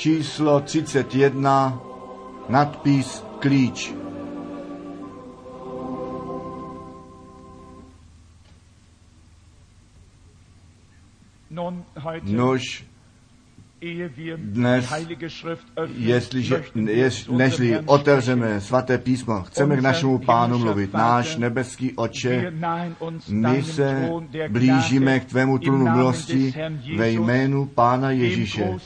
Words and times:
číslo 0.00 0.60
31, 0.60 1.80
nadpis 2.48 3.24
Klíč. 3.38 3.92
Nož 12.22 12.84
dnes, 14.36 14.92
jestliže, 15.96 16.64
jest, 16.74 17.28
nežli 17.28 17.78
otevřeme 17.86 18.60
svaté 18.60 18.98
písmo, 18.98 19.42
chceme 19.42 19.76
k 19.76 19.80
našemu 19.80 20.18
pánu 20.18 20.58
mluvit. 20.58 20.92
Náš 20.92 21.36
nebeský 21.36 21.92
oče, 21.96 22.52
my 23.28 23.62
se 23.62 24.10
blížíme 24.48 25.20
k 25.20 25.24
tvému 25.24 25.58
trůnu 25.58 25.92
milosti 25.92 26.54
ve 26.96 27.10
jménu 27.10 27.66
pána 27.66 28.10
Ježíše, 28.10 28.76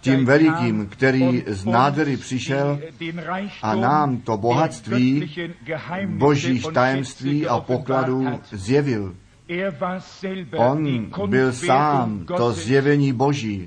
tím 0.00 0.24
velikým, 0.24 0.86
který 0.86 1.44
z 1.46 1.64
nádhery 1.64 2.16
přišel 2.16 2.80
a 3.62 3.74
nám 3.74 4.16
to 4.16 4.36
bohatství 4.36 5.34
božích 6.06 6.66
tajemství 6.72 7.46
a 7.46 7.60
pokladů 7.60 8.40
zjevil. 8.52 9.14
On 10.56 11.06
byl 11.26 11.52
sám 11.52 12.24
to 12.36 12.52
zjevení 12.52 13.12
Boží. 13.12 13.64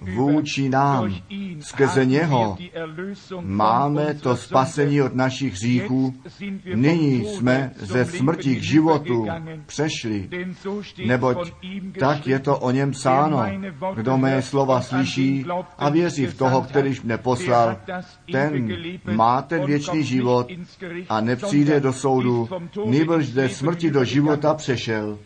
vůči 0.00 0.68
nám. 0.68 1.14
Skrze 1.60 2.06
něho 2.06 2.56
máme 3.40 4.14
to 4.14 4.36
spasení 4.36 5.02
od 5.02 5.14
našich 5.14 5.52
hříchů. 5.52 6.14
Nyní 6.74 7.24
jsme 7.24 7.70
ze 7.76 8.04
smrti 8.04 8.56
k 8.56 8.62
životu 8.62 9.26
přešli, 9.66 10.28
neboť 11.06 11.52
tak 11.98 12.26
je 12.26 12.38
to 12.38 12.58
o 12.58 12.70
něm 12.70 12.90
psáno. 12.90 13.44
Kdo 13.94 14.18
mé 14.18 14.42
slova 14.42 14.80
slyší 14.80 15.44
a 15.78 15.88
věří 15.88 16.26
v 16.26 16.34
toho, 16.34 16.62
kterýž 16.62 17.02
mne 17.02 17.18
poslal, 17.18 17.76
ten 18.32 18.76
má 19.14 19.42
ten 19.42 19.66
věčný 19.66 20.04
život 20.04 20.46
a 21.08 21.20
nepřijde 21.20 21.80
do 21.80 21.92
soudu, 21.92 22.48
nebož 22.86 23.26
ze 23.26 23.48
smrti 23.48 23.90
do 23.90 24.04
života 24.04 24.54
přešel. 24.74 25.18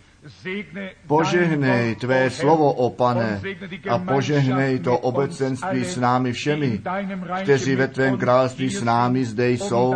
Požehnej 1.07 1.95
tvé 1.97 2.31
slovo, 2.31 2.73
o 2.73 2.91
pane, 2.91 3.41
a 3.91 3.99
požehnej 3.99 4.79
to 4.79 4.99
obecenství 4.99 5.85
s 5.85 5.97
námi 5.97 6.33
všemi, 6.33 6.81
kteří 7.43 7.77
ve 7.77 7.89
tvém 7.89 8.19
království 8.19 8.71
s 8.71 8.83
námi 8.83 9.25
zde 9.25 9.51
jsou, 9.51 9.95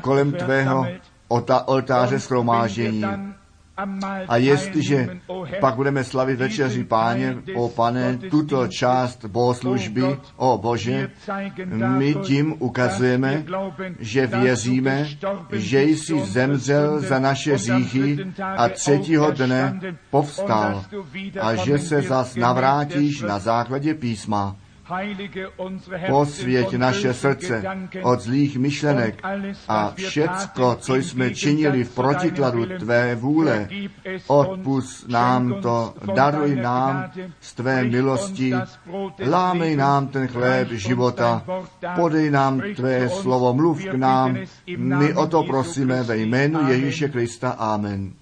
kolem 0.00 0.32
tvého 0.32 0.86
oltáře 1.66 2.20
schromáždění. 2.20 3.04
A 4.28 4.36
jestliže 4.36 5.08
pak 5.60 5.74
budeme 5.74 6.04
slavit 6.04 6.38
večeři 6.38 6.84
páně, 6.84 7.36
o 7.54 7.68
pane, 7.68 8.18
tuto 8.30 8.68
část 8.68 9.24
bohoslužby, 9.24 10.02
o 10.36 10.58
Bože, 10.58 11.10
my 11.74 12.14
tím 12.14 12.54
ukazujeme, 12.58 13.44
že 13.98 14.26
věříme, 14.26 15.06
že 15.52 15.82
jsi 15.82 16.20
zemřel 16.20 17.00
za 17.00 17.18
naše 17.18 17.54
hříchy 17.54 18.18
a 18.56 18.68
třetího 18.68 19.30
dne 19.30 19.80
povstal. 20.10 20.84
a 21.40 21.54
že 21.54 21.78
se 21.78 22.02
zas 22.02 22.36
navrátíš 22.36 23.22
na 23.22 23.38
základě 23.38 23.94
písma 23.94 24.56
Posvěť 26.08 26.74
naše 26.74 27.14
srdce 27.14 27.62
od 28.02 28.20
zlých 28.20 28.56
myšlenek 28.56 29.22
a 29.68 29.92
všecko, 29.96 30.76
co 30.80 30.94
jsme 30.96 31.34
činili 31.34 31.84
v 31.84 31.94
protikladu 31.94 32.66
Tvé 32.78 33.14
vůle, 33.14 33.68
odpust 34.26 35.08
nám 35.08 35.54
to, 35.62 35.94
daruj 36.14 36.56
nám 36.56 37.10
z 37.40 37.54
Tvé 37.54 37.84
milosti, 37.84 38.54
lámej 39.28 39.76
nám 39.76 40.08
ten 40.08 40.26
chléb 40.26 40.68
života, 40.72 41.42
podej 41.96 42.30
nám 42.30 42.62
Tvé 42.76 43.08
slovo, 43.08 43.54
mluv 43.54 43.84
k 43.84 43.94
nám, 43.94 44.38
my 44.76 45.14
o 45.14 45.26
to 45.26 45.42
prosíme 45.42 46.02
ve 46.02 46.16
jménu 46.16 46.68
Ježíše 46.68 47.08
Krista. 47.08 47.50
Amen. 47.50 48.12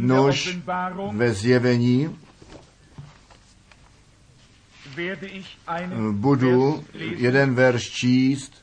Nož 0.00 0.58
ve 1.12 1.32
zjevení 1.32 2.10
budu 6.12 6.84
jeden 6.98 7.54
verš 7.54 7.90
číst, 7.90 8.62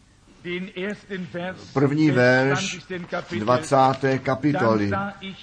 první 1.74 2.12
verš 2.12 2.80
20. 3.40 3.76
kapitoly. 4.24 4.92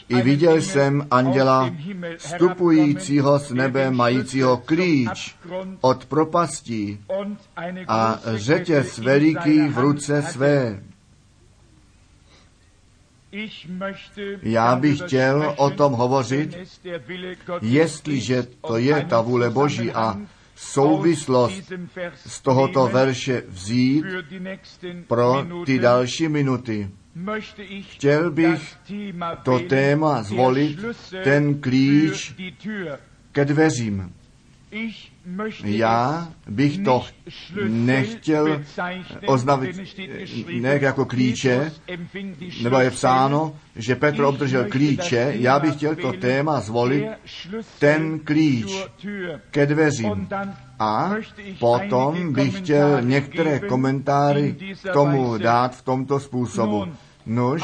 I 0.09 0.23
viděl 0.23 0.57
jsem 0.57 1.07
anděla 1.11 1.71
vstupujícího 2.17 3.39
z 3.39 3.53
nebe 3.53 3.91
majícího 3.91 4.57
klíč 4.57 5.37
od 5.81 6.07
propastí 6.07 7.01
a 7.89 8.21
řetěz 8.35 8.99
veliký 8.99 9.69
v 9.69 9.79
ruce 9.79 10.23
své. 10.23 10.83
Já 14.43 14.77
bych 14.77 15.01
chtěl 15.01 15.55
o 15.57 15.71
tom 15.71 15.93
hovořit, 15.93 16.57
jestliže 17.61 18.43
to 18.67 18.77
je 18.77 19.05
ta 19.05 19.21
vůle 19.21 19.51
Boží 19.51 19.93
a 19.93 20.17
souvislost 20.56 21.72
z 22.27 22.41
tohoto 22.41 22.87
verše 22.87 23.43
vzít 23.49 24.05
pro 25.09 25.47
ty 25.67 25.78
další 25.78 26.28
minuty. 26.28 26.91
Chtěl 27.81 28.31
bych 28.31 28.77
to 29.43 29.59
téma 29.59 30.22
zvolit, 30.22 30.78
ten 31.25 31.61
klíč 31.61 32.34
ke 33.33 33.44
dveřím. 33.44 34.12
Já 35.64 36.28
bych 36.48 36.78
to 36.78 37.03
nechtěl 37.69 38.62
oznavit 39.26 39.76
ne 40.60 40.78
jako 40.82 41.04
klíče, 41.04 41.72
nebo 42.62 42.78
je 42.78 42.91
psáno, 42.91 43.56
že 43.76 43.97
Petr 43.97 44.22
obdržel 44.22 44.64
klíče, 44.70 45.32
já 45.38 45.59
bych 45.59 45.75
chtěl 45.75 45.97
to 45.97 46.12
téma 46.12 46.60
zvolit, 46.60 47.06
ten 47.78 48.19
klíč 48.19 48.87
ke 49.50 49.66
dveřím. 49.66 50.28
A 50.78 51.10
potom 51.58 52.32
bych 52.32 52.58
chtěl 52.58 53.03
některé 53.03 53.60
komentáři 53.60 54.56
k 54.82 54.93
tomu 54.93 55.38
dát 55.38 55.76
v 55.76 55.82
tomto 55.82 56.20
způsobu. 56.20 56.84
Nož, 57.26 57.62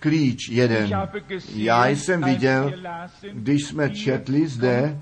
klíč 0.00 0.48
jeden. 0.48 0.90
Já 1.54 1.86
jsem 1.88 2.22
viděl, 2.22 2.72
když 3.32 3.64
jsme 3.64 3.90
četli 3.90 4.46
zde, 4.46 4.98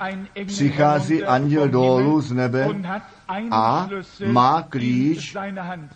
přichází 0.46 1.24
anděl 1.24 1.68
dolů 1.68 2.20
z 2.20 2.32
nebe 2.32 2.68
a 3.50 3.88
má 4.26 4.62
klíč 4.62 5.36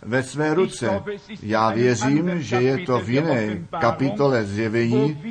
ve 0.01 0.23
své 0.23 0.53
ruce. 0.53 1.01
Já 1.41 1.71
věřím, 1.71 2.41
že 2.41 2.55
je 2.55 2.77
to 2.85 2.99
v 2.99 3.09
jiné 3.09 3.57
kapitole 3.79 4.45
zjevení, 4.45 5.21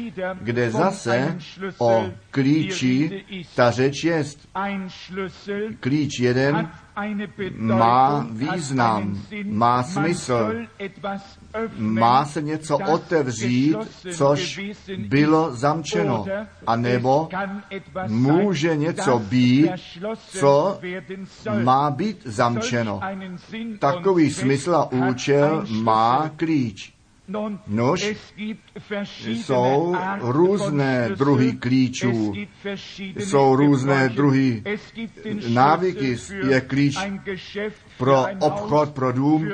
kde 0.41 0.71
zase 0.71 1.39
o 1.79 2.07
klíči 2.31 3.25
ta 3.55 3.71
řeč 3.71 4.05
je. 4.05 4.25
Klíč 5.81 6.21
jeden 6.21 6.69
má 7.57 8.27
význam, 8.31 9.23
má 9.45 9.83
smysl, 9.83 10.53
má 11.77 12.25
se 12.25 12.43
něco 12.43 12.79
otevřít, 12.79 13.77
což 14.13 14.61
bylo 14.99 15.57
zamčeno, 15.57 16.27
a 16.67 16.77
nebo 16.77 17.29
může 18.09 18.77
něco 18.77 19.19
být, 19.19 19.71
co 20.19 20.81
má 21.63 21.91
být 21.91 22.21
zamčeno. 22.25 23.01
Takový 23.79 24.31
smysl 24.31 24.75
a 24.75 24.93
účel 24.93 25.67
má 25.83 26.31
klíč. 26.37 26.93
Nož 27.67 28.15
jsou 29.27 29.97
různé 30.21 31.09
druhy 31.09 31.53
klíčů, 31.53 32.35
jsou 33.17 33.57
různé 33.57 34.09
druhy 34.09 34.63
návyky. 35.49 36.17
Je 36.49 36.61
klíč 36.61 36.97
pro 37.99 38.27
obchod, 38.41 38.91
pro 38.91 39.13
dům, 39.13 39.49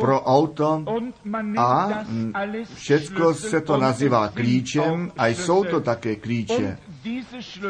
pro 0.00 0.22
auto 0.24 0.84
a 1.58 1.88
všechno 2.74 3.34
se 3.34 3.60
to 3.60 3.76
nazývá 3.76 4.28
klíčem 4.28 5.12
a 5.18 5.26
jsou 5.26 5.64
to 5.64 5.80
také 5.80 6.16
klíče. 6.16 6.78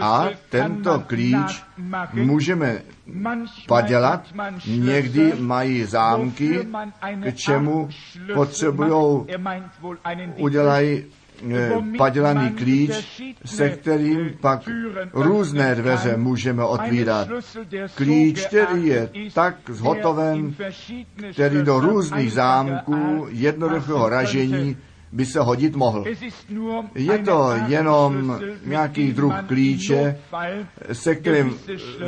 A 0.00 0.26
tento 0.50 1.00
klíč 1.06 1.62
můžeme 2.12 2.82
padělat. 3.68 4.22
Někdy 4.66 5.32
mají 5.40 5.84
zámky, 5.84 6.68
k 7.30 7.34
čemu 7.34 7.88
potřebují, 8.34 9.26
udělají 10.36 11.04
padělaný 11.98 12.50
klíč, 12.50 13.22
se 13.44 13.70
kterým 13.70 14.30
pak 14.40 14.68
různé 15.12 15.74
dveře 15.74 16.16
můžeme 16.16 16.64
otvírat. 16.64 17.28
Klíč, 17.94 18.46
který 18.46 18.86
je 18.86 19.10
tak 19.34 19.56
zhotoven, 19.68 20.54
který 21.32 21.62
do 21.62 21.80
různých 21.80 22.32
zámků 22.32 23.26
jednoduchého 23.30 24.08
ražení 24.08 24.76
by 25.12 25.26
se 25.26 25.40
hodit 25.40 25.76
mohl. 25.76 26.04
Je 26.94 27.18
to 27.18 27.52
jenom 27.66 28.40
nějaký 28.64 29.12
druh 29.12 29.34
klíče, 29.46 30.18
se 30.92 31.14
kterým 31.14 31.54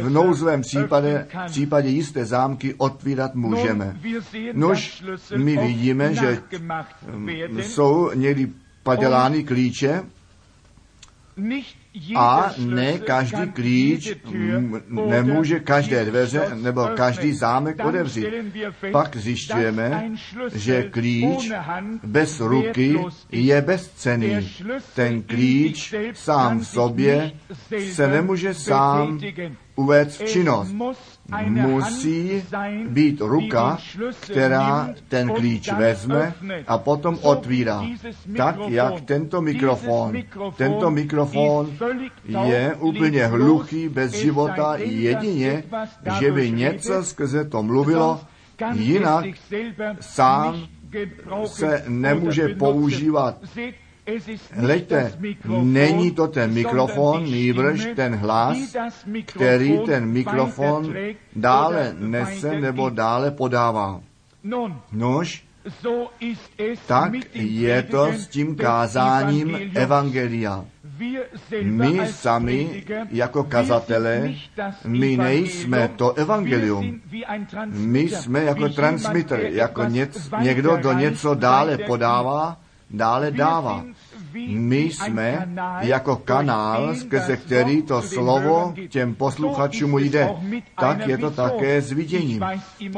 v 0.00 0.10
nouzovém 0.10 0.60
případě, 0.60 1.26
případě 1.46 1.88
jisté 1.88 2.24
zámky 2.24 2.74
otvírat 2.78 3.34
můžeme. 3.34 3.96
Nož 4.52 5.04
my 5.36 5.56
vidíme, 5.56 6.14
že 6.14 6.42
jsou 7.60 8.10
někdy 8.14 8.48
padělány 8.82 9.44
klíče, 9.44 10.02
a 12.16 12.54
ne 12.58 12.98
každý 12.98 13.52
klíč 13.52 14.14
nemůže 14.88 15.60
každé 15.60 16.04
dveře 16.04 16.50
nebo 16.54 16.88
každý 16.96 17.32
zámek 17.32 17.84
otevřít. 17.84 18.26
Pak 18.92 19.16
zjišťujeme, 19.16 20.10
že 20.54 20.82
klíč 20.82 21.50
bez 22.02 22.40
ruky 22.40 22.98
je 23.32 23.62
bezcený. 23.62 24.50
Ten 24.94 25.22
klíč 25.22 25.94
sám 26.14 26.58
v 26.60 26.66
sobě 26.66 27.32
se 27.92 28.08
nemůže 28.08 28.54
sám 28.54 29.20
uvést 29.76 30.20
v 30.20 30.24
činnost 30.24 30.74
musí 31.46 32.42
být 32.88 33.20
ruka, 33.20 33.78
která 34.20 34.88
ten 35.08 35.28
klíč 35.28 35.72
vezme 35.72 36.34
a 36.66 36.78
potom 36.78 37.18
otvírá. 37.22 37.84
Tak, 38.36 38.56
jak 38.68 39.00
tento 39.00 39.42
mikrofon. 39.42 40.16
Tento 40.56 40.90
mikrofon 40.90 41.70
je 42.44 42.74
úplně 42.78 43.26
hluchý, 43.26 43.88
bez 43.88 44.12
života, 44.12 44.76
jedině, 44.76 45.64
že 46.20 46.32
by 46.32 46.50
něco 46.50 47.04
skrze 47.04 47.44
to 47.44 47.62
mluvilo, 47.62 48.20
jinak 48.72 49.24
sám 50.00 50.66
se 51.46 51.84
nemůže 51.88 52.48
používat 52.48 53.38
Hleďte, 54.52 55.12
není 55.62 56.10
to 56.10 56.28
ten 56.28 56.52
mikrofon, 56.52 57.24
nýbrž 57.24 57.88
ten 57.96 58.14
hlas, 58.14 58.76
který 59.26 59.78
ten 59.86 60.06
mikrofon 60.06 60.94
dále 61.36 61.94
nese 61.98 62.60
nebo 62.60 62.90
dále 62.90 63.30
podává. 63.30 64.00
Nož, 64.92 65.44
tak 66.86 67.12
je 67.34 67.82
to 67.82 68.06
s 68.12 68.26
tím 68.28 68.56
kázáním 68.56 69.58
Evangelia. 69.74 70.64
My 71.62 72.06
sami 72.06 72.84
jako 73.10 73.44
kazatelé, 73.44 74.34
my 74.86 75.16
nejsme 75.16 75.88
to 75.96 76.12
evangelium. 76.12 77.00
My 77.66 78.00
jsme 78.00 78.44
jako 78.44 78.68
transmitter, 78.68 79.40
jako 79.40 79.84
něc, 79.84 80.30
někdo, 80.40 80.76
kdo 80.76 80.92
něco 80.92 81.34
dále 81.34 81.78
podává, 81.78 82.56
dále 82.90 83.30
dává. 83.30 83.84
My 84.48 84.78
jsme 84.80 85.48
jako 85.80 86.16
kanál, 86.16 86.94
skrze 86.94 87.36
který 87.36 87.82
to 87.82 88.02
slovo 88.02 88.74
těm 88.88 89.14
posluchačům 89.14 89.98
jde. 89.98 90.30
Tak 90.80 91.06
je 91.06 91.18
to 91.18 91.30
také 91.30 91.82
s 91.82 91.92
viděním. 91.92 92.44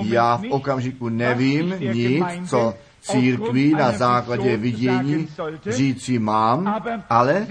Já 0.02 0.36
v 0.36 0.44
okamžiku 0.50 1.08
nevím 1.08 1.74
nic, 1.92 2.24
co 2.48 2.74
církví 3.00 3.74
na 3.74 3.92
základě 3.92 4.56
vidění 4.56 5.28
říci 5.66 6.18
mám, 6.18 6.82
ale 7.10 7.46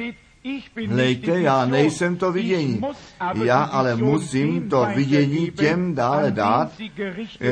Hlejte, 0.88 1.42
já 1.42 1.66
nejsem 1.66 2.16
to 2.16 2.32
vidění. 2.32 2.82
Já 3.44 3.64
ale 3.64 3.96
musím 3.96 4.70
to 4.70 4.88
vidění 4.96 5.52
těm 5.52 5.96
dále 5.96 6.32
dát, 6.32 6.72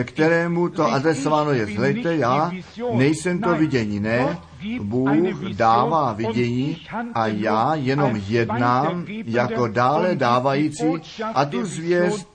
kterému 0.03 0.69
to 0.69 0.85
adresováno 0.91 1.51
je. 1.51 1.65
Hlejte, 1.77 2.15
já 2.15 2.51
nejsem 2.93 3.41
to 3.41 3.55
vidění. 3.55 3.99
Ne, 3.99 4.37
Bůh 4.81 5.39
dává 5.55 6.13
vidění 6.13 6.77
a 7.13 7.27
já 7.27 7.75
jenom 7.75 8.21
jednám 8.27 9.05
jako 9.25 9.67
dále 9.67 10.15
dávající 10.15 10.85
a 11.33 11.45
tu 11.45 11.65
zvěst 11.65 12.29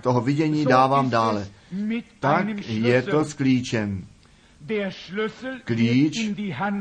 toho 0.00 0.20
vidění 0.20 0.64
dávám 0.64 1.10
dále. 1.10 1.46
Tak 2.20 2.46
je 2.68 3.02
to 3.02 3.24
s 3.24 3.34
klíčem. 3.34 4.04
Klíč 5.64 6.30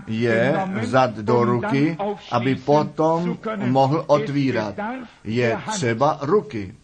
je 0.08 0.60
vzat 0.82 1.16
do 1.18 1.44
ruky, 1.44 1.98
aby 2.32 2.56
potom 2.56 3.38
mohl 3.66 4.04
otvírat. 4.08 4.76
Je 5.24 5.58
třeba 5.72 6.20
ruky. 6.22 6.76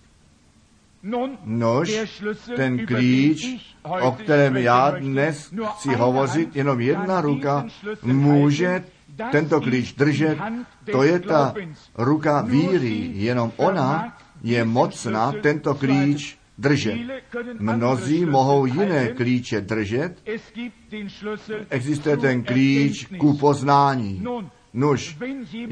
Nož, 1.46 1.92
ten 2.56 2.86
klíč, 2.86 3.74
o 3.84 4.12
kterém 4.12 4.58
já 4.58 4.90
dnes 4.92 5.54
chci 5.76 5.96
hovořit, 5.96 6.56
jenom 6.56 6.80
jedna 6.80 7.22
ruka 7.22 7.66
může 8.04 8.84
tento 9.32 9.62
klíč 9.62 9.94
držet, 9.94 10.38
to 10.92 11.04
je 11.04 11.20
ta 11.20 11.54
ruka 11.98 12.42
víry, 12.42 13.12
jenom 13.14 13.52
ona 13.58 14.18
je 14.44 14.66
mocná. 14.66 15.34
Tento 15.42 15.76
klíč 15.76 16.38
držet. 16.58 16.98
Mnozí 17.60 18.26
mohou 18.26 18.66
jiné 18.66 19.08
klíče 19.08 19.62
držet. 19.62 20.16
Existuje 21.70 22.18
ten 22.18 22.44
klíč 22.44 23.06
ku 23.18 23.38
poznání. 23.38 24.24
Nuž, 24.74 25.18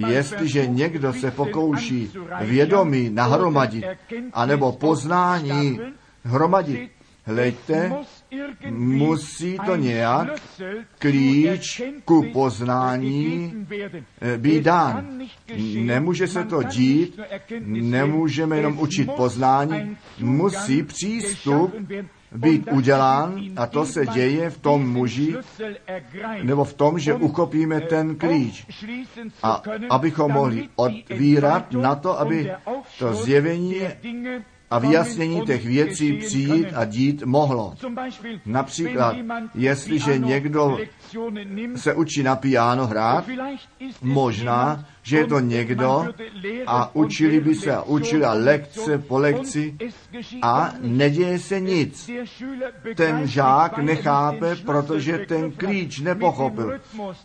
jestliže 0.08 0.68
někdo 0.68 1.14
se 1.14 1.32
pokouší 1.32 2.12
vědomí 2.42 3.10
nahromadit, 3.10 3.86
anebo 4.34 4.72
poznání 4.72 5.80
hromadit, 6.24 6.92
hleďte, 7.26 7.92
musí 8.70 9.58
to 9.66 9.76
nějak 9.76 10.28
klíč 11.00 11.82
ku 12.06 12.26
poznání 12.34 13.54
eh, 14.22 14.38
být 14.38 14.64
dán. 14.64 15.20
Nemůže 15.76 16.28
se 16.28 16.44
to 16.44 16.64
dít, 16.64 17.20
nemůžeme 17.66 18.58
jenom 18.58 18.80
učit 18.80 19.10
poznání, 19.16 19.98
musí 20.20 20.84
přístup 20.84 21.76
být 22.36 22.68
udělán 22.72 23.42
a 23.56 23.68
to 23.68 23.86
se 23.86 24.06
děje 24.06 24.50
v 24.50 24.58
tom 24.58 24.92
muži, 24.92 25.36
nebo 26.44 26.64
v 26.64 26.74
tom, 26.74 27.00
že 27.00 27.14
uchopíme 27.14 27.82
ten 27.82 28.16
klíč. 28.16 28.66
A 29.44 29.62
abychom 29.90 30.32
mohli 30.32 30.70
otvírat 30.76 31.72
na 31.72 31.96
to, 31.96 32.20
aby 32.20 32.52
to 33.00 33.14
zjevení 33.14 33.82
a 34.70 34.80
vyjasnění 34.80 35.42
těch 35.42 35.66
věcí 35.66 36.14
přijít 36.14 36.68
a 36.76 36.86
dít 36.86 37.24
mohlo. 37.24 37.74
Například, 38.46 39.16
jestliže 39.56 40.18
někdo 40.18 40.78
se 41.76 41.94
učí 41.94 42.24
na 42.24 42.36
piano 42.36 42.88
hrát, 42.88 43.26
možná, 44.02 44.86
že 45.04 45.18
je 45.18 45.28
to 45.28 45.40
někdo 45.40 46.08
a 46.68 46.96
učili 46.96 47.40
by 47.42 47.56
se 47.56 47.76
a 47.76 47.82
učili 47.82 48.26
a 48.26 48.34
lekce 48.34 48.98
po 48.98 49.18
lekci 49.18 49.78
a 50.42 50.74
neděje 50.82 51.40
se 51.40 51.60
nic. 51.60 52.10
Ten 52.96 53.28
žák 53.28 53.78
nechápe, 53.78 54.56
protože 54.56 55.18
ten 55.18 55.52
klíč 55.52 56.00
nepochopil. 56.00 56.80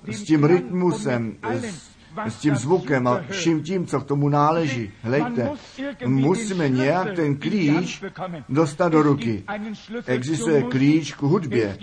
S 0.07 0.23
tím 0.23 0.45
rytmusem, 0.45 1.37
s 1.53 1.94
s 2.29 2.37
tím 2.37 2.57
zvukem 2.57 3.07
a 3.07 3.21
vším 3.31 3.63
tím, 3.63 3.87
co 3.87 4.01
k 4.01 4.05
tomu 4.07 4.29
náleží. 4.29 4.93
Hlejte, 5.03 5.51
musíme 6.07 6.69
nějak 6.69 7.13
ten 7.17 7.37
klíč 7.37 8.03
dostat 8.49 8.89
do 8.93 9.03
ruky. 9.03 9.45
Existuje 10.07 10.63
klíč 10.63 11.15
k 11.15 11.23
hudbě, 11.23 11.79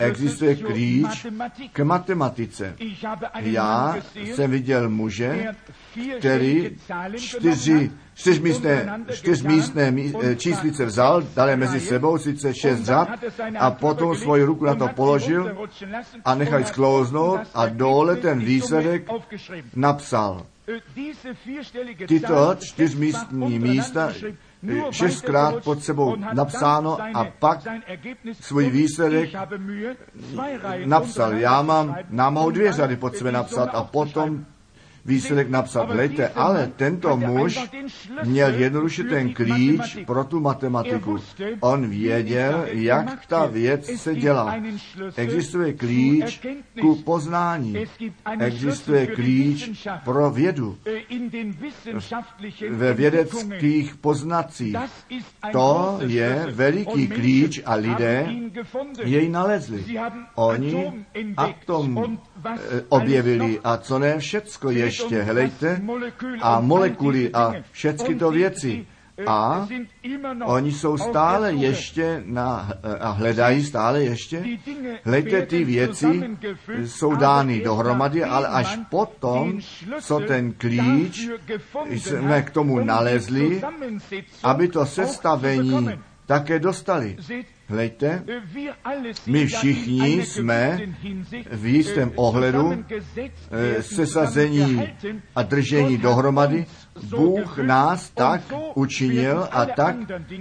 existuje 0.00 0.54
klíč 0.56 1.26
k 1.72 1.80
matematice. 1.84 2.76
Já 3.40 3.96
jsem 4.14 4.50
viděl 4.50 4.90
muže, 4.90 5.46
který 6.18 6.70
čtyři 7.16 7.90
čtyřmístné, 8.14 9.04
čtyřmístné 9.12 9.94
eh, 10.22 10.36
číslice 10.36 10.84
vzal, 10.84 11.22
dal 11.34 11.48
je 11.48 11.56
mezi 11.56 11.80
sebou, 11.80 12.18
sice 12.18 12.54
šest 12.54 12.84
řad, 12.84 13.08
a 13.58 13.70
potom 13.70 14.16
svoji 14.16 14.44
ruku 14.44 14.64
na 14.64 14.74
to 14.74 14.88
položil 14.88 15.68
a 16.24 16.34
nechal 16.34 16.64
sklouznout 16.64 17.40
a 17.54 17.66
dole 17.66 18.16
ten 18.16 18.38
výsledek 18.38 19.08
napsal. 19.76 20.46
Tyto 22.06 22.54
čtyřmístní 22.60 23.58
místa 23.58 24.12
šestkrát 24.90 25.64
pod 25.64 25.82
sebou 25.84 26.16
napsáno 26.32 26.98
a 27.14 27.24
pak 27.24 27.60
svůj 28.40 28.70
výsledek 28.70 29.30
napsal. 30.84 31.34
Já 31.34 31.62
mám, 31.62 31.96
nám 32.10 32.34
mohou 32.34 32.50
dvě 32.50 32.72
řady 32.72 32.96
pod 32.96 33.16
sebe 33.16 33.32
napsat 33.32 33.70
a 33.72 33.84
potom 33.84 34.46
výsledek 35.04 35.50
napsat. 35.50 35.88
Lejte, 35.90 36.28
ale 36.28 36.72
tento 36.76 37.16
muž 37.16 37.60
měl 38.24 38.54
jednoduše 38.54 39.04
ten 39.04 39.34
klíč 39.34 39.98
pro 40.06 40.24
tu 40.24 40.40
matematiku. 40.40 41.18
On 41.60 41.88
věděl, 41.88 42.64
jak 42.70 43.26
ta 43.26 43.46
věc 43.46 43.90
se 43.96 44.14
dělá. 44.14 44.54
Existuje 45.16 45.72
klíč 45.72 46.46
ku 46.80 46.94
poznání. 46.94 47.76
Existuje 48.38 49.06
klíč 49.06 49.86
pro 50.04 50.30
vědu. 50.30 50.78
Ve 52.70 52.92
vědeckých 52.94 53.96
poznacích. 53.96 54.76
To 55.52 55.98
je 56.06 56.46
veliký 56.50 57.08
klíč 57.08 57.60
a 57.64 57.74
lidé 57.74 58.26
jej 59.04 59.28
nalezli. 59.28 59.84
Oni 60.34 61.04
atom 61.36 62.18
eh, 62.44 62.82
objevili 62.88 63.60
a 63.64 63.76
co 63.76 63.98
ne 63.98 64.18
všecko 64.18 64.70
ještě, 65.02 65.22
helejte, 65.22 65.82
a 66.40 66.60
molekuly 66.60 67.30
a 67.32 67.52
všechny 67.70 68.14
to 68.14 68.30
věci. 68.30 68.86
A 69.26 69.68
oni 70.44 70.72
jsou 70.72 70.98
stále 70.98 71.52
ještě 71.52 72.22
na, 72.26 72.72
a 73.00 73.10
hledají 73.10 73.64
stále 73.64 74.02
ještě. 74.04 74.44
Hlejte, 75.04 75.46
ty 75.46 75.64
věci 75.64 76.36
jsou 76.84 77.14
dány 77.14 77.60
dohromady, 77.60 78.24
ale 78.24 78.48
až 78.48 78.78
potom, 78.90 79.60
co 80.00 80.20
ten 80.20 80.52
klíč 80.52 81.28
jsme 81.90 82.42
k 82.42 82.50
tomu 82.50 82.80
nalezli, 82.84 83.62
aby 84.42 84.68
to 84.68 84.86
sestavení 84.86 85.90
také 86.26 86.58
dostali. 86.58 87.16
Hlejte, 87.68 88.24
my 89.26 89.46
všichni 89.46 90.26
jsme 90.26 90.80
v 91.52 91.66
jistém 91.66 92.12
ohledu 92.14 92.84
eh, 93.50 93.82
sesazení 93.82 94.88
a 95.36 95.42
držení 95.42 95.98
dohromady. 95.98 96.66
Bůh 97.08 97.58
nás 97.58 98.10
tak 98.10 98.40
učinil 98.74 99.48
a 99.50 99.66
tak 99.66 99.96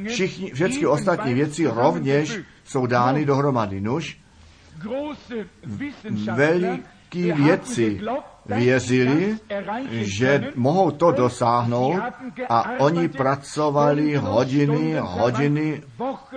všichni, 0.08 0.52
všechny 0.52 0.86
ostatní 0.86 1.34
věci 1.34 1.68
rovněž 1.68 2.40
jsou 2.64 2.86
dány 2.86 3.26
dohromady. 3.26 3.82
Nuž, 3.82 4.18
veliký 6.34 7.32
věci 7.32 8.02
věřili, 8.46 9.38
že 9.92 10.52
mohou 10.56 10.92
to 10.92 11.12
dosáhnout 11.12 12.02
a 12.50 12.80
oni 12.80 13.08
pracovali 13.08 14.16
hodiny, 14.16 14.96
hodiny, 15.00 15.82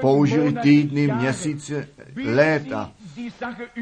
použili 0.00 0.52
týdny, 0.52 1.06
měsíce, 1.06 1.88
léta, 2.24 2.90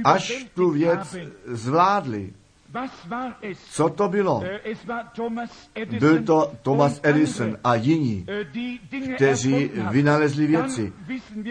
až 0.04 0.46
tu 0.54 0.70
věc 0.70 1.16
zvládli. 1.46 2.32
Co 3.70 3.88
to 3.88 4.08
bylo? 4.08 4.42
Byl 5.98 6.22
to 6.22 6.52
Thomas 6.62 7.00
Edison 7.02 7.56
a 7.64 7.74
jiní, 7.74 8.26
kteří 9.14 9.70
vynalezli 9.90 10.46
věci. 10.46 10.92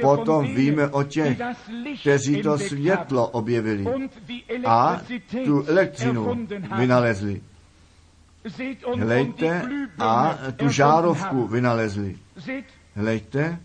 Potom 0.01 0.55
víme 0.55 0.87
o 0.87 1.03
těch, 1.03 1.37
kteří 2.01 2.41
to 2.41 2.57
světlo 2.57 3.27
objevili 3.27 3.85
a 4.65 5.01
tu 5.45 5.65
elektřinu 5.67 6.47
vynalezli. 6.77 7.41
Hlejte, 8.99 9.61
a 9.99 10.37
tu 10.55 10.69
žárovku 10.69 11.47
vynalezli. 11.47 12.17
Hlejte, 12.95 13.59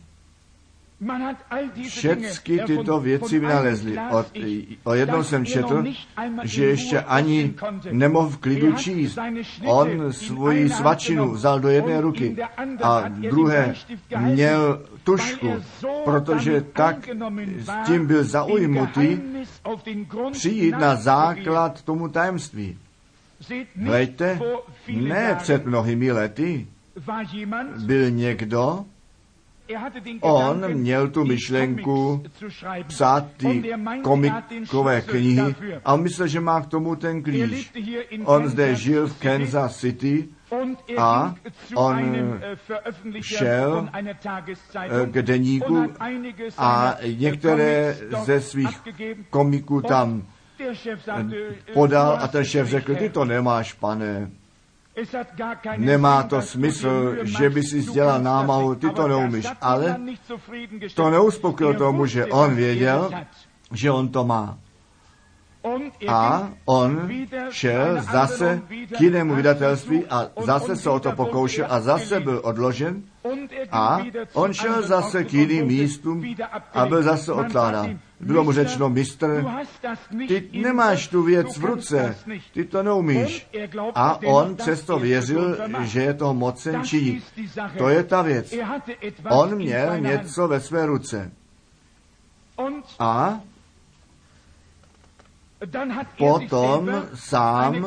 Všechny 1.89 2.59
tyto 2.67 3.01
věci 3.01 3.39
vynalezli. 3.39 3.99
O, 4.11 4.25
o 4.85 4.95
jednom 4.95 5.25
jsem 5.25 5.47
četl, 5.47 5.85
že 6.43 6.65
ještě 6.65 7.01
ani 7.01 7.55
nemohl 7.93 8.29
v 8.29 8.39
klidu 8.39 8.73
číst. 8.73 9.19
On 9.67 10.13
svoji 10.13 10.69
svačinu 10.69 11.31
vzal 11.31 11.61
do 11.61 11.69
jedné 11.69 12.01
ruky 12.01 12.37
a 12.83 13.09
druhé 13.09 13.75
měl 14.19 14.83
tušku, 15.05 15.53
protože 16.05 16.61
tak 16.61 17.09
s 17.59 17.87
tím 17.87 18.07
byl 18.07 18.25
zaujmutý 18.25 19.19
přijít 20.33 20.75
na 20.79 20.97
základ 20.97 21.83
tomu 21.83 22.09
tajemství. 22.09 22.79
Hleďte, 23.85 24.41
ne 24.89 25.35
před 25.39 25.67
mnohými 25.67 26.13
lety 26.13 26.67
byl 27.87 28.11
někdo, 28.11 28.85
On 30.21 30.75
měl 30.75 31.09
tu 31.09 31.25
myšlenku 31.25 32.23
psát 32.87 33.25
ty 33.37 33.63
komikové 34.03 35.01
knihy 35.01 35.55
a 35.85 35.97
myslel, 35.97 36.29
že 36.29 36.41
má 36.41 36.61
k 36.61 36.67
tomu 36.67 36.97
ten 36.97 37.23
klíč. 37.23 37.73
On 38.25 38.49
zde 38.49 38.75
žil 38.75 39.07
v 39.07 39.19
Kansas 39.21 39.77
City 39.77 40.29
a 40.99 41.35
on 41.75 42.41
šel 43.21 43.89
k 45.07 45.23
deníku 45.23 45.85
a 46.59 46.97
některé 47.17 47.97
ze 48.25 48.41
svých 48.41 48.81
komiků 49.31 49.81
tam 49.81 50.27
podal 51.75 52.19
a 52.21 52.29
ten 52.29 52.45
šéf 52.45 52.69
řekl, 52.69 52.95
ty 52.95 53.09
to 53.09 53.25
nemáš, 53.25 53.73
pane, 53.73 54.31
Nemá 55.77 56.23
to 56.23 56.43
smysl, 56.43 57.17
že 57.23 57.51
by 57.51 57.63
si 57.63 57.83
dělal 57.83 58.23
námahu, 58.23 58.75
ty 58.75 58.91
to 58.91 59.09
neumíš. 59.09 59.47
Ale 59.61 59.97
to 60.95 61.11
neuspokojilo 61.11 61.75
tomu, 61.75 62.07
že 62.07 62.27
on 62.27 62.55
věděl, 62.55 63.11
že 63.73 63.91
on 63.91 64.09
to 64.09 64.25
má. 64.25 64.59
A 66.09 66.51
on 66.65 67.11
šel 67.51 68.03
zase 68.13 68.63
k 68.97 69.01
jinému 69.01 69.35
vydatelství 69.35 70.05
a 70.11 70.27
zase 70.45 70.77
se 70.77 70.91
o 70.91 71.01
to 71.01 71.13
pokoušel 71.13 71.67
a 71.69 71.81
zase 71.81 72.21
byl 72.21 72.41
odložen 72.45 73.03
a 73.73 73.99
on 74.33 74.53
šel 74.53 74.83
zase 74.83 75.25
k 75.25 75.33
jiným 75.33 75.67
místům 75.67 76.35
a 76.75 76.87
byl 76.87 77.03
zase 77.03 77.33
odkládán. 77.33 77.99
Bylo 78.21 78.45
mu 78.45 78.53
řečeno, 78.53 78.89
mistr, 78.89 79.45
ty 80.29 80.51
nemáš 80.53 81.09
tu 81.09 81.23
věc 81.23 81.59
v 81.59 81.65
ruce, 81.65 82.17
ty 82.53 82.65
to 82.65 82.83
neumíš. 82.83 83.49
A 83.95 84.19
on 84.27 84.57
přesto 84.57 84.99
věřil, 84.99 85.59
že 85.83 86.03
je 86.03 86.15
to 86.15 86.35
mocen 86.35 86.85
činit. 86.85 87.25
To 87.79 87.89
je 87.89 88.05
ta 88.05 88.23
věc. 88.23 88.55
On 89.31 89.57
měl 89.57 89.99
něco 89.99 90.49
ve 90.49 90.61
své 90.61 90.87
ruce. 90.87 91.31
A 92.99 93.41
Potom 96.19 97.03
sám 97.15 97.87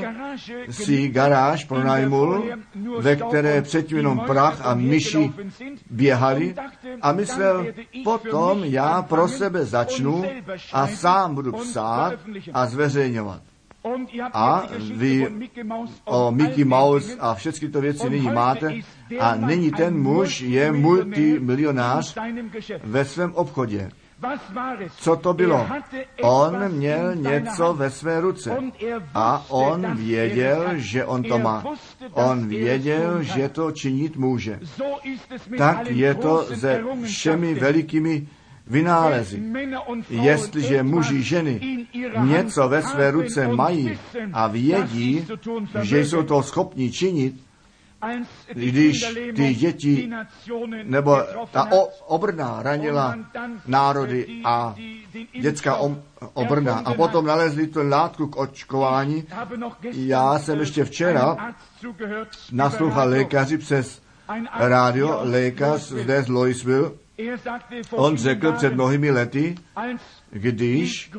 si 0.69 1.07
garáž 1.09 1.65
pronajmul, 1.65 2.43
ve 2.99 3.15
které 3.15 3.61
předtím 3.61 3.97
jenom 3.97 4.19
prach 4.19 4.65
a 4.65 4.75
myši 4.75 5.31
běhali 5.89 6.55
a 7.01 7.11
myslel, 7.11 7.65
potom 8.03 8.63
já 8.63 9.01
pro 9.01 9.27
sebe 9.27 9.65
začnu 9.65 10.23
a 10.73 10.87
sám 10.87 11.35
budu 11.35 11.51
psát 11.51 12.13
a 12.53 12.65
zveřejňovat. 12.65 13.41
A 14.33 14.63
vy 14.95 15.27
o 16.05 16.31
Mickey 16.31 16.63
Mouse 16.63 17.15
a 17.19 17.33
všechny 17.33 17.69
to 17.69 17.81
věci 17.81 18.09
nyní 18.09 18.27
máte 18.31 18.73
a 19.19 19.35
nyní 19.35 19.71
ten 19.71 20.01
muž 20.01 20.41
je 20.41 20.71
multimilionář 20.71 22.17
ve 22.83 23.05
svém 23.05 23.33
obchodě. 23.35 23.89
Co 24.97 25.15
to 25.15 25.33
bylo? 25.33 25.67
On 26.21 26.69
měl 26.69 27.15
něco 27.15 27.73
ve 27.73 27.89
své 27.89 28.21
ruce 28.21 28.57
a 29.13 29.45
on 29.49 29.95
věděl, 29.95 30.65
že 30.75 31.05
on 31.05 31.23
to 31.23 31.39
má. 31.39 31.63
On 32.13 32.47
věděl, 32.47 33.23
že 33.23 33.49
to 33.49 33.71
činit 33.71 34.17
může. 34.17 34.59
Tak 35.57 35.87
je 35.89 36.15
to 36.15 36.45
se 36.55 36.83
všemi 37.03 37.53
velikými 37.53 38.27
vynálezy. 38.67 39.43
Jestliže 40.09 40.83
muži 40.83 41.23
ženy 41.23 41.85
něco 42.23 42.69
ve 42.69 42.81
své 42.81 43.11
ruce 43.11 43.47
mají 43.47 43.99
a 44.33 44.47
vědí, 44.47 45.27
že 45.81 46.05
jsou 46.05 46.23
to 46.23 46.43
schopni 46.43 46.91
činit, 46.91 47.35
když 48.53 49.05
ty 49.35 49.53
děti 49.55 50.09
nebo 50.83 51.17
ta 51.51 51.67
obrna 52.07 52.57
ranila 52.63 53.15
národy 53.67 54.41
a 54.45 54.75
dětská 55.41 55.77
obrna 56.33 56.81
a 56.85 56.93
potom 56.93 57.25
nalezli 57.25 57.67
tu 57.67 57.79
látku 57.89 58.27
k 58.27 58.35
očkování. 58.35 59.23
Já 59.91 60.39
jsem 60.39 60.59
ještě 60.59 60.83
včera 60.85 61.53
naslouchal 62.51 63.09
lékaři 63.09 63.57
přes 63.57 64.01
rádio, 64.53 65.19
lékař 65.23 65.81
zde 65.81 66.23
z 66.23 66.27
Louisville, 66.27 66.91
On 67.91 68.17
řekl 68.17 68.51
před 68.51 68.73
mnohými 68.73 69.11
lety, 69.11 69.55
když 70.29 71.11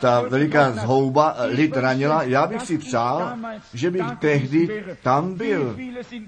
ta 0.00 0.20
veliká 0.20 0.72
zhouba 0.72 1.36
lid 1.44 1.76
ranila, 1.76 2.22
já 2.22 2.46
bych 2.46 2.62
si 2.62 2.78
přál, 2.78 3.32
že 3.74 3.90
bych 3.90 4.06
tehdy 4.18 4.84
tam 5.02 5.34
byl, 5.34 5.76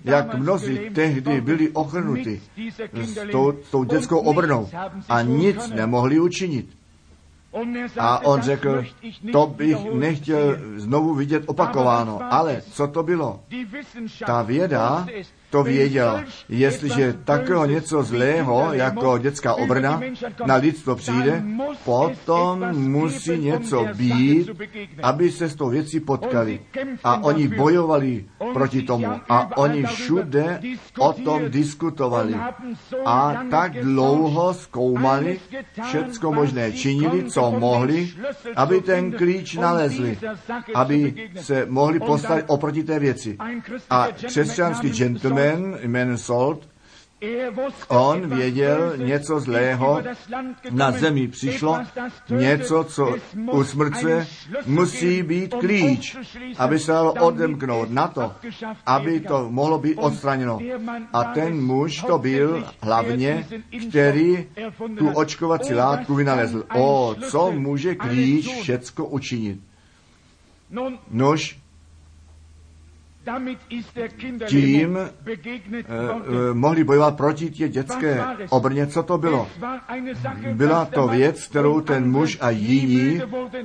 jak 0.05 0.35
mnozí 0.35 0.91
tehdy 0.95 1.41
byli 1.41 1.71
ochrnuti 1.71 2.43
s 2.95 3.31
tou, 3.33 3.53
tou 3.71 3.85
dětskou 3.85 4.19
obrnou. 4.19 4.69
a 5.09 5.23
nic 5.23 5.71
nemohli 5.71 6.21
učinit. 6.21 6.67
A 7.99 8.25
on 8.27 8.43
řekl, 8.43 8.85
to 9.33 9.47
bych 9.47 9.77
nechtěl 9.93 10.57
znovu 10.77 11.15
vidět 11.15 11.43
opakováno. 11.47 12.21
Ale 12.31 12.61
co 12.61 12.87
to 12.89 13.03
bylo? 13.03 13.41
Ta 14.27 14.43
věda 14.43 15.07
to 15.53 15.63
věděl. 15.63 16.25
Jestliže 16.49 17.13
takového 17.25 17.67
něco 17.67 18.03
zlého, 18.03 18.69
jako 18.73 19.19
dětská 19.19 19.55
obrna, 19.55 20.01
na 20.47 20.55
lidstvo 20.57 20.97
přijde, 20.97 21.45
potom 21.85 22.73
musí 22.73 23.39
něco 23.39 23.87
být, 23.95 24.51
aby 25.03 25.31
se 25.31 25.49
s 25.49 25.55
tou 25.55 25.69
věcí 25.69 26.01
potkali. 26.01 26.61
A 27.05 27.21
oni 27.25 27.49
bojovali 27.49 28.25
proti 28.53 28.83
tomu. 28.83 29.07
A 29.29 29.57
oni 29.57 29.85
všude 29.85 30.61
o 30.99 31.13
tom 31.13 31.51
diskutovali. 31.51 32.35
A 33.05 33.45
tak 33.51 33.73
dlouho 33.85 34.55
zkoumali, 34.55 35.41
všecko 35.89 36.33
možné 36.33 36.73
činili, 36.73 37.25
co 37.25 37.51
mohli, 37.51 38.09
aby 38.57 38.81
ten 38.81 39.13
klíč 39.13 39.55
nalezli, 39.61 40.19
aby 40.75 41.29
se 41.41 41.67
mohli 41.69 42.01
postavit 42.01 42.45
oproti 42.49 42.83
té 42.85 42.99
věci. 42.99 43.37
A 43.91 44.09
křesťanský 44.27 44.91
gentleman 44.91 45.42
Amen 45.43 45.79
jménem 45.83 46.19
Sold, 46.19 46.69
on 47.89 48.29
věděl 48.29 48.97
něco 48.97 49.41
zlého, 49.41 50.03
na 50.71 50.91
zemi 50.91 51.29
přišlo 51.29 51.79
něco, 52.29 52.85
co 52.85 53.17
usmrcuje, 53.53 54.27
musí 54.67 55.23
být 55.23 55.55
klíč, 55.55 56.17
aby 56.59 56.79
se 56.79 56.93
dalo 56.93 57.13
odemknout 57.13 57.91
na 57.91 58.09
to, 58.09 58.33
aby 58.87 59.21
to 59.21 59.47
mohlo 59.51 59.79
být 59.79 59.97
odstraněno. 59.97 60.59
A 61.13 61.25
ten 61.25 61.65
muž 61.65 62.03
to 62.07 62.19
byl 62.19 62.65
hlavně, 62.81 63.47
který 63.89 64.47
tu 64.99 65.09
očkovací 65.11 65.75
látku 65.75 66.15
vynalezl. 66.15 66.65
O, 66.75 67.15
co 67.31 67.53
může 67.53 67.95
klíč 67.95 68.61
všecko 68.61 69.07
učinit? 69.07 69.61
Nož, 71.11 71.62
tím 74.47 74.99
uh, 74.99 76.55
mohli 76.55 76.85
bojovat 76.85 77.17
proti 77.17 77.50
tě 77.50 77.69
dětské 77.69 78.25
obrně. 78.50 78.87
Co 78.87 79.02
to 79.02 79.19
bylo? 79.19 79.49
Byla 80.52 80.85
to 80.85 81.09
věc, 81.09 81.47
kterou 81.47 81.81
ten 81.81 82.11
muž 82.11 82.38
a 82.41 82.50
jiní 82.50 83.21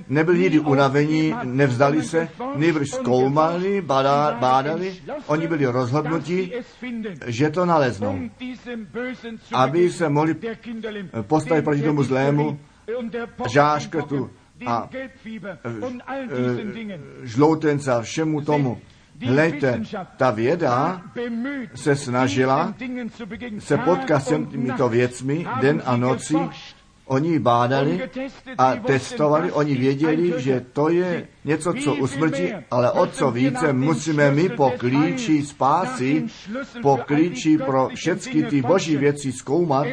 nebyli 0.07 0.39
nikdy 0.39 0.59
unavení, 0.59 1.33
nevzdali 1.43 2.03
se, 2.03 2.29
nejbrž 2.55 2.89
zkoumali, 2.89 3.81
bádali, 3.81 4.95
oni 5.27 5.47
byli 5.47 5.65
rozhodnutí, 5.65 6.51
že 7.25 7.49
to 7.49 7.65
naleznou, 7.65 8.11
um 8.11 8.31
aby 9.53 9.91
se 9.91 10.09
mohli 10.09 10.35
postavit 11.21 11.61
proti 11.61 11.81
tomu 11.81 12.03
zlému 12.03 12.59
žáškrtu 13.49 14.29
a 14.65 14.89
žloutence 17.23 17.91
a 17.91 18.01
všemu 18.01 18.41
tomu. 18.41 18.77
Hlejte, 19.25 19.81
ta 20.17 20.31
věda 20.31 21.01
se 21.75 21.95
snažila 21.95 22.73
se 23.59 23.77
potkat 23.77 24.19
s 24.19 24.27
těmito 24.49 24.89
věcmi 24.89 25.47
den 25.61 25.81
a 25.85 25.97
noci, 25.97 26.35
Oni 27.07 27.39
bádali 27.39 28.09
a 28.57 28.75
testovali, 28.75 29.51
oni 29.51 29.75
věděli, 29.75 30.33
že 30.37 30.65
to 30.73 30.89
je 30.89 31.27
něco, 31.45 31.73
co 31.73 31.95
usmrtí, 31.95 32.53
ale 32.71 32.91
o 32.91 33.07
co 33.07 33.31
více 33.31 33.73
musíme 33.73 34.31
my 34.31 34.49
po 34.49 34.73
klíči 34.77 35.45
spásy, 35.45 36.25
po 36.81 36.99
klíči 37.05 37.57
pro 37.57 37.89
všechny 37.95 38.43
ty 38.43 38.61
boží 38.61 38.97
věci 38.97 39.31
zkoumat. 39.31 39.87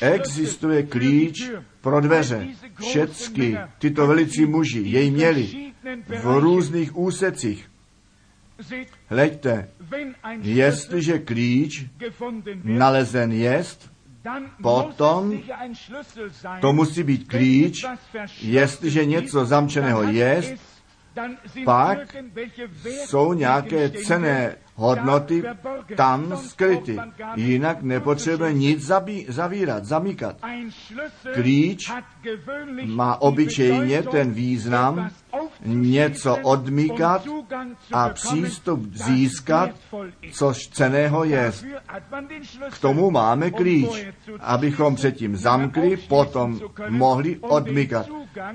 Existuje 0.00 0.82
klíč 0.82 1.50
pro 1.80 2.00
dveře. 2.00 2.46
Všechny 2.80 3.58
tyto 3.78 4.06
velicí 4.06 4.46
muži 4.46 4.82
jej 4.84 5.10
měli 5.10 5.72
v 6.22 6.40
různých 6.40 6.96
úsecích. 6.96 7.70
Hleďte, 9.08 9.68
jestliže 10.40 11.18
klíč 11.18 11.86
nalezen 12.64 13.32
jest, 13.32 13.90
potom 14.62 15.38
to 16.60 16.72
musí 16.72 17.02
být 17.02 17.28
klíč, 17.28 17.86
jestliže 18.42 19.04
něco 19.04 19.44
zamčeného 19.44 20.02
jest, 20.02 20.54
pak 21.64 21.98
jsou 22.84 23.32
nějaké 23.32 23.90
cené 23.90 24.56
hodnoty 24.74 25.42
tam 25.96 26.36
skryty. 26.36 26.98
Jinak 27.36 27.82
nepotřebuje 27.82 28.52
nic 28.52 28.84
zabí, 28.86 29.26
zavírat, 29.28 29.84
zamíkat. 29.84 30.36
Klíč 31.34 31.90
má 32.84 33.20
obyčejně 33.20 34.02
ten 34.02 34.32
význam 34.32 35.10
něco 35.64 36.36
odmíkat 36.36 37.26
a 37.92 38.08
přístup 38.08 38.94
získat, 38.94 39.70
což 40.32 40.68
ceného 40.68 41.24
je. 41.24 41.52
K 42.70 42.78
tomu 42.78 43.10
máme 43.10 43.50
klíč, 43.50 44.06
abychom 44.40 44.94
předtím 44.94 45.36
zamkli, 45.36 45.96
potom 45.96 46.60
mohli 46.88 47.38
odmíkat 47.38 48.06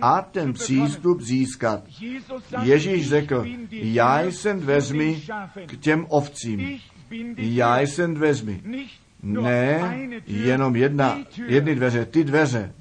a 0.02 0.22
ten 0.22 0.54
přístup 0.54 1.22
získat. 1.22 1.84
Ježíš 2.62 3.10
řekl, 3.10 3.46
já 3.72 4.22
jsem 4.22 4.60
dveřmi 4.60 5.22
k 5.66 5.78
těm 5.78 6.06
ovcím. 6.10 6.80
Já 7.38 7.80
jsem 7.80 8.14
dveřmi. 8.14 8.62
Ne, 9.24 9.98
jenom 10.28 10.76
jedna, 10.76 11.20
jedny 11.48 11.76
dveře, 11.76 12.06
ty 12.06 12.24
dveře. 12.24 12.74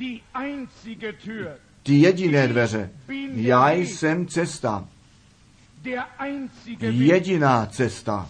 Ty 1.82 1.94
jediné 1.94 2.48
dveře. 2.48 2.90
Já 3.34 3.70
jsem 3.72 4.26
cesta. 4.26 4.88
Jediná 6.80 7.66
cesta, 7.66 8.28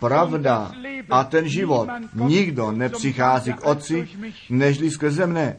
pravda 0.00 0.72
a 1.10 1.24
ten 1.24 1.48
život. 1.48 1.88
Nikdo 2.14 2.72
nepřichází 2.72 3.52
k 3.52 3.64
Otci, 3.64 4.08
nežli 4.50 4.90
skrze 4.90 5.26
mne. 5.26 5.56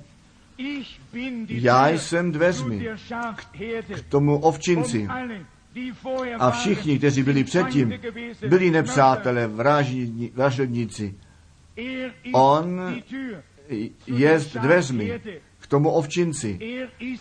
Já 1.48 1.90
jsem 1.90 2.32
dveřmi 2.32 2.88
k 3.96 4.02
tomu 4.10 4.38
ovčinci. 4.40 5.08
A 6.40 6.52
všichni, 6.52 6.98
kteří 6.98 7.24
byli 7.24 7.44
předtím, 7.44 7.94
byli 8.48 8.72
nepřátelé, 8.72 9.48
vražedníci. 10.34 11.16
On 12.32 12.96
je 14.08 14.40
dveřmi 14.62 15.22
tomu 15.68 15.90
ovčinci. 15.90 16.60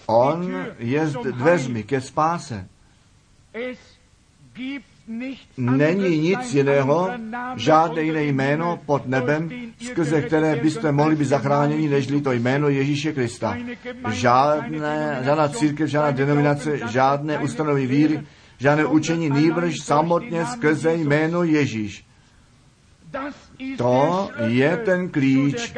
On 0.07 0.67
je 0.79 1.13
dveřmi 1.33 1.83
ke 1.83 2.01
spáse. 2.01 2.69
Není 5.57 6.19
nic 6.19 6.55
jiného, 6.55 7.11
žádné 7.57 8.03
jiné 8.03 8.25
jméno 8.25 8.81
pod 8.87 9.07
nebem, 9.07 9.51
skrze 9.87 10.23
které 10.23 10.57
byste 10.57 10.93
mohli 10.93 11.17
být 11.17 11.25
zachráněni, 11.25 11.89
nežli 11.89 12.21
to 12.21 12.33
jméno 12.33 12.69
Ježíše 12.69 13.13
Krista. 13.13 13.57
Žádné, 14.11 15.21
žádná 15.25 15.49
církev, 15.49 15.89
žádná 15.89 16.11
denominace, 16.11 16.79
žádné 16.89 17.39
ustanovení 17.39 17.87
víry, 17.87 18.23
žádné 18.59 18.87
učení, 18.87 19.31
nýbrž 19.31 19.75
samotně 19.81 20.47
skrze 20.47 20.95
jméno 20.95 21.43
Ježíš. 21.43 22.07
To 23.77 24.31
je 24.47 24.77
ten 24.77 25.09
klíč 25.09 25.75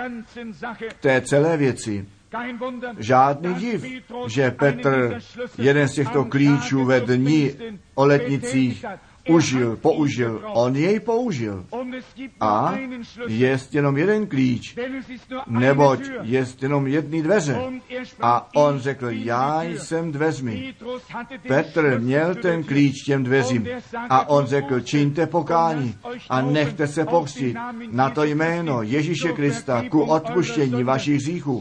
k 0.88 0.94
té 1.00 1.20
celé 1.20 1.56
věci. 1.56 2.06
Žádný 2.98 3.54
div, 3.54 3.84
že 4.26 4.50
Petr 4.50 5.20
jeden 5.58 5.88
z 5.88 5.94
těchto 5.94 6.24
klíčů 6.24 6.84
ve 6.84 7.00
dní 7.00 7.50
o 7.94 8.04
letnicích 8.06 8.84
užil, 9.28 9.76
použil. 9.76 10.42
On 10.44 10.76
jej 10.76 11.00
použil. 11.00 11.64
A 12.40 12.74
je 13.28 13.58
jenom 13.72 13.96
jeden 13.96 14.26
klíč, 14.26 14.76
neboť 15.46 16.00
je 16.22 16.46
jenom 16.62 16.86
jedny 16.86 17.22
dveře. 17.22 17.58
A 18.20 18.48
on 18.54 18.78
řekl, 18.78 19.08
já 19.10 19.62
jsem 19.62 20.12
dveřmi. 20.12 20.74
Petr 21.48 22.00
měl 22.00 22.34
ten 22.34 22.64
klíč 22.64 22.94
těm 23.04 23.24
dveřím. 23.24 23.66
A 24.08 24.28
on 24.28 24.46
řekl, 24.46 24.80
čiňte 24.80 25.26
pokání 25.26 25.94
a 26.30 26.42
nechte 26.42 26.86
se 26.86 27.04
pokřtit 27.04 27.56
na 27.90 28.10
to 28.10 28.24
jméno 28.24 28.82
Ježíše 28.82 29.32
Krista 29.32 29.82
ku 29.88 30.02
odpuštění 30.02 30.84
vašich 30.84 31.16
hříchů. 31.16 31.60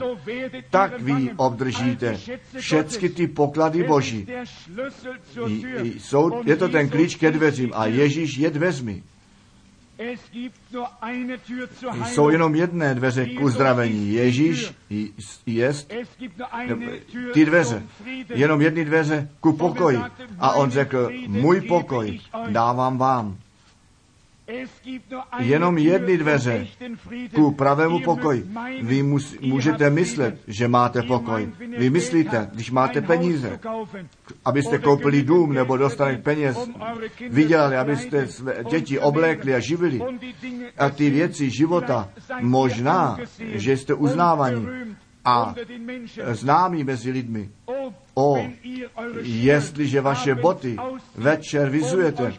Tak 0.69 1.01
vy 1.01 1.29
obdržíte 1.37 2.17
všechny 2.59 3.09
ty 3.09 3.27
poklady 3.27 3.83
Boží. 3.83 4.27
Jsou, 5.97 6.41
je 6.45 6.55
to 6.55 6.69
ten 6.69 6.89
klíč 6.89 7.15
ke 7.15 7.31
dveřím 7.31 7.56
dveřím 7.57 7.73
a 7.75 7.85
Ježíš 7.85 8.37
je 8.37 8.49
dveřmi. 8.49 9.03
Jsou 12.05 12.29
jenom 12.29 12.55
jedné 12.55 12.95
dveře 12.95 13.25
k 13.25 13.41
uzdravení. 13.41 14.13
Ježíš 14.13 14.73
je 15.45 15.73
ty 17.33 17.45
dveře. 17.45 17.83
Jenom 18.29 18.61
jedny 18.61 18.85
dveře 18.85 19.29
ku 19.39 19.53
pokoji. 19.53 19.99
A 20.39 20.51
on 20.51 20.71
řekl, 20.71 21.09
můj 21.27 21.61
pokoj 21.61 22.19
dávám 22.49 22.97
vám. 22.97 23.37
Jenom 25.39 25.77
jedny 25.77 26.17
dveře 26.17 26.67
ku 27.35 27.51
pravému 27.51 27.99
pokoji. 27.99 28.45
Vy 28.81 29.03
mus, 29.03 29.35
můžete 29.41 29.89
myslet, 29.89 30.39
že 30.47 30.67
máte 30.67 31.01
pokoj. 31.01 31.49
Vy 31.77 31.89
myslíte, 31.89 32.49
když 32.53 32.71
máte 32.71 33.01
peníze, 33.01 33.59
abyste 34.45 34.77
koupili 34.77 35.23
dům 35.23 35.53
nebo 35.53 35.77
dostali 35.77 36.17
peněz, 36.17 36.69
vydělali, 37.29 37.77
abyste 37.77 38.27
své 38.27 38.63
děti 38.69 38.99
oblékli 38.99 39.55
a 39.55 39.59
živili. 39.59 40.01
A 40.77 40.89
ty 40.89 41.09
věci 41.09 41.49
života, 41.49 42.09
možná, 42.41 43.17
že 43.39 43.77
jste 43.77 43.93
uznávaní 43.93 44.67
a 45.25 45.55
známí 46.31 46.83
mezi 46.83 47.11
lidmi. 47.11 47.49
O, 48.15 48.37
jestliže 49.21 50.01
vaše 50.01 50.35
boty 50.35 50.77
večer 51.15 51.69
vyzujete 51.69 52.33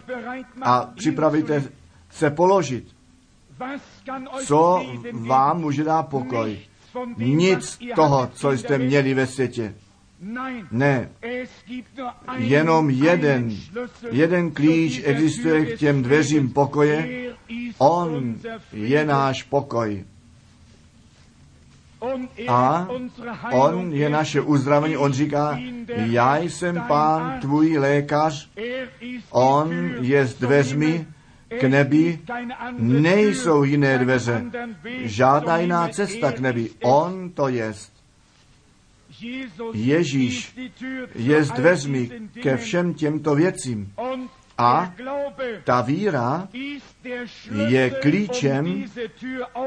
a 0.63 0.91
připravíte 0.97 1.63
se 2.19 2.31
položit, 2.31 2.85
co 4.47 4.87
vám 5.13 5.61
může 5.61 5.85
dát 5.85 6.03
pokoj? 6.03 6.59
Nic 7.17 7.79
toho, 7.95 8.31
co 8.35 8.53
jste 8.53 8.79
měli 8.79 9.15
ve 9.15 9.27
světě. 9.27 9.75
Ne, 10.71 11.09
jenom 12.37 12.91
jeden, 12.91 13.51
jeden 14.11 14.51
klíč 14.51 15.01
existuje 15.05 15.67
k 15.67 15.79
těm 15.79 16.03
dveřím 16.03 16.51
pokoje. 16.51 17.31
On 17.79 18.35
je 18.73 19.05
náš 19.05 19.43
pokoj. 19.43 20.05
A 22.49 22.89
on 23.53 23.93
je 23.93 24.11
naše 24.11 24.41
uzdravení. 24.41 24.97
On 24.97 25.13
říká, 25.13 25.59
já 25.89 26.39
jsem 26.39 26.83
pán 26.89 27.41
tvůj 27.41 27.79
lékař, 27.79 28.51
on 29.31 29.73
je 30.01 30.27
s 30.27 30.35
dveřmi 30.35 31.07
k 31.49 31.63
nebi, 31.65 32.19
nejsou 32.79 33.63
jiné 33.63 33.99
dveře, 33.99 34.45
žádná 35.05 35.59
jiná 35.59 35.89
cesta 35.89 36.33
k 36.33 36.39
nebi. 36.39 36.71
On 36.83 37.31
to 37.31 37.49
jest. 37.49 37.93
Ježíš 39.75 40.59
je 41.15 41.45
s 41.45 41.51
dveřmi 41.51 42.11
ke 42.43 42.57
všem 42.57 42.95
těmto 42.95 43.35
věcím. 43.35 43.93
A 44.59 44.95
ta 45.65 45.81
víra 45.81 46.49
je 47.69 47.91
klíčem, 47.91 48.85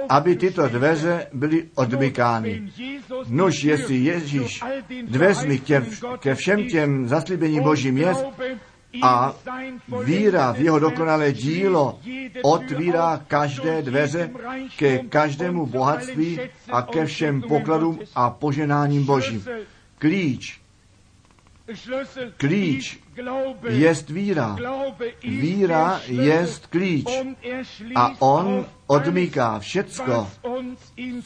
aby 0.09 0.35
tyto 0.35 0.67
dveře 0.67 1.27
byly 1.33 1.69
odmykány. 1.75 2.71
Nož, 3.27 3.63
jestli 3.63 3.95
Ježíš 3.95 4.63
dveřmi 5.03 5.59
ke, 6.19 6.35
všem 6.35 6.67
těm 6.67 7.07
zaslíbení 7.07 7.61
Božím 7.61 7.97
je, 7.97 8.13
a 9.01 9.33
víra 10.05 10.51
v 10.51 10.59
jeho 10.59 10.79
dokonalé 10.79 11.33
dílo 11.33 11.99
otvírá 12.43 13.21
každé 13.27 13.81
dveře 13.81 14.31
ke 14.77 14.99
každému 14.99 15.65
bohatství 15.65 16.39
a 16.71 16.81
ke 16.81 17.05
všem 17.05 17.41
pokladům 17.41 17.99
a 18.15 18.29
poženáním 18.29 19.05
Božím. 19.05 19.45
Klíč 19.97 20.61
Klíč 22.37 22.99
jest 23.69 24.09
víra. 24.09 24.57
Víra 25.23 26.01
jest 26.07 26.67
klíč. 26.67 27.07
A 27.95 28.11
on 28.19 28.65
odmíká 28.87 29.59
všecko, 29.59 30.27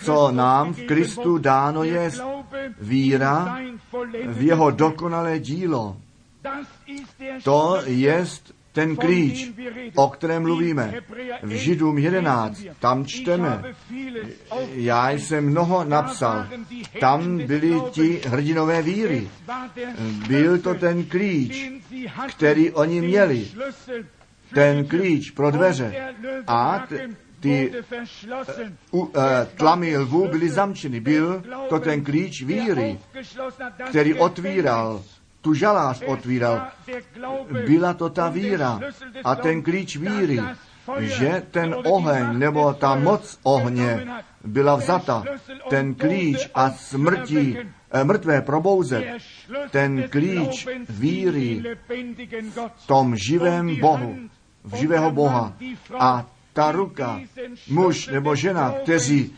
co 0.04 0.32
nám 0.32 0.74
v 0.74 0.82
Kristu 0.82 1.38
dáno 1.38 1.84
je. 1.84 2.12
Víra 2.82 3.58
v 4.28 4.42
jeho 4.42 4.72
dokonalé 4.72 5.40
dílo. 5.40 5.98
To 7.44 7.82
jest 7.86 8.56
ten 8.76 8.96
klíč, 8.96 9.52
o 9.96 10.10
kterém 10.10 10.42
mluvíme. 10.42 10.94
V 11.44 11.50
Židům 11.52 11.98
11, 11.98 12.64
tam 12.80 13.06
čteme, 13.06 13.64
já 14.74 15.10
jsem 15.12 15.46
mnoho 15.50 15.84
napsal, 15.84 16.48
tam 17.00 17.38
byli 17.38 17.82
ti 17.92 18.22
hrdinové 18.26 18.82
víry. 18.82 19.30
Byl 20.28 20.60
to 20.60 20.74
ten 20.74 21.04
klíč, 21.04 21.72
který 22.28 22.72
oni 22.72 23.02
měli. 23.02 23.48
Ten 24.54 24.86
klíč 24.88 25.32
pro 25.32 25.52
dveře. 25.52 26.14
A 26.48 26.88
ty 27.40 27.72
uh, 28.92 29.02
uh, 29.02 29.10
tlamy 29.58 29.98
lvů 29.98 30.28
byly 30.28 30.50
zamčeny. 30.50 31.00
Byl 31.00 31.44
to 31.70 31.80
ten 31.80 32.04
klíč 32.04 32.44
víry, 32.44 33.00
který 33.90 34.14
otvíral 34.14 35.04
tu 35.46 35.54
žalář 35.54 36.02
otvíral. 36.06 36.68
Byla 37.66 37.94
to 37.94 38.10
ta 38.10 38.30
víra 38.30 38.80
a 39.24 39.36
ten 39.36 39.62
klíč 39.62 39.98
víry, 39.98 40.42
že 41.00 41.44
ten 41.52 41.76
oheň 41.86 42.40
nebo 42.40 42.74
ta 42.74 42.96
moc 42.96 43.40
ohně 43.44 44.08
byla 44.44 44.76
vzata. 44.76 45.24
Ten 45.70 45.94
klíč 45.96 46.50
a 46.54 46.70
smrti, 46.70 47.58
eh, 47.92 48.04
mrtvé 48.04 48.42
probouzet, 48.42 49.06
ten 49.72 50.10
klíč 50.10 50.68
víry 50.90 51.78
v 52.78 52.88
tom 52.88 53.16
živém 53.16 53.76
Bohu, 53.80 54.16
v 54.64 54.76
živého 54.76 55.12
Boha 55.12 55.54
a 56.00 56.26
ta 56.54 56.72
ruka, 56.72 57.22
muž 57.70 58.08
nebo 58.08 58.36
žena, 58.36 58.74
kteří 58.84 59.36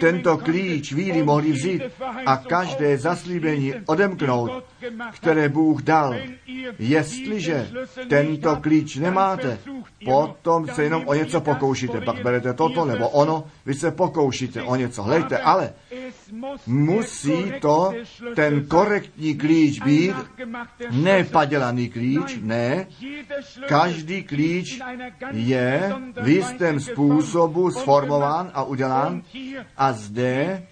tento 0.00 0.38
klíč 0.38 0.92
víry 0.92 1.22
mohli 1.22 1.52
vzít 1.52 1.82
a 2.26 2.36
každé 2.36 2.98
zaslíbení 2.98 3.74
odemknout, 3.86 4.64
které 5.12 5.48
Bůh 5.48 5.82
dal. 5.82 6.14
Jestliže 6.78 7.68
tento 8.08 8.56
klíč 8.56 8.96
nemáte, 8.96 9.58
potom 10.04 10.66
se 10.68 10.84
jenom 10.84 11.02
o 11.06 11.14
něco 11.14 11.40
pokoušíte. 11.40 12.00
Pak 12.00 12.22
berete 12.22 12.52
toto 12.54 12.84
nebo 12.84 13.08
ono, 13.08 13.44
vy 13.66 13.74
se 13.74 13.90
pokoušíte 13.90 14.62
o 14.62 14.76
něco. 14.76 15.02
Hlejte, 15.02 15.38
ale 15.38 15.72
musí 16.66 17.52
to 17.60 17.92
ten 18.34 18.66
korektní 18.66 19.34
klíč 19.34 19.80
být, 19.80 20.16
ne 20.90 21.24
padělaný 21.24 21.88
klíč, 21.88 22.38
ne. 22.42 22.86
Každý 23.68 24.22
klíč 24.22 24.80
je 25.30 25.94
v 26.22 26.28
jistém 26.28 26.80
způsobu 26.80 27.70
sformován 27.70 28.50
a 28.54 28.64
udělán 28.64 29.22
a 29.76 29.92
zde 29.92 30.62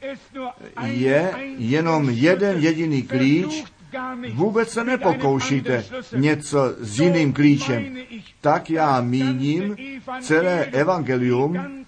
je 0.85 1.33
jenom 1.59 2.11
jeden 2.11 2.59
jediný 2.59 3.03
klíč, 3.03 3.64
vůbec 4.33 4.68
se 4.68 4.85
nepokoušíte 4.85 5.85
něco 6.16 6.75
s 6.81 7.01
jiným 7.01 7.33
klíčem. 7.33 7.97
Tak 8.40 8.70
já 8.70 9.01
míním 9.01 9.77
celé 10.20 10.64
evangelium, 10.64 11.85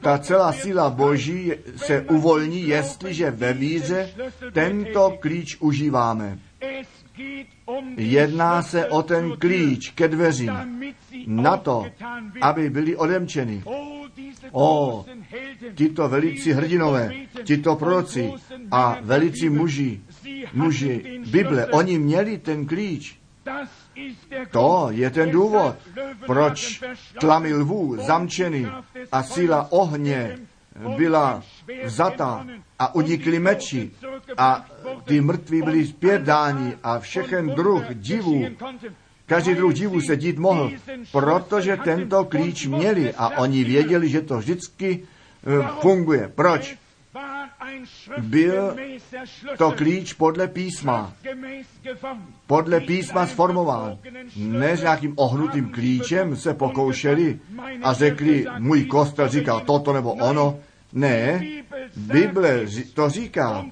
ta 0.00 0.18
celá 0.18 0.52
síla 0.52 0.90
Boží 0.90 1.52
se 1.76 2.00
uvolní, 2.00 2.68
jestliže 2.68 3.30
ve 3.30 3.52
víře 3.52 4.10
tento 4.52 5.16
klíč 5.20 5.56
užíváme. 5.60 6.38
Jedná 7.96 8.62
se 8.62 8.86
o 8.86 9.02
ten 9.02 9.36
klíč 9.38 9.90
ke 9.90 10.08
dveřím, 10.08 10.52
na 11.26 11.56
to, 11.56 11.86
aby 12.40 12.70
byli 12.70 12.96
odemčeny. 12.96 13.62
O, 14.52 15.04
tito 15.74 16.08
velicí 16.08 16.52
hrdinové, 16.52 17.12
tito 17.44 17.76
proroci 17.76 18.32
a 18.70 18.98
velicí 19.02 19.50
muži, 19.50 20.00
muži 20.52 21.20
Bible, 21.30 21.66
oni 21.66 21.98
měli 21.98 22.38
ten 22.38 22.66
klíč. 22.66 23.20
To 24.50 24.88
je 24.90 25.10
ten 25.10 25.30
důvod, 25.30 25.76
proč 26.26 26.82
tlamy 27.20 27.54
lvů 27.54 27.96
zamčeny 27.96 28.66
a 29.12 29.22
síla 29.22 29.72
ohně 29.72 30.38
byla 30.96 31.42
vzata 31.84 32.46
a 32.78 32.94
unikli 32.94 33.38
meči 33.38 33.90
a 34.36 34.66
ty 35.04 35.20
mrtví 35.20 35.62
byli 35.62 35.86
zpět 35.86 36.22
dáni 36.22 36.76
a 36.82 36.98
všechen 36.98 37.50
druh 37.50 37.84
divů, 37.94 38.44
každý 39.30 39.54
druh 39.54 39.74
divů 39.74 40.00
se 40.00 40.16
dít 40.16 40.38
mohl, 40.38 40.70
protože 41.12 41.76
tento 41.76 42.24
klíč 42.24 42.66
měli 42.66 43.14
a 43.14 43.38
oni 43.38 43.64
věděli, 43.64 44.08
že 44.08 44.20
to 44.20 44.38
vždycky 44.38 45.02
eh, 45.02 45.68
funguje. 45.80 46.32
Proč? 46.34 46.76
Byl 48.18 48.76
to 49.58 49.72
klíč 49.72 50.12
podle 50.12 50.48
písma. 50.48 51.12
Podle 52.46 52.80
písma 52.80 53.26
sformován. 53.26 53.98
Ne 54.36 54.76
s 54.76 54.80
nějakým 54.80 55.14
ohnutým 55.16 55.68
klíčem 55.68 56.36
se 56.36 56.54
pokoušeli 56.54 57.40
a 57.82 57.92
řekli, 57.92 58.46
můj 58.58 58.84
kostel 58.84 59.28
říkal 59.28 59.60
toto 59.60 59.92
nebo 59.92 60.12
ono. 60.12 60.58
Ne, 60.92 61.46
Bible 61.96 62.66
to 62.94 63.10
říká. 63.10 63.64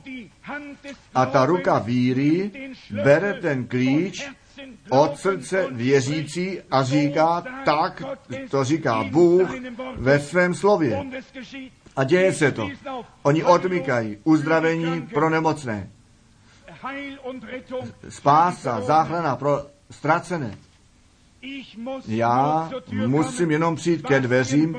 A 1.15 1.27
ta 1.27 1.47
ruka 1.47 1.79
víry 1.79 2.51
bere 2.91 3.35
ten 3.35 3.67
klíč 3.67 4.29
od 4.89 5.19
srdce 5.19 5.67
věřící 5.71 6.61
a 6.71 6.83
říká, 6.83 7.45
tak 7.65 8.03
to 8.51 8.65
říká 8.65 9.05
Bůh 9.05 9.51
ve 9.97 10.21
svém 10.21 10.55
slově. 10.55 11.05
A 11.97 12.05
děje 12.05 12.33
se 12.33 12.53
to. 12.53 12.69
Oni 13.23 13.45
odmykají 13.45 14.19
uzdravení 14.25 15.03
pro 15.03 15.31
nemocné. 15.31 15.91
Spása, 18.09 18.81
záchrana 18.81 19.37
pro 19.37 19.67
ztracené. 19.91 20.59
Já 22.09 22.71
musím 23.07 23.51
jenom 23.51 23.77
přijít 23.77 24.07
ke 24.07 24.21
dveřím, 24.21 24.77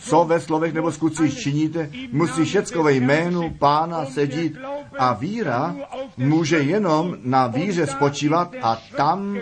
co 0.00 0.24
ve 0.24 0.40
slovech 0.40 0.72
nebo 0.72 0.92
skutcích 0.92 1.38
činíte, 1.38 1.90
musí 2.12 2.44
všecko 2.44 2.82
ve 2.82 2.92
jménu 2.92 3.50
pána 3.50 4.06
sedít 4.06 4.58
a 4.98 5.12
víra 5.12 5.76
může 6.16 6.58
jenom 6.58 7.16
na 7.22 7.46
víře 7.46 7.86
spočívat 7.86 8.54
a 8.62 8.82
tam 8.96 9.38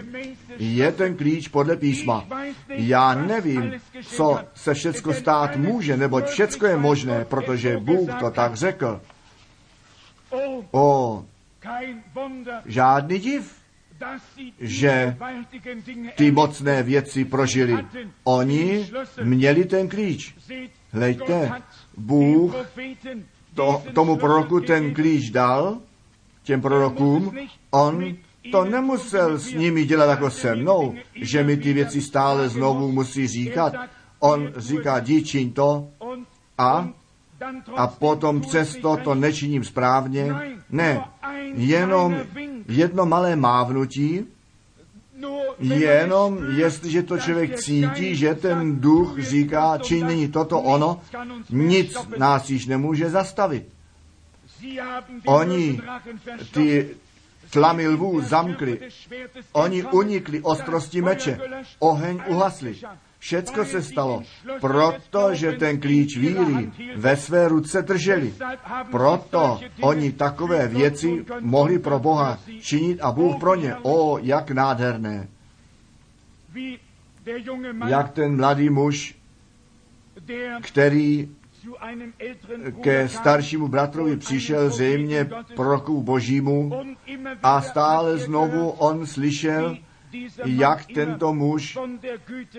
je 0.59 0.93
ten 0.93 1.17
klíč 1.17 1.49
podle 1.49 1.77
písma. 1.77 2.27
Já 2.69 3.15
nevím, 3.15 3.73
co 4.03 4.39
se 4.55 4.75
všecko 4.75 5.13
stát 5.13 5.57
může, 5.57 5.97
neboť 5.97 6.25
všecko 6.25 6.67
je 6.67 6.77
možné, 6.77 7.25
protože 7.25 7.77
Bůh 7.77 8.11
to 8.21 8.31
tak 8.31 8.55
řekl. 8.55 9.01
O, 10.71 11.25
žádný 12.67 13.19
div, 13.19 13.60
že 14.61 15.17
ty 16.17 16.31
mocné 16.31 16.83
věci 16.83 17.25
prožili. 17.25 17.87
Oni 18.25 18.91
měli 19.23 19.65
ten 19.65 19.89
klíč. 19.89 20.35
Hlejte, 20.93 21.53
Bůh 21.97 22.55
to, 23.55 23.83
tomu 23.95 24.17
proroku 24.17 24.61
ten 24.61 24.95
klíč 24.95 25.31
dal, 25.31 25.79
těm 26.43 26.61
prorokům, 26.61 27.37
on 27.71 28.17
to 28.53 28.65
nemusel 28.65 29.39
s 29.39 29.53
nimi 29.53 29.85
dělat 29.85 30.11
jako 30.11 30.31
se 30.31 30.55
mnou, 30.57 30.95
že 31.15 31.45
mi 31.45 31.57
ty 31.57 31.73
věci 31.73 32.03
stále 32.03 32.49
znovu 32.49 32.93
musí 32.93 33.27
říkat. 33.27 33.75
On 34.19 34.53
říká, 34.57 35.01
díčiň 35.01 35.53
to 35.53 35.89
a 36.59 36.89
a 37.77 37.87
potom 37.87 38.41
přesto 38.41 38.97
to 38.97 39.15
nečiním 39.15 39.65
správně. 39.65 40.35
Ne, 40.71 41.05
jenom 41.55 42.21
jedno 42.69 43.07
malé 43.07 43.37
mávnutí, 43.37 44.27
jenom 45.59 46.39
jestliže 46.57 47.03
to 47.03 47.19
člověk 47.19 47.57
cítí, 47.61 48.17
že 48.17 48.35
ten 48.35 48.81
duch 48.81 49.19
říká, 49.19 49.79
či 49.79 50.05
není 50.05 50.29
toto 50.29 50.61
ono, 50.61 51.01
nic 51.51 51.97
nás 52.19 52.51
již 52.51 52.67
nemůže 52.67 53.11
zastavit. 53.11 53.69
Oni 55.27 55.81
ty 56.53 56.89
tlamy 57.51 57.89
lvů 57.89 58.21
zamkli, 58.21 58.81
oni 59.53 59.85
unikli 59.85 60.41
ostrosti 60.41 61.03
meče, 61.03 61.39
oheň 61.79 62.23
uhasli. 62.29 62.77
Všecko 63.21 63.65
se 63.65 63.83
stalo, 63.83 64.23
protože 64.61 65.53
ten 65.53 65.81
klíč 65.81 66.17
víry 66.17 66.71
ve 66.97 67.17
své 67.17 67.49
ruce 67.49 67.83
drželi. 67.83 68.35
Proto 68.91 69.61
oni 69.81 70.13
takové 70.13 70.69
věci 70.69 71.25
mohli 71.41 71.79
pro 71.79 71.99
Boha 71.99 72.39
činit 72.61 73.01
a 73.01 73.13
Bůh 73.13 73.37
pro 73.41 73.55
ně. 73.55 73.77
O, 73.83 74.19
jak 74.19 74.51
nádherné. 74.51 75.29
Jak 77.87 78.11
ten 78.11 78.37
mladý 78.37 78.71
muž, 78.71 79.15
který 80.63 81.29
ke 82.83 83.09
staršímu 83.09 83.69
bratrovi 83.69 84.17
přišel 84.17 84.71
zřejmě 84.71 85.31
proroku 85.57 86.03
božímu 86.03 86.73
a 87.43 87.63
stále 87.63 88.19
znovu 88.19 88.71
on 88.71 89.07
slyšel, 89.07 89.77
jak 90.45 90.87
tento 90.95 91.33
muž 91.33 91.79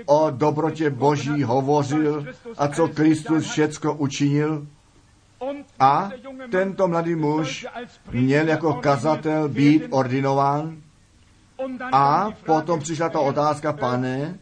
o 0.06 0.30
dobrotě 0.30 0.90
Boží 0.90 1.44
hovořil 1.44 2.26
a 2.58 2.68
co 2.68 2.88
Kristus 2.88 3.52
všecko 3.52 3.94
učinil. 3.94 4.68
A 5.80 6.10
tento 6.52 6.88
mladý 6.88 7.16
muž 7.16 7.68
měl 8.12 8.48
jako 8.48 8.74
kazatel 8.74 9.50
být 9.50 9.84
ordinován. 9.90 10.78
A 11.92 12.30
potom 12.46 12.80
přišla 12.80 13.10
ta 13.10 13.20
otázka, 13.20 13.74
pane, 13.74 14.40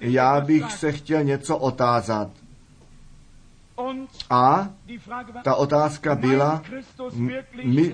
já 0.00 0.40
bych 0.40 0.72
se 0.72 0.92
chtěl 0.92 1.24
něco 1.24 1.58
otázat. 1.58 2.30
A 4.30 4.70
ta 5.44 5.54
otázka 5.54 6.14
byla, 6.14 6.62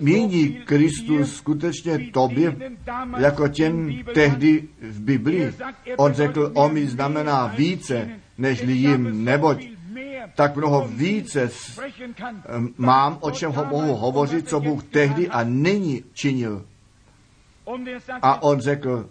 míní 0.00 0.48
Kristus 0.64 1.36
skutečně 1.36 1.98
tobě, 2.12 2.56
jako 3.18 3.48
těm 3.48 4.04
tehdy 4.14 4.68
v 4.80 5.00
Biblii. 5.00 5.52
On 5.96 6.12
řekl, 6.12 6.52
o 6.54 6.68
mi 6.68 6.86
znamená 6.86 7.46
více, 7.46 8.08
než 8.38 8.62
jim, 8.62 9.24
neboť 9.24 9.66
tak 10.34 10.56
mnoho 10.56 10.88
více 10.88 11.50
mám, 12.76 13.18
o 13.20 13.30
čem 13.30 13.52
ho 13.52 13.64
mohu 13.64 13.94
hovořit, 13.94 14.48
co 14.48 14.60
Bůh 14.60 14.84
tehdy 14.84 15.28
a 15.28 15.44
nyní 15.44 16.04
činil. 16.12 16.66
A 18.22 18.42
on 18.42 18.60
řekl, 18.60 19.10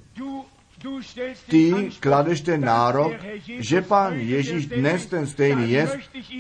ty 1.50 1.90
kladeš 2.00 2.42
ten 2.42 2.62
nárok, 2.62 3.14
že 3.60 3.82
pán 3.82 4.14
Ježíš 4.14 4.66
dnes 4.66 5.06
ten 5.06 5.28
stejný 5.28 5.72
je, 5.72 5.90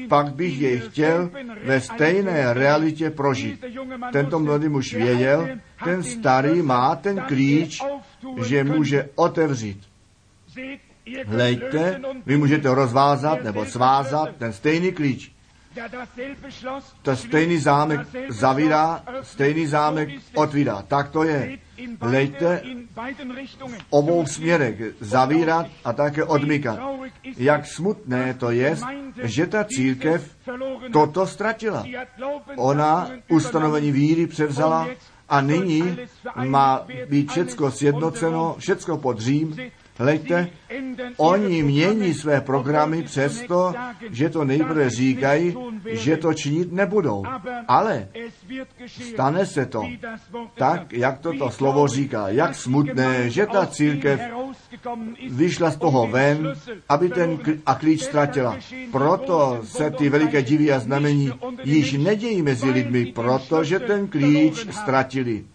pak 0.08 0.36
bych 0.36 0.62
jej 0.62 0.80
chtěl 0.80 1.30
ve 1.64 1.82
stejné 1.82 2.54
realitě 2.54 3.10
prožít. 3.10 3.66
Tento 4.12 4.40
mladý 4.40 4.70
muž 4.70 4.94
věděl, 4.94 5.50
ten 5.84 6.04
starý 6.04 6.62
má 6.62 6.96
ten 6.96 7.22
klíč, 7.28 7.82
že 8.46 8.64
může 8.64 9.10
otevřít. 9.16 9.80
Hlejte, 11.26 12.02
vy 12.26 12.38
můžete 12.38 12.76
rozvázat 12.76 13.44
nebo 13.44 13.66
svázat 13.66 14.30
ten 14.38 14.54
stejný 14.54 14.92
klíč. 14.92 15.32
To 17.02 17.16
stejný 17.16 17.58
zámek 17.58 18.00
zavírá, 18.30 19.04
stejný 19.22 19.68
zámek 19.68 20.10
otvírá. 20.36 20.82
Tak 20.82 21.10
to 21.10 21.24
je. 21.24 21.58
Lejte 22.02 22.62
v 23.68 23.86
obou 23.90 24.26
směrech 24.26 24.82
zavírat 25.00 25.68
a 25.86 25.94
také 25.94 26.24
odmykat. 26.24 26.80
Jak 27.38 27.66
smutné 27.66 28.34
to 28.34 28.52
je, 28.52 28.78
že 29.24 29.48
ta 29.48 29.64
církev 29.64 30.36
toto 30.94 31.28
ztratila. 31.28 31.86
Ona 32.58 33.10
ustanovení 33.30 33.92
víry 33.92 34.28
převzala 34.28 34.88
a 35.30 35.42
nyní 35.42 35.98
má 36.36 36.86
být 37.10 37.32
všecko 37.32 37.72
sjednoceno, 37.72 38.56
všecko 38.60 38.98
pod 38.98 39.20
Řím, 39.20 39.56
Hleďte, 40.00 40.50
oni 41.18 41.64
mění 41.64 42.14
své 42.14 42.42
programy 42.42 43.04
přesto, 43.04 43.74
že 44.12 44.30
to 44.30 44.46
nejprve 44.46 44.90
říkají, 44.90 45.56
že 45.92 46.18
to 46.18 46.34
činit 46.34 46.72
nebudou. 46.72 47.24
Ale 47.68 48.08
stane 48.88 49.46
se 49.46 49.66
to 49.66 49.84
tak, 50.58 50.94
jak 50.94 51.20
toto 51.20 51.50
slovo 51.52 51.88
říká. 51.88 52.30
Jak 52.30 52.56
smutné, 52.56 53.30
že 53.30 53.46
ta 53.46 53.66
církev 53.66 54.22
vyšla 55.30 55.72
z 55.72 55.78
toho 55.78 56.08
ven, 56.08 56.54
aby 56.90 57.10
ten 57.10 57.40
a 57.66 57.76
klíč 57.76 58.02
ztratila. 58.02 58.58
Proto 58.92 59.60
se 59.64 59.92
ty 59.92 60.10
veliké 60.10 60.42
divy 60.42 60.72
a 60.72 60.80
znamení 60.80 61.32
již 61.64 61.94
nedějí 61.94 62.42
mezi 62.42 62.70
lidmi, 62.70 63.06
protože 63.06 63.80
ten 63.80 64.08
klíč 64.08 64.68
ztratili. 64.72 65.46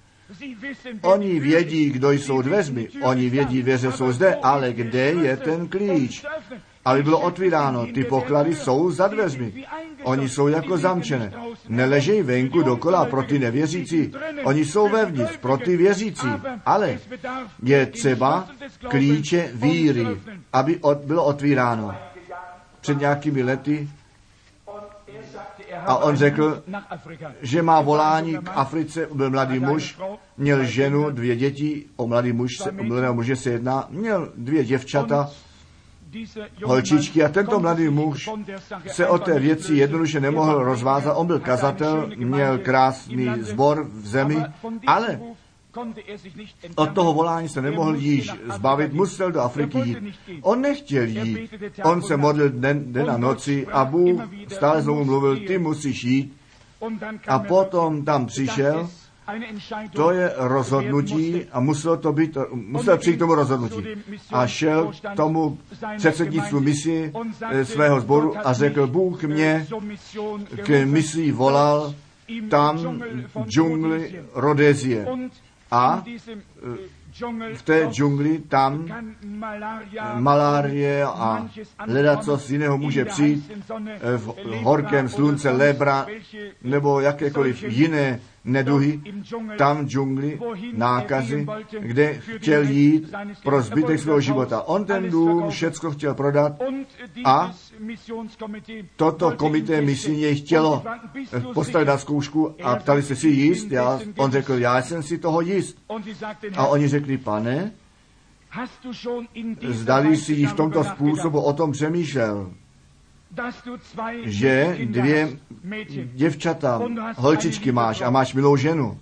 Oni 1.02 1.40
vědí, 1.40 1.90
kdo 1.90 2.10
jsou 2.12 2.42
dveřmi, 2.42 2.88
oni 3.02 3.30
vědí, 3.30 3.62
dveře 3.62 3.92
jsou 3.92 4.12
zde, 4.12 4.34
ale 4.34 4.72
kde 4.72 4.98
je 5.00 5.36
ten 5.36 5.68
klíč? 5.68 6.24
Aby 6.84 7.02
bylo 7.02 7.20
otvíráno, 7.20 7.86
ty 7.86 8.04
poklady 8.04 8.54
jsou 8.54 8.90
za 8.90 9.08
dveřmi. 9.08 9.64
Oni 10.02 10.28
jsou 10.28 10.48
jako 10.48 10.78
zamčené. 10.78 11.32
Neležejí 11.68 12.22
venku 12.22 12.62
dokola 12.62 13.04
pro 13.04 13.22
ty 13.22 13.38
nevěřící. 13.38 14.12
Oni 14.44 14.64
jsou 14.64 14.88
vevnitř 14.88 15.36
pro 15.36 15.56
ty 15.56 15.76
věřící. 15.76 16.26
Ale 16.66 16.98
je 17.62 17.86
třeba 17.86 18.48
klíče 18.88 19.50
víry, 19.54 20.06
aby 20.52 20.80
bylo 21.04 21.24
otvíráno. 21.24 21.94
Před 22.80 23.00
nějakými 23.00 23.42
lety 23.42 23.88
a 25.86 25.96
on 25.96 26.16
řekl, 26.16 26.62
že 27.42 27.62
má 27.62 27.80
volání 27.80 28.34
k 28.34 28.50
Africe, 28.54 29.08
byl 29.14 29.30
mladý 29.30 29.58
muž, 29.58 29.98
měl 30.36 30.64
ženu, 30.64 31.10
dvě 31.10 31.36
děti, 31.36 31.84
o 31.96 32.06
mladý 32.06 32.32
muž, 32.32 32.56
se, 32.56 32.70
o 32.70 32.84
mladého 32.84 33.14
muže 33.14 33.36
se 33.36 33.50
jedná, 33.50 33.86
měl 33.90 34.32
dvě 34.36 34.64
děvčata, 34.64 35.30
holčičky 36.64 37.24
a 37.24 37.28
tento 37.28 37.60
mladý 37.60 37.88
muž 37.88 38.30
se 38.86 39.06
o 39.06 39.18
té 39.18 39.38
věci 39.38 39.74
jednoduše 39.74 40.20
nemohl 40.20 40.64
rozvázat. 40.64 41.14
On 41.16 41.26
byl 41.26 41.40
kazatel, 41.40 42.10
měl 42.16 42.58
krásný 42.58 43.30
zbor 43.40 43.86
v 43.92 44.06
zemi, 44.06 44.44
ale 44.86 45.20
od 46.74 46.94
toho 46.94 47.14
volání 47.14 47.48
se 47.48 47.62
nemohl 47.62 47.96
již 47.96 48.30
zbavit, 48.54 48.92
musel 48.92 49.32
do 49.32 49.40
Afriky 49.40 49.78
jít. 49.78 49.98
On 50.42 50.60
nechtěl 50.60 51.04
jít. 51.04 51.50
On 51.84 52.02
se 52.02 52.16
modlil 52.16 52.50
den, 52.50 52.92
den 52.92 53.10
a 53.10 53.16
noci 53.16 53.66
a 53.66 53.84
Bůh 53.84 54.22
stále 54.48 54.82
znovu 54.82 55.04
mluvil, 55.04 55.36
ty 55.46 55.58
musíš 55.58 56.04
jít. 56.04 56.36
A 57.28 57.38
potom 57.38 58.04
tam 58.04 58.26
přišel, 58.26 58.88
to 59.92 60.10
je 60.10 60.32
rozhodnutí 60.36 61.44
a 61.52 61.60
muselo 61.60 61.96
to 61.96 62.12
být, 62.12 62.36
musel 62.52 62.98
přijít 62.98 63.16
k 63.16 63.18
tomu 63.18 63.34
rozhodnutí. 63.34 63.84
A 64.32 64.46
šel 64.46 64.92
k 65.12 65.16
tomu 65.16 65.58
předsednictvu 65.96 66.60
misi 66.60 67.12
eh, 67.50 67.64
svého 67.64 68.00
sboru 68.00 68.34
a 68.44 68.52
řekl, 68.52 68.86
Bůh 68.86 69.24
mě 69.24 69.66
k 70.62 70.84
misi 70.84 71.32
volal 71.32 71.94
tam 72.50 73.02
v 73.34 73.48
džungli 73.48 74.24
Rodezie. 74.34 75.06
A 75.74 76.04
v 77.54 77.62
té 77.62 77.86
džungli 77.90 78.38
tam 78.38 78.86
malárie 80.14 81.04
a 81.04 81.48
co 82.22 82.36
z 82.38 82.50
jiného 82.50 82.78
může 82.78 83.04
přijít 83.04 83.52
v 84.16 84.34
horkém 84.62 85.08
slunce, 85.08 85.50
lebra 85.50 86.06
nebo 86.62 87.00
jakékoliv 87.00 87.62
jiné 87.62 88.20
neduhy, 88.44 89.00
tam 89.58 89.88
džungli, 89.88 90.40
nákazy, 90.72 91.46
kde 91.80 92.14
chtěl 92.14 92.62
jít 92.62 93.12
pro 93.42 93.62
zbytek 93.62 94.00
svého 94.00 94.20
života. 94.20 94.62
On 94.62 94.84
ten 94.84 95.10
dům 95.10 95.50
všecko 95.50 95.90
chtěl 95.90 96.14
prodat 96.14 96.52
a 97.24 97.52
toto 98.96 99.30
komité 99.36 99.80
misijně 99.80 100.34
chtělo 100.34 100.82
postavit 101.54 101.84
na 101.84 101.98
zkoušku 101.98 102.54
a 102.62 102.76
ptali 102.76 103.02
se 103.02 103.16
si 103.16 103.28
jíst. 103.28 103.70
Já, 103.70 104.00
on 104.16 104.30
řekl, 104.30 104.52
já 104.54 104.82
jsem 104.82 105.02
si 105.02 105.18
toho 105.18 105.40
jíst. 105.40 105.78
A 106.56 106.66
oni 106.66 106.88
řekli, 106.88 107.18
pane, 107.18 107.72
zdali 109.68 110.16
si 110.16 110.46
v 110.46 110.52
tomto 110.52 110.84
způsobu 110.84 111.40
o 111.40 111.52
tom 111.52 111.72
přemýšlel, 111.72 112.50
že 114.24 114.78
dvě 114.84 115.38
děvčata, 116.14 116.80
holčičky 117.16 117.72
máš 117.72 118.00
a 118.00 118.10
máš 118.10 118.34
milou 118.34 118.56
ženu. 118.56 118.98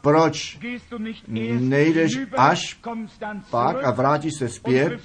Proč 0.00 0.58
nejdeš 1.58 2.18
až 2.36 2.80
pak 3.50 3.84
a 3.84 3.90
vrátíš 3.90 4.32
se 4.38 4.48
zpět 4.48 5.00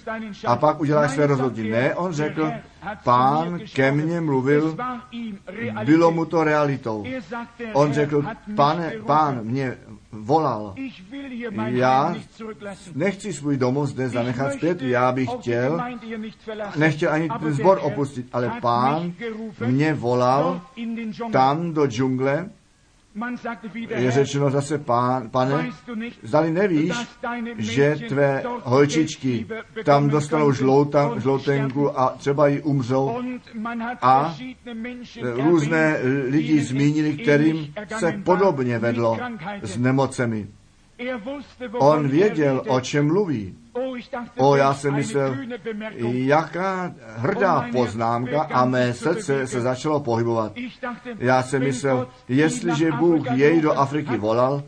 a 0.48 0.56
pak 0.56 0.80
uděláš 0.80 1.12
své 1.12 1.28
rozhodnutí? 1.28 1.70
Ne, 1.70 1.96
on 1.96 2.14
řekl, 2.14 2.52
pán 3.04 3.60
ke 3.74 3.92
mně 3.92 4.22
mluvil, 4.22 4.78
bylo 5.86 6.12
mu 6.12 6.26
to 6.26 6.44
realitou. 6.44 7.06
On 7.74 7.94
řekl, 7.94 8.26
pane, 8.56 8.94
pán 9.06 9.40
mě 9.44 9.78
volal. 10.12 10.76
Já 11.66 12.16
nechci 12.96 13.34
svůj 13.34 13.58
domov 13.58 13.90
zde 13.90 14.10
zanechat 14.10 14.54
zpět, 14.54 14.82
já 14.82 15.12
bych 15.12 15.30
chtěl, 15.40 15.82
nechtěl 16.76 17.12
ani 17.12 17.30
ten 17.40 17.54
zbor 17.54 17.80
opustit, 17.82 18.28
ale 18.34 18.52
pán 18.62 19.14
mě 19.66 19.94
volal 19.94 20.62
tam 21.32 21.74
do 21.74 21.88
džungle, 21.88 22.50
je 23.96 24.12
řečeno 24.12 24.50
zase, 24.50 24.78
pán, 24.78 25.30
pane, 25.30 25.70
zdali 26.24 26.52
nevíš, 26.52 26.94
že 27.58 27.96
tvé 28.08 28.44
holčičky 28.64 29.48
tam 29.86 30.10
dostanou 30.10 30.52
žlouta, 30.52 31.20
žloutenku 31.20 32.00
a 32.00 32.10
třeba 32.18 32.48
ji 32.48 32.62
umřou? 32.62 33.22
A 34.02 34.36
různé 35.22 35.98
lidi 36.28 36.62
zmínili, 36.62 37.14
kterým 37.18 37.74
se 38.00 38.22
podobně 38.24 38.80
vedlo 38.80 39.18
s 39.62 39.78
nemocemi. 39.78 40.48
On 41.74 42.08
věděl, 42.08 42.64
o 42.68 42.80
čem 42.80 43.08
mluví. 43.08 43.56
O, 44.38 44.56
já 44.56 44.74
jsem 44.74 44.96
myslel, 44.96 45.38
jaká 46.12 46.94
hrdá 47.18 47.66
poznámka 47.72 48.42
a 48.42 48.66
mé 48.66 48.94
srdce 48.94 49.48
se 49.48 49.62
začalo 49.62 50.00
pohybovat. 50.00 50.54
Já 51.20 51.44
jsem 51.44 51.64
myslel, 51.64 52.08
jestliže 52.30 52.92
Bůh 52.92 53.32
jej 53.32 53.62
do 53.62 53.72
Afriky 53.72 54.18
volal, 54.18 54.64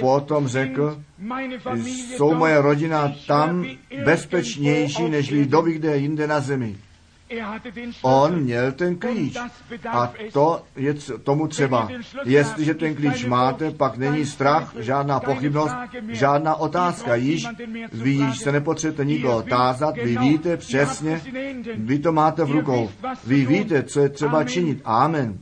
potom 0.00 0.48
řekl, 0.48 1.02
jsou 2.16 2.34
moje 2.34 2.62
rodina 2.62 3.12
tam 3.26 3.66
bezpečnější, 4.04 5.08
než 5.08 5.46
doby 5.46 5.72
kde 5.72 5.96
jinde 5.96 6.26
na 6.26 6.40
zemi. 6.40 6.76
On 8.02 8.36
měl 8.36 8.72
ten 8.72 8.96
klíč 8.96 9.36
a 9.90 10.12
to 10.32 10.62
je 10.76 10.94
tomu 11.22 11.48
třeba. 11.48 11.88
Jestliže 12.24 12.74
ten 12.74 12.94
klíč 12.94 13.24
máte, 13.24 13.70
pak 13.70 13.96
není 13.96 14.26
strach, 14.26 14.74
žádná 14.78 15.20
pochybnost, 15.20 15.74
žádná 16.08 16.54
otázka. 16.54 17.14
Již 17.14 17.46
vy 17.92 18.10
již 18.10 18.38
se 18.38 18.52
nepotřebujete 18.52 19.04
nikoho 19.04 19.42
tázat, 19.42 19.94
vy 19.96 20.16
víte 20.18 20.56
přesně, 20.56 21.20
vy 21.76 21.98
to 21.98 22.12
máte 22.12 22.44
v 22.44 22.50
rukou. 22.50 22.90
Vy 23.26 23.46
víte, 23.46 23.82
co 23.82 24.00
je 24.00 24.08
třeba 24.08 24.44
činit. 24.44 24.80
Amen. 24.84 25.38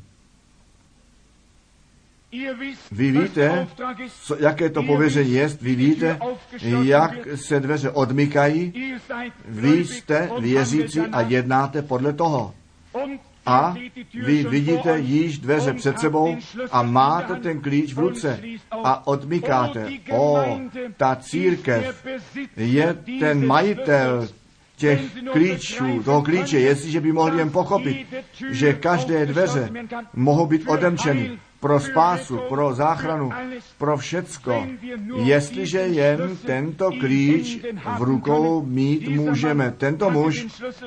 Vy 2.92 3.10
víte, 3.12 3.66
co, 4.22 4.36
jaké 4.38 4.70
to 4.70 4.82
pověření 4.82 5.32
je, 5.32 5.48
vy 5.60 5.74
víte, 5.74 6.18
jak 6.82 7.12
se 7.34 7.60
dveře 7.60 7.90
odmykají, 7.90 8.72
vy 9.48 9.84
jste 9.84 10.30
věřící 10.38 11.00
a 11.00 11.20
jednáte 11.20 11.82
podle 11.82 12.12
toho. 12.12 12.54
A 13.46 13.74
vy 14.24 14.44
vidíte 14.44 14.98
již 14.98 15.38
dveře 15.38 15.72
před 15.72 15.98
sebou 15.98 16.36
a 16.70 16.82
máte 16.82 17.34
ten 17.34 17.60
klíč 17.60 17.94
v 17.94 17.98
ruce 17.98 18.40
a 18.70 19.06
odmykáte. 19.06 19.90
O, 20.10 20.58
ta 20.96 21.16
církev 21.16 22.06
je 22.56 22.96
ten 23.20 23.46
majitel 23.46 24.28
těch 24.76 25.00
klíčů, 25.32 26.02
toho 26.02 26.22
klíče, 26.22 26.60
jestliže 26.60 27.00
by 27.00 27.12
mohli 27.12 27.38
jen 27.38 27.50
pochopit, 27.50 28.06
že 28.50 28.72
každé 28.72 29.26
dveře 29.26 29.70
mohou 30.14 30.46
být 30.46 30.62
odemčeny 30.66 31.38
pro 31.64 31.80
spásu, 31.80 32.38
pro 32.48 32.74
záchranu, 32.74 33.30
pro 33.78 33.96
všecko. 33.96 34.66
Jestliže 35.16 35.78
jen 35.78 36.36
tento 36.36 36.90
klíč 37.00 37.64
v 37.98 38.02
rukou 38.02 38.62
mít 38.62 39.08
můžeme. 39.08 39.72
Tento 39.78 40.10
muž 40.10 40.46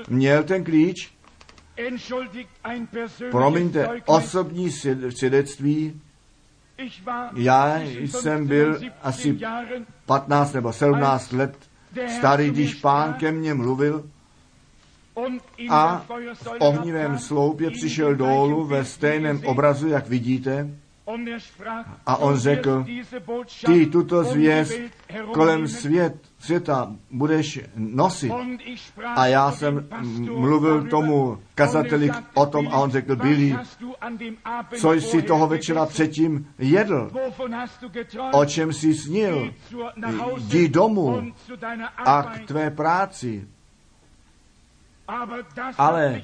měl 0.10 0.44
ten 0.44 0.63
klíč, 0.63 1.12
promiňte, 3.32 3.90
osobní 4.06 4.72
svědectví, 5.10 6.02
já 7.36 7.80
jsem 8.06 8.48
byl 8.48 8.80
asi 9.02 9.40
15 10.06 10.54
nebo 10.54 10.74
17 10.74 11.32
let 11.32 11.58
starý, 12.18 12.50
když 12.50 12.76
pán 12.76 13.13
ke 13.13 13.32
mně 13.32 13.54
mluvil 13.54 14.04
a 15.69 16.06
v 16.34 16.56
ohnivém 16.60 17.19
sloupě 17.19 17.71
přišel 17.71 18.15
dolů 18.15 18.65
ve 18.65 18.86
stejném 18.86 19.41
obrazu, 19.45 19.88
jak 19.88 20.08
vidíte, 20.08 20.69
a 22.06 22.17
on 22.17 22.38
řekl, 22.38 22.86
ty 23.65 23.86
tuto 23.86 24.23
zvěst 24.23 24.80
kolem 25.34 25.67
svět, 25.67 26.15
světa 26.39 26.95
budeš 27.12 27.60
nosit. 27.75 28.32
A 29.15 29.27
já 29.27 29.51
jsem 29.51 29.88
mluvil 30.36 30.88
tomu 30.89 31.38
kazateli 31.56 32.12
o 32.34 32.45
tom 32.45 32.67
a 32.67 32.80
on 32.80 32.91
řekl, 32.91 33.15
Billy, 33.15 33.58
co 34.80 34.93
jsi 34.93 35.21
toho 35.21 35.47
večera 35.47 35.86
předtím 35.86 36.47
jedl, 36.60 37.12
o 38.34 38.45
čem 38.45 38.73
jsi 38.73 38.93
snil, 38.93 39.53
jdi 40.38 40.67
domů 40.69 41.32
a 42.06 42.23
k 42.23 42.39
tvé 42.39 42.71
práci. 42.71 43.47
Ale 45.78 46.22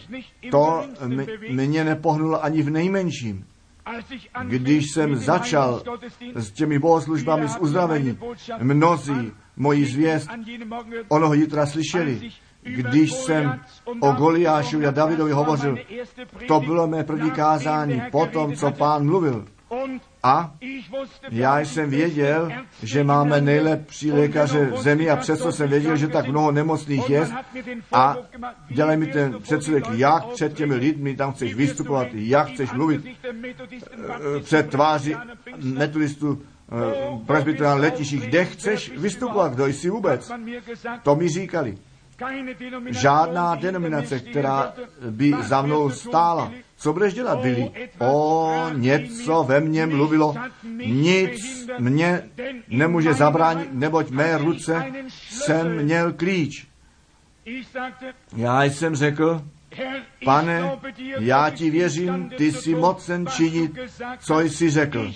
to 0.51 0.83
mě 1.49 1.83
nepohnulo 1.83 2.43
ani 2.43 2.61
v 2.61 2.69
nejmenším. 2.69 3.45
Když 4.43 4.91
jsem 4.91 5.15
začal 5.15 5.83
s 6.35 6.51
těmi 6.51 6.79
bohoslužbami 6.79 7.49
z 7.49 7.57
uzdravení, 7.57 8.17
mnozí 8.61 9.31
moji 9.57 9.85
zvěst 9.85 10.29
onoho 11.07 11.33
jitra 11.33 11.65
slyšeli. 11.65 12.31
Když 12.63 13.11
jsem 13.11 13.59
o 13.99 14.11
Goliášu 14.11 14.87
a 14.87 14.91
Davidovi 14.91 15.31
hovořil, 15.31 15.77
to 16.47 16.59
bylo 16.59 16.87
mé 16.87 17.03
první 17.03 17.31
kázání 17.31 18.01
po 18.11 18.25
tom, 18.25 18.55
co 18.55 18.71
pán 18.71 19.05
mluvil. 19.05 19.45
A 20.23 20.51
já 21.31 21.59
jsem 21.59 21.89
věděl, 21.89 22.51
že 22.83 23.03
máme 23.03 23.41
nejlepší 23.41 24.11
lékaře 24.11 24.65
v 24.65 24.77
zemi 24.77 25.09
a 25.09 25.15
přesto 25.15 25.51
jsem 25.51 25.69
věděl, 25.69 25.97
že 25.97 26.07
tak 26.07 26.27
mnoho 26.27 26.51
nemocných 26.51 27.09
je. 27.09 27.27
a 27.91 28.17
dělej 28.69 28.97
mi 28.97 29.07
ten 29.07 29.41
předsudek, 29.41 29.83
jak 29.91 30.25
před 30.27 30.53
těmi 30.53 30.75
lidmi 30.75 31.15
tam 31.15 31.33
chceš 31.33 31.55
vystupovat, 31.55 32.07
jak 32.13 32.47
chceš 32.47 32.71
mluvit 32.71 33.05
eh, 33.05 34.39
před 34.39 34.69
tváři 34.69 35.15
metodistů 35.63 36.41
eh, 36.41 37.19
presbytera 37.25 37.73
letiších, 37.73 38.27
kde 38.27 38.45
chceš 38.45 38.91
vystupovat, 38.97 39.53
kdo 39.53 39.65
jsi 39.65 39.89
vůbec. 39.89 40.31
To 41.03 41.15
mi 41.15 41.29
říkali. 41.29 41.77
Žádná 42.89 43.55
denominace, 43.55 44.19
která 44.19 44.73
by 45.09 45.33
za 45.41 45.61
mnou 45.61 45.89
stála, 45.89 46.51
co 46.83 46.93
budeš 46.93 47.13
dělat, 47.13 47.39
Billy? 47.39 47.71
O, 47.99 48.51
něco 48.73 49.43
ve 49.43 49.59
mně 49.59 49.85
mluvilo, 49.85 50.35
nic 50.85 51.67
mě 51.79 52.29
nemůže 52.67 53.13
zabránit, 53.13 53.69
neboť 53.73 54.09
mé 54.09 54.37
ruce 54.37 54.85
jsem 55.07 55.83
měl 55.83 56.13
klíč. 56.13 56.67
Já 58.35 58.63
jsem 58.63 58.95
řekl, 58.95 59.41
Pane, 60.25 60.71
já 61.19 61.49
ti 61.49 61.69
věřím, 61.69 62.29
ty 62.37 62.51
jsi 62.51 62.75
mocen 62.75 63.27
činit, 63.27 63.79
co 64.19 64.39
jsi 64.39 64.69
řekl. 64.69 65.11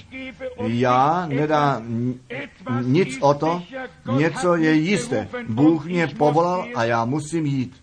Já 0.67 1.25
nedám 1.27 2.13
nic 2.81 3.17
o 3.21 3.33
to, 3.33 3.63
něco 4.17 4.55
je 4.55 4.73
jisté. 4.73 5.27
Bůh 5.49 5.85
mě 5.85 6.07
povolal 6.07 6.67
a 6.75 6.83
já 6.83 7.05
musím 7.05 7.45
jít, 7.45 7.81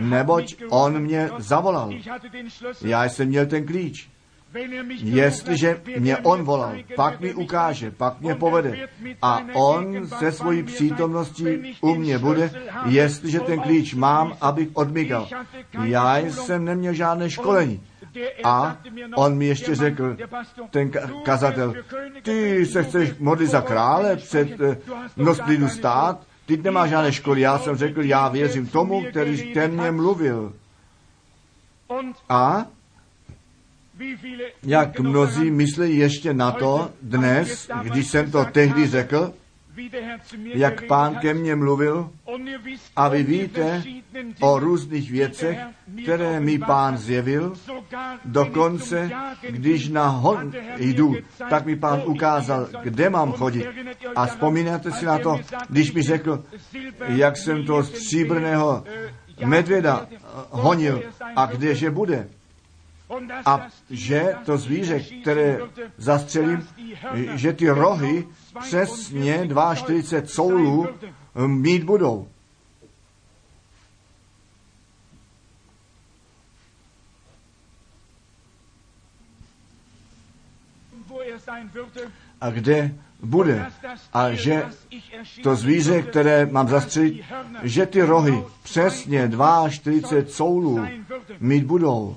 neboť 0.00 0.54
On 0.68 0.98
mě 0.98 1.30
zavolal. 1.38 1.90
Já 2.84 3.04
jsem 3.04 3.28
měl 3.28 3.46
ten 3.46 3.66
klíč. 3.66 4.13
Jestliže 5.02 5.80
mě 5.98 6.16
on 6.16 6.44
volal, 6.44 6.72
pak 6.96 7.20
mi 7.20 7.34
ukáže, 7.34 7.90
pak 7.90 8.20
mě 8.20 8.34
povede. 8.34 8.88
A 9.22 9.40
on 9.54 10.08
se 10.08 10.32
svojí 10.32 10.62
přítomností 10.62 11.76
u 11.80 11.94
mě 11.94 12.18
bude, 12.18 12.50
jestliže 12.86 13.40
ten 13.40 13.60
klíč 13.60 13.94
mám, 13.94 14.36
abych 14.40 14.68
odmígal. 14.74 15.28
Já 15.82 16.18
jsem 16.18 16.64
neměl 16.64 16.92
žádné 16.92 17.30
školení. 17.30 17.80
A 18.44 18.76
on 19.16 19.36
mi 19.36 19.46
ještě 19.46 19.74
řekl, 19.74 20.16
ten 20.70 20.90
kazatel, 21.24 21.74
ty 22.22 22.66
se 22.66 22.84
chceš 22.84 23.18
modlit 23.18 23.50
za 23.50 23.60
krále 23.60 24.16
před 24.16 24.60
eh, 24.60 24.78
nosplidu 25.16 25.68
stát, 25.68 26.20
ty 26.46 26.56
nemáš 26.56 26.90
žádné 26.90 27.12
školy. 27.12 27.40
Já 27.40 27.58
jsem 27.58 27.76
řekl, 27.76 28.02
já 28.02 28.28
věřím 28.28 28.66
tomu, 28.66 29.04
který 29.10 29.54
ten 29.54 29.72
mě 29.80 29.90
mluvil. 29.90 30.52
A 32.28 32.66
jak 34.62 35.00
mnozí 35.00 35.50
myslí 35.50 35.98
ještě 35.98 36.34
na 36.34 36.52
to 36.52 36.90
dnes, 37.02 37.70
když 37.82 38.06
jsem 38.06 38.30
to 38.30 38.44
tehdy 38.44 38.86
řekl, 38.86 39.32
jak 40.44 40.86
pán 40.86 41.14
ke 41.14 41.34
mně 41.34 41.56
mluvil 41.56 42.10
a 42.96 43.08
vy 43.08 43.22
víte 43.22 43.82
o 44.40 44.58
různých 44.58 45.10
věcech, 45.10 45.58
které 46.02 46.40
mi 46.40 46.58
pán 46.58 46.98
zjevil. 46.98 47.52
Dokonce, 48.24 49.10
když 49.50 49.88
na 49.88 50.06
hon 50.08 50.52
jdu, 50.76 51.16
tak 51.50 51.66
mi 51.66 51.76
pán 51.76 52.02
ukázal, 52.06 52.68
kde 52.82 53.10
mám 53.10 53.32
chodit. 53.32 53.66
A 54.16 54.26
vzpomínáte 54.26 54.92
si 54.92 55.04
na 55.04 55.18
to, 55.18 55.40
když 55.68 55.92
mi 55.92 56.02
řekl, 56.02 56.44
jak 57.06 57.36
jsem 57.36 57.64
to 57.64 57.82
stříbrného 57.82 58.84
medvěda 59.44 60.06
honil 60.50 61.02
a 61.36 61.46
kdeže 61.46 61.90
bude 61.90 62.28
a 63.46 63.66
že 63.90 64.34
to 64.44 64.58
zvíře, 64.58 65.00
které 65.22 65.58
zastřelím, 65.96 66.68
že 67.34 67.52
ty 67.52 67.68
rohy 67.70 68.26
přesně 68.60 69.48
42 69.74 70.26
soulů 70.26 70.86
mít 71.46 71.84
budou. 71.84 72.28
A 82.40 82.50
kde 82.50 82.94
bude. 83.22 83.66
A 84.12 84.30
že 84.32 84.64
to 85.42 85.56
zvíře, 85.56 86.02
které 86.02 86.46
mám 86.46 86.68
zastřelit, 86.68 87.24
že 87.62 87.86
ty 87.86 88.02
rohy 88.02 88.44
přesně 88.62 89.30
42 89.70 90.32
soulů 90.32 90.86
mít 91.40 91.64
budou. 91.64 92.16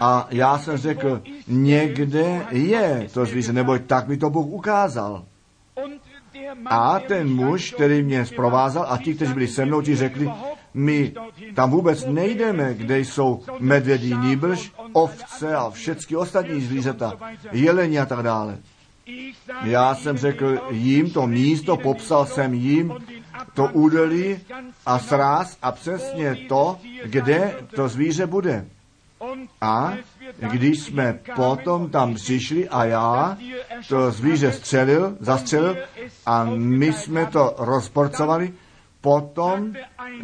A 0.00 0.26
já 0.30 0.58
jsem 0.58 0.76
řekl, 0.76 1.22
někde 1.48 2.46
je 2.50 3.08
to 3.14 3.24
zvíře, 3.24 3.52
nebo 3.52 3.78
tak 3.78 4.08
mi 4.08 4.16
to 4.16 4.30
Bůh 4.30 4.46
ukázal. 4.46 5.24
A 6.66 7.00
ten 7.00 7.34
muž, 7.34 7.72
který 7.74 8.02
mě 8.02 8.26
zprovázal, 8.26 8.86
a 8.88 8.98
ti, 8.98 9.14
kteří 9.14 9.32
byli 9.32 9.48
se 9.48 9.64
mnou, 9.64 9.82
ti 9.82 9.96
řekli, 9.96 10.30
my 10.74 11.12
tam 11.54 11.70
vůbec 11.70 12.06
nejdeme, 12.06 12.74
kde 12.74 12.98
jsou 12.98 13.42
medvědí 13.58 14.14
níbrž, 14.14 14.72
ovce 14.92 15.56
a 15.56 15.70
všechny 15.70 16.16
ostatní 16.16 16.60
zvířata, 16.60 17.12
jeleni 17.52 17.98
a 17.98 18.06
tak 18.06 18.22
dále. 18.22 18.58
Já 19.62 19.94
jsem 19.94 20.18
řekl 20.18 20.60
jim 20.70 21.10
to 21.10 21.26
místo, 21.26 21.76
popsal 21.76 22.26
jsem 22.26 22.54
jim 22.54 22.94
to 23.54 23.70
údolí 23.72 24.38
a 24.86 24.98
sráz 24.98 25.58
a 25.62 25.72
přesně 25.72 26.36
to, 26.48 26.78
kde 27.04 27.56
to 27.74 27.88
zvíře 27.88 28.26
bude. 28.26 28.66
A 29.60 29.92
když 30.38 30.82
jsme 30.82 31.18
potom 31.36 31.90
tam 31.90 32.14
přišli 32.14 32.68
a 32.68 32.84
já 32.84 33.38
to 33.88 34.10
zvíře 34.10 34.52
střelil, 34.52 35.16
zastřelil 35.20 35.76
a 36.26 36.44
my 36.54 36.92
jsme 36.92 37.26
to 37.26 37.54
rozporcovali, 37.58 38.52
potom 39.00 39.72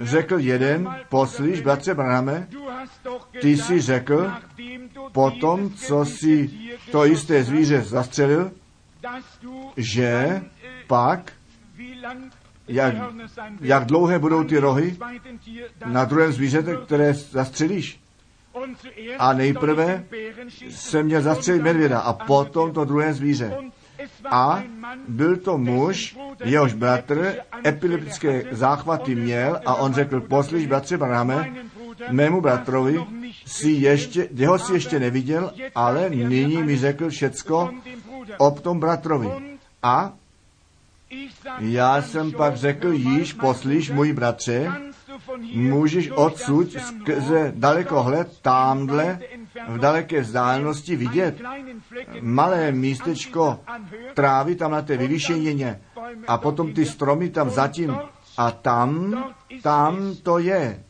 řekl 0.01 0.39
jeden, 0.39 0.97
poslíš, 1.09 1.61
bratře 1.61 1.95
Branhame, 1.95 2.49
ty 3.41 3.57
si 3.57 3.81
řekl, 3.81 4.33
potom, 5.13 5.71
co 5.71 6.05
si 6.05 6.51
to 6.93 7.05
jisté 7.05 7.45
zvíře 7.45 7.83
zastřelil, 7.83 8.53
že 9.77 10.43
pak, 10.87 11.33
jak, 12.69 12.95
jak 13.61 13.85
dlouhé 13.85 14.19
budou 14.19 14.45
ty 14.45 14.59
rohy 14.59 14.97
na 15.87 16.05
druhém 16.05 16.33
zvířete, 16.33 16.77
které 16.77 17.15
zastřelíš. 17.15 18.01
A 19.19 19.33
nejprve 19.33 20.05
se 20.71 21.03
měl 21.03 21.23
zastřelit 21.23 21.63
medvěda 21.63 22.01
a 22.01 22.13
potom 22.13 22.73
to 22.73 22.85
druhé 22.85 23.15
zvíře. 23.15 23.59
A 24.31 24.63
byl 25.09 25.37
to 25.37 25.59
muž, 25.59 26.17
jehož 26.45 26.73
bratr 26.73 27.35
epileptické 27.67 28.45
záchvaty 28.51 29.15
měl 29.15 29.61
a 29.67 29.75
on 29.75 29.95
řekl, 29.95 30.21
poslyš 30.21 30.67
bratře 30.67 30.99
Branhame, 30.99 31.53
mému 32.11 32.41
bratrovi, 32.41 33.05
si 33.47 33.71
ještě, 33.71 34.29
jeho 34.35 34.59
si 34.59 34.73
ještě 34.73 35.01
neviděl, 35.01 35.53
ale 35.75 36.11
nyní 36.11 36.63
mi 36.63 36.77
řekl 36.77 37.11
všecko 37.11 37.71
o 38.39 38.51
tom 38.51 38.81
bratrovi. 38.81 39.59
A 39.83 40.13
já 41.59 42.03
jsem 42.03 42.33
pak 42.33 42.57
řekl, 42.57 42.93
již 42.93 43.33
poslíš, 43.33 43.91
můj 43.91 44.13
bratře, 44.13 44.73
můžeš 45.55 46.11
odsud 46.11 46.73
skrze 46.73 47.53
dalekohled 47.57 48.41
tamhle 48.43 49.19
v 49.69 49.79
daleké 49.79 50.21
vzdálenosti 50.21 50.97
vidět 50.97 51.41
malé 52.21 52.73
místečko 52.73 53.61
trávy 54.15 54.55
tam 54.55 54.71
na 54.71 54.83
té 54.83 54.97
vyvýšeně 54.97 55.81
a 56.27 56.39
potom 56.39 56.73
ty 56.73 56.87
stromy 56.87 57.31
tam 57.31 57.51
zatím 57.51 57.99
a 58.37 58.51
tam, 58.51 59.25
tam 59.63 60.15
to 60.23 60.39
je, 60.39 60.85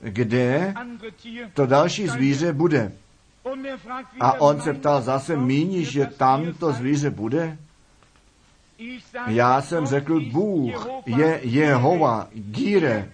kde 0.00 0.74
to 1.54 1.66
další 1.66 2.08
zvíře 2.08 2.52
bude. 2.52 2.92
A 4.20 4.40
on 4.40 4.60
se 4.60 4.72
ptal 4.72 5.02
zase, 5.02 5.36
míníš, 5.36 5.90
že 5.90 6.06
tam 6.06 6.52
to 6.52 6.72
zvíře 6.72 7.10
bude? 7.10 7.58
Já 9.26 9.62
jsem 9.62 9.86
řekl, 9.86 10.20
Bůh 10.20 10.88
je 11.06 11.40
Jehova, 11.42 12.28
Gíre. 12.34 13.08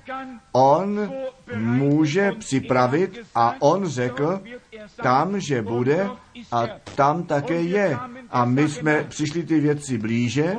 On 0.53 1.13
může 1.57 2.33
připravit 2.33 3.19
a 3.35 3.55
on 3.61 3.89
řekl, 3.89 4.41
tam, 5.03 5.41
že 5.41 5.63
bude 5.63 6.11
a 6.53 6.67
tam 6.95 7.23
také 7.23 7.63
je. 7.63 7.99
A 8.31 8.45
my 8.45 8.69
jsme 8.69 9.05
přišli 9.05 9.43
ty 9.43 9.61
věci 9.61 9.99
blíže 9.99 10.57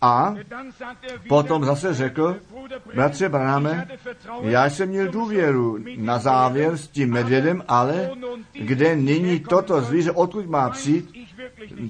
a 0.00 0.34
potom 1.28 1.64
zase 1.64 1.94
řekl, 1.94 2.36
bratře 2.94 3.28
Branáme, 3.28 3.88
já 4.42 4.70
jsem 4.70 4.88
měl 4.88 5.08
důvěru 5.08 5.78
na 5.96 6.18
závěr 6.18 6.76
s 6.76 6.88
tím 6.88 7.12
medvědem, 7.12 7.64
ale 7.68 8.10
kde 8.52 8.96
nyní 8.96 9.40
toto 9.40 9.80
zvíře, 9.80 10.12
odkud 10.12 10.46
má 10.46 10.70
přijít, 10.70 11.19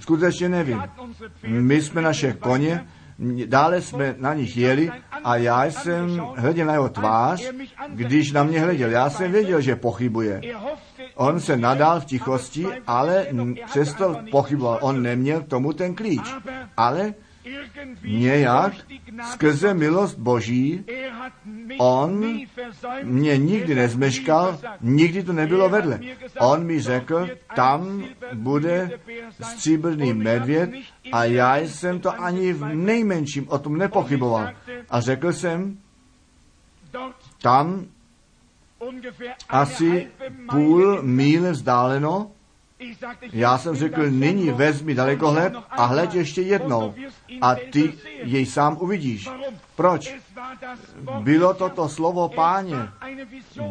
skutečně 0.01 0.48
nevím. 0.48 0.82
My 1.46 1.82
jsme 1.82 2.03
naše 2.03 2.32
koně, 2.32 2.86
dále 3.46 3.82
jsme 3.82 4.14
na 4.18 4.34
nich 4.34 4.57
jeli 4.57 4.90
a 5.24 5.36
já 5.36 5.64
jsem 5.64 6.22
hleděl 6.36 6.66
na 6.66 6.72
jeho 6.72 6.88
tvář, 6.88 7.51
když 7.88 8.32
na 8.32 8.42
mě 8.42 8.61
hleděl. 8.61 8.90
Já 8.90 9.11
jsem 9.11 9.32
věděl, 9.32 9.61
že 9.61 9.76
pochybuje. 9.76 10.40
On 11.14 11.40
se 11.40 11.57
nadal 11.57 12.01
v 12.01 12.05
tichosti, 12.05 12.66
ale 12.86 13.26
přesto 13.66 14.16
pochyboval. 14.30 14.78
On 14.80 15.03
neměl 15.03 15.42
tomu 15.42 15.72
ten 15.72 15.94
klíč. 15.94 16.34
Ale 16.76 17.14
nějak 18.05 18.72
skrze 19.32 19.74
milost 19.74 20.18
Boží 20.18 20.84
on 21.78 22.38
mě 23.03 23.38
nikdy 23.38 23.74
nezmeškal, 23.74 24.59
nikdy 24.80 25.22
to 25.22 25.32
nebylo 25.32 25.68
vedle. 25.68 26.01
On 26.38 26.64
mi 26.64 26.80
řekl, 26.80 27.28
tam 27.57 28.05
bude 28.34 28.90
stříbrný 29.40 30.12
medvěd 30.12 30.70
a 31.12 31.24
já 31.24 31.57
jsem 31.57 32.01
to 32.01 32.22
ani 32.22 32.53
v 32.53 32.74
nejmenším 32.74 33.48
o 33.48 33.59
tom 33.59 33.76
nepochyboval. 33.76 34.51
A 34.90 35.01
řekl 35.01 35.32
jsem, 35.32 35.78
tam 37.42 37.86
asi 39.48 40.09
půl 40.51 41.03
míle 41.03 41.53
vzdáleno, 41.53 42.30
já 43.32 43.58
jsem 43.58 43.76
řekl, 43.76 44.10
nyní 44.10 44.50
vezmi 44.50 44.94
dalekohled 44.94 45.52
a 45.70 45.84
hled 45.84 46.14
ještě 46.14 46.42
jednou 46.42 46.94
a 47.40 47.54
ty 47.72 47.92
jej 48.22 48.46
sám 48.46 48.76
uvidíš. 48.80 49.28
Proč? 49.76 50.14
Bylo 51.20 51.54
to 51.54 51.68
to 51.68 51.88
slovo 51.88 52.28
páně, 52.28 52.76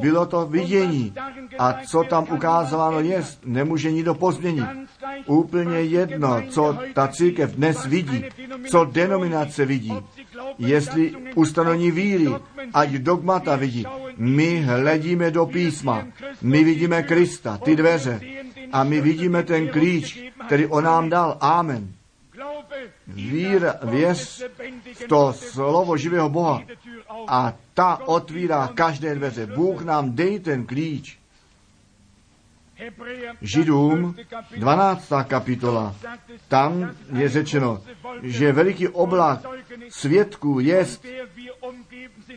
bylo 0.02 0.26
to 0.26 0.46
vidění 0.46 1.14
a 1.60 1.74
co 1.88 2.04
tam 2.04 2.28
ukázáno 2.32 3.00
je, 3.00 3.24
nemůže 3.46 3.92
nikdo 3.92 4.14
pozměnit. 4.16 4.66
Úplně 5.26 5.82
jedno, 5.82 6.42
co 6.50 6.78
ta 6.94 7.08
církev 7.08 7.52
dnes 7.52 7.86
vidí, 7.86 8.26
co 8.70 8.86
denominace 8.86 9.66
vidí, 9.66 9.94
jestli 10.58 11.16
ustanovení 11.36 11.92
víry, 11.92 12.28
ať 12.74 12.90
dogmata 12.90 13.56
vidí. 13.56 13.86
My 14.18 14.62
hledíme 14.62 15.32
do 15.32 15.46
písma, 15.46 16.08
my 16.42 16.64
vidíme 16.64 17.04
Krista, 17.04 17.58
ty 17.58 17.76
dveře, 17.76 18.22
A 18.72 18.84
my 18.84 19.02
vidíme 19.02 19.44
ten 19.44 19.68
klíč, 19.68 20.20
který 20.46 20.66
on 20.68 20.84
nám 20.84 21.10
dal. 21.10 21.38
Amen. 21.42 21.94
Víra, 23.08 23.76
věř 23.84 24.44
v 24.94 25.08
to 25.08 25.34
slovo 25.34 25.98
živého 25.98 26.30
Boha 26.30 26.62
a 27.28 27.54
ta 27.74 28.00
otvírá 28.08 28.68
každé 28.68 29.16
dveře. 29.16 29.46
Bůh 29.46 29.82
nám 29.82 30.16
dej 30.16 30.40
ten 30.40 30.66
klíč. 30.66 31.20
Židům 33.42 34.16
12. 34.58 35.12
kapitola, 35.28 35.96
tam 36.48 36.92
je 37.14 37.30
řečeno, 37.30 37.82
že 38.24 38.52
veliký 38.52 38.88
oblak 38.88 39.40
svědků 39.90 40.60
je, 40.60 40.86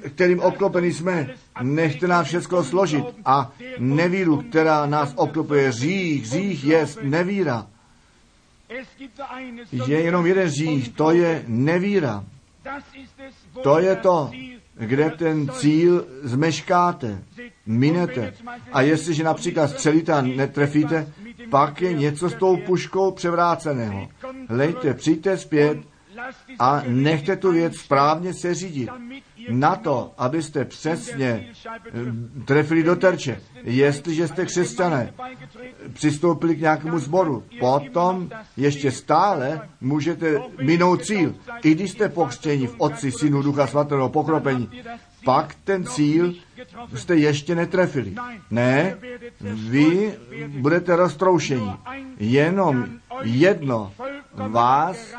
kterým 0.08 0.40
obklopeni 0.40 0.92
jsme. 0.92 1.34
Nechte 1.62 2.08
nás 2.08 2.26
všechno 2.26 2.64
složit 2.64 3.04
a 3.24 3.52
nevíru, 3.78 4.42
která 4.42 4.86
nás 4.86 5.12
obklopuje, 5.16 5.72
řích, 5.72 6.26
řích 6.26 6.64
je 6.64 6.86
nevíra. 7.02 7.66
Je 9.72 10.00
jenom 10.00 10.26
jeden 10.26 10.50
řích, 10.50 10.88
to 10.92 11.10
je 11.10 11.44
nevíra. 11.46 12.24
To 13.62 13.78
je 13.78 13.96
to, 13.96 14.30
kde 14.74 15.10
ten 15.10 15.48
cíl 15.48 16.06
zmeškáte, 16.22 17.22
minete. 17.66 18.34
A 18.72 18.82
jestliže 18.82 19.24
například 19.24 19.70
střelíte 19.70 20.12
a 20.12 20.20
netrefíte, 20.20 21.12
pak 21.50 21.82
je 21.82 21.92
něco 21.92 22.30
s 22.30 22.34
tou 22.34 22.56
puškou 22.56 23.10
převráceného. 23.10 24.08
Lejte, 24.48 24.94
přijďte 24.94 25.38
zpět 25.38 25.78
a 26.58 26.82
nechte 26.86 27.36
tu 27.36 27.52
věc 27.52 27.76
správně 27.76 28.34
se 28.34 28.54
řídit. 28.54 28.88
Na 29.48 29.76
to, 29.76 30.12
abyste 30.18 30.64
přesně 30.64 31.46
eh, 31.66 31.90
trefili 32.44 32.82
do 32.82 32.96
terče. 32.96 33.40
Jestliže 33.62 34.28
jste 34.28 34.46
křesťané, 34.46 35.12
přistoupili 35.92 36.56
k 36.56 36.60
nějakému 36.60 36.98
sboru, 36.98 37.44
potom 37.60 38.30
ještě 38.56 38.90
stále 38.90 39.68
můžete 39.80 40.40
minout 40.62 41.04
cíl. 41.04 41.34
I 41.62 41.74
když 41.74 41.90
jste 41.90 42.08
pokřtěni 42.08 42.66
v 42.66 42.74
Otci, 42.78 43.12
Synu, 43.12 43.42
Ducha 43.42 43.66
Svatého, 43.66 44.08
pokropení, 44.08 44.68
pak 45.24 45.54
ten 45.64 45.84
cíl 45.84 46.34
jste 46.94 47.16
ještě 47.16 47.54
netrefili. 47.54 48.14
Ne, 48.50 48.98
vy 49.40 50.14
budete 50.48 50.96
roztroušení. 50.96 51.72
Jenom 52.18 52.86
jedno 53.22 53.92
vás 54.34 55.14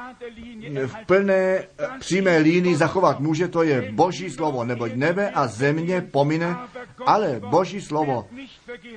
v 0.85 1.05
plné 1.05 1.63
přímé 1.99 2.37
línii 2.37 2.75
zachovat 2.75 3.19
může, 3.19 3.47
to 3.47 3.63
je 3.63 3.91
Boží 3.91 4.29
slovo, 4.29 4.63
neboť 4.63 4.93
nebe 4.93 5.31
a 5.31 5.47
země 5.47 6.01
pomine, 6.01 6.57
ale 7.05 7.41
Boží 7.49 7.81
slovo 7.81 8.27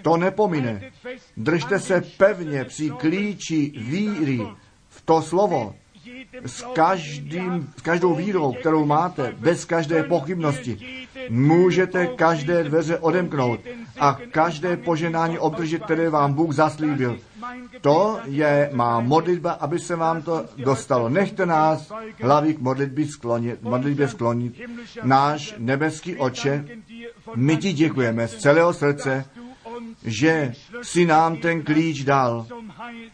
to 0.02 0.16
nepomine. 0.16 0.90
Držte 1.36 1.80
se 1.80 2.02
pevně 2.16 2.64
při 2.64 2.90
klíči 2.90 3.72
víry 3.76 4.40
v 4.88 5.02
to 5.04 5.22
slovo, 5.22 5.74
s, 6.44 6.64
každým, 6.74 7.68
s 7.76 7.82
každou 7.82 8.14
vírou, 8.14 8.52
kterou 8.52 8.86
máte, 8.86 9.34
bez 9.38 9.64
každé 9.64 10.02
pochybnosti, 10.02 10.78
můžete 11.30 12.06
každé 12.06 12.64
dveře 12.64 12.98
odemknout 12.98 13.60
a 14.00 14.18
každé 14.30 14.76
poženání 14.76 15.38
obdržet, 15.38 15.82
které 15.82 16.10
vám 16.10 16.34
Bůh 16.34 16.54
zaslíbil. 16.54 17.18
To 17.80 18.20
je 18.24 18.70
má 18.72 19.00
modlitba, 19.00 19.50
aby 19.50 19.78
se 19.78 19.96
vám 19.96 20.22
to 20.22 20.44
dostalo. 20.56 21.08
Nechte 21.08 21.46
nás 21.46 21.92
hlavy 22.22 22.54
k 22.54 22.60
modlitbě 22.60 23.06
sklonit, 23.06 23.62
modlitbě 23.62 24.08
sklonit. 24.08 24.60
Náš 25.02 25.54
nebeský 25.58 26.16
oče, 26.16 26.64
my 27.34 27.56
ti 27.56 27.72
děkujeme 27.72 28.28
z 28.28 28.36
celého 28.36 28.72
srdce, 28.72 29.24
že 30.04 30.52
si 30.82 31.06
nám 31.06 31.36
ten 31.36 31.62
klíč 31.62 32.04
dal 32.04 32.46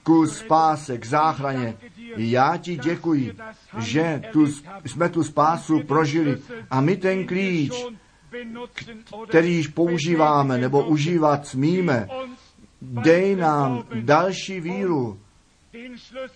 ku 0.02 0.26
spáse, 0.26 0.98
k 0.98 1.06
záchraně. 1.06 1.74
Já 2.16 2.56
ti 2.56 2.76
děkuji, 2.76 3.36
že 3.78 4.22
tu, 4.32 4.46
jsme 4.86 5.08
tu 5.08 5.24
spásu 5.24 5.80
prožili 5.82 6.38
a 6.70 6.80
my 6.80 6.96
ten 6.96 7.26
klíč, 7.26 7.86
který 9.28 9.54
již 9.54 9.68
používáme 9.68 10.58
nebo 10.58 10.84
užívat 10.86 11.46
smíme, 11.46 12.08
dej 12.82 13.36
nám 13.36 13.84
další 14.00 14.60
víru 14.60 15.18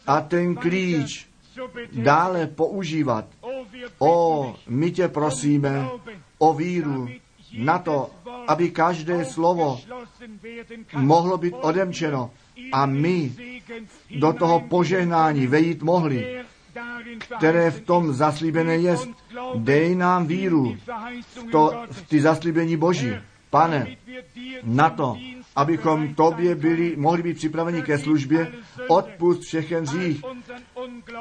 a 0.07 0.21
ten 0.21 0.55
klíč 0.55 1.27
dále 1.93 2.47
používat. 2.47 3.25
O, 3.99 4.55
my 4.69 4.91
tě 4.91 5.09
prosíme 5.09 5.89
o 6.39 6.55
víru 6.55 7.09
na 7.59 7.79
to, 7.79 8.11
aby 8.49 8.71
každé 8.71 9.25
slovo 9.25 9.81
mohlo 10.97 11.39
být 11.39 11.55
odemčeno 11.61 12.31
a 12.73 12.87
my 12.87 13.33
do 14.19 14.33
toho 14.33 14.61
požehnání 14.61 15.47
vejít 15.47 15.83
mohli, 15.83 16.45
které 17.39 17.71
v 17.71 17.81
tom 17.81 18.13
zaslíbené 18.13 18.77
je. 18.77 18.97
Dej 19.55 19.95
nám 19.95 20.27
víru 20.27 20.77
v, 21.37 21.51
to, 21.51 21.85
v 21.91 22.09
ty 22.09 22.21
zaslíbení 22.21 22.77
Boží. 22.77 23.13
Pane, 23.51 23.97
na 24.65 24.91
to, 24.91 25.17
abychom 25.57 26.15
tobě 26.15 26.55
byli, 26.55 26.97
mohli 26.97 27.23
být 27.23 27.37
připraveni 27.37 27.83
ke 27.83 27.99
službě, 27.99 28.53
odpust 28.89 29.43
všechen 29.43 29.87
řích, 29.87 30.23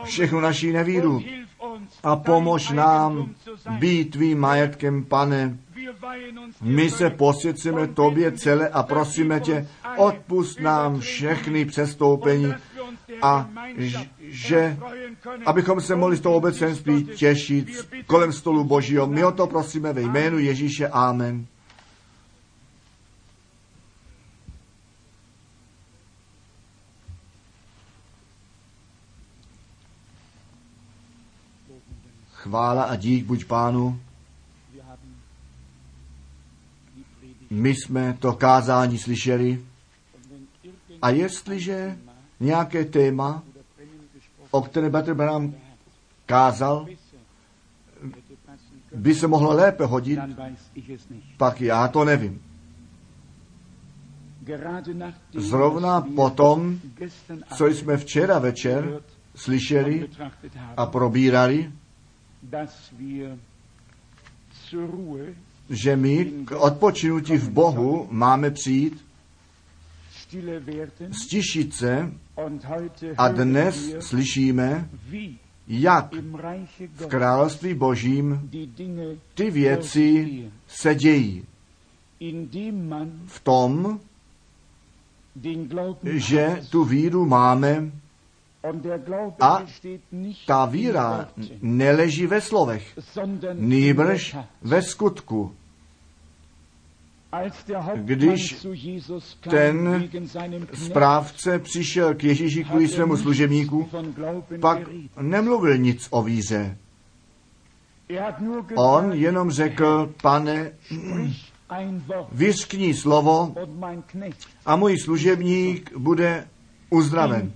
všechnu 0.03 0.39
naší 0.39 0.71
nevíru 0.71 1.21
a 2.03 2.15
pomož 2.15 2.69
nám 2.69 3.29
být 3.79 4.11
tvým 4.11 4.39
majetkem, 4.39 5.03
pane. 5.03 5.57
My 6.61 6.89
se 6.89 7.09
posvěcíme 7.09 7.87
tobě 7.87 8.31
celé 8.31 8.69
a 8.69 8.83
prosíme 8.83 9.39
tě, 9.39 9.67
odpust 9.97 10.59
nám 10.59 10.99
všechny 10.99 11.65
přestoupení 11.65 12.53
a 13.21 13.49
že 14.19 14.77
abychom 15.45 15.81
se 15.81 15.95
mohli 15.95 16.17
z 16.17 16.21
toho 16.21 16.35
obecenství 16.35 17.03
těšit 17.03 17.67
kolem 18.07 18.33
stolu 18.33 18.63
Božího. 18.63 19.07
My 19.07 19.25
o 19.25 19.31
to 19.31 19.47
prosíme 19.47 19.93
ve 19.93 20.01
jménu 20.01 20.39
Ježíše. 20.39 20.87
Amen. 20.87 21.45
Chvála 32.33 32.83
a 32.83 32.95
dík 32.95 33.25
buď 33.25 33.45
pánu. 33.45 33.99
My 37.49 37.75
jsme 37.75 38.17
to 38.19 38.33
kázání 38.33 38.97
slyšeli 38.97 39.65
a 41.01 41.09
jestliže 41.09 41.97
nějaké 42.39 42.85
téma, 42.85 43.43
o 44.51 44.61
které 44.61 44.89
Petr 44.89 45.13
Branham 45.13 45.53
kázal, 46.25 46.87
by 48.95 49.15
se 49.15 49.27
mohlo 49.27 49.53
lépe 49.53 49.85
hodit, 49.85 50.19
pak 51.37 51.61
já 51.61 51.87
to 51.87 52.05
nevím. 52.05 52.41
Zrovna 55.33 56.01
potom, 56.01 56.79
co 57.57 57.67
jsme 57.67 57.97
včera 57.97 58.39
večer 58.39 59.01
slyšeli 59.35 60.09
a 60.77 60.85
probírali, 60.85 61.71
že 65.69 65.95
my 65.95 66.25
k 66.45 66.51
odpočinutí 66.51 67.37
v 67.37 67.49
Bohu 67.49 68.07
máme 68.11 68.51
přijít, 68.51 69.05
stišit 71.11 71.73
se 71.73 72.11
a 73.17 73.27
dnes 73.27 73.95
slyšíme, 73.99 74.89
jak 75.67 76.13
v 76.95 77.07
království 77.07 77.73
božím 77.73 78.49
ty 79.33 79.51
věci 79.51 80.43
se 80.67 80.95
dějí. 80.95 81.45
V 83.25 83.39
tom, 83.39 83.99
že 86.03 86.61
tu 86.69 86.83
víru 86.83 87.25
máme 87.25 87.91
a 89.41 89.63
ta 90.45 90.65
víra 90.65 91.29
neleží 91.61 92.27
ve 92.27 92.41
slovech, 92.41 92.99
nýbrž 93.53 94.35
ve 94.61 94.81
skutku. 94.81 95.55
Když 97.95 98.65
ten 99.49 100.07
správce 100.73 101.59
přišel 101.59 102.13
k 102.13 102.23
Ježíši 102.23 102.63
kvůli 102.63 102.87
svému 102.87 103.17
služebníku, 103.17 103.89
pak 104.59 104.79
nemluvil 105.21 105.77
nic 105.77 106.07
o 106.09 106.23
víře. 106.23 106.77
On 108.75 109.13
jenom 109.13 109.51
řekl, 109.51 110.13
pane, 110.21 110.71
vyskní 112.31 112.93
slovo 112.93 113.55
a 114.65 114.75
můj 114.75 114.99
služebník 114.99 115.97
bude 115.97 116.47
uzdraven. 116.89 117.51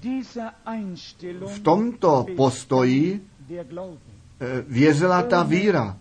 V 1.47 1.59
tomto 1.59 2.25
postoji 2.36 3.21
eh, 3.49 3.65
vězela 4.67 5.23
ta 5.23 5.43
víra. 5.43 5.97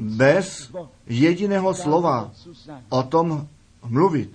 Bez 0.00 0.72
jediného 1.06 1.74
slova 1.74 2.30
o 2.88 3.02
tom 3.02 3.46
mluvit. 3.86 4.30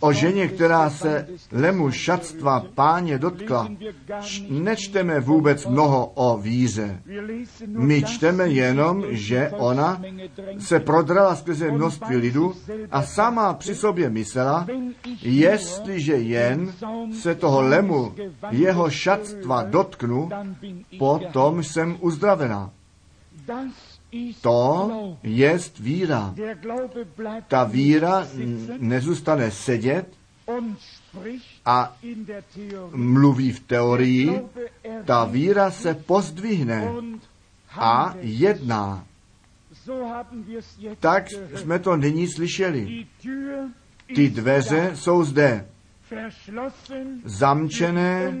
O 0.00 0.12
ženě, 0.12 0.48
která 0.48 0.90
se 0.90 1.28
lemu 1.52 1.90
šatstva 1.90 2.64
páně 2.74 3.18
dotkla, 3.18 3.68
nečteme 4.48 5.20
vůbec 5.20 5.66
mnoho 5.66 6.06
o 6.14 6.38
víře. 6.38 7.02
My 7.66 8.02
čteme 8.02 8.48
jenom, 8.48 9.04
že 9.10 9.50
ona 9.50 10.02
se 10.58 10.80
prodrala 10.80 11.36
skrze 11.36 11.70
množství 11.70 12.16
lidu 12.16 12.54
a 12.90 13.02
sama 13.02 13.54
při 13.54 13.74
sobě 13.74 14.10
myslela, 14.10 14.66
jestliže 15.22 16.16
jen 16.16 16.72
se 17.20 17.34
toho 17.34 17.62
lemu 17.62 18.14
jeho 18.50 18.90
šatstva 18.90 19.62
dotknu, 19.62 20.30
potom 20.98 21.62
jsem 21.62 21.96
uzdravená. 22.00 22.70
To 24.40 25.16
je 25.22 25.58
víra. 25.80 26.34
Ta 27.48 27.64
víra 27.64 28.28
nezůstane 28.78 29.50
sedět 29.50 30.06
a 31.64 31.96
mluví 32.92 33.52
v 33.52 33.60
teorii, 33.60 34.40
ta 35.04 35.24
víra 35.24 35.70
se 35.70 35.94
pozdvihne 35.94 36.92
a 37.70 38.14
jedná. 38.20 39.06
Tak 41.00 41.28
jsme 41.54 41.78
to 41.78 41.96
nyní 41.96 42.28
slyšeli. 42.28 43.06
Ty 44.14 44.30
dveře 44.30 44.92
jsou 44.94 45.24
zde 45.24 45.66
zamčené 47.24 48.34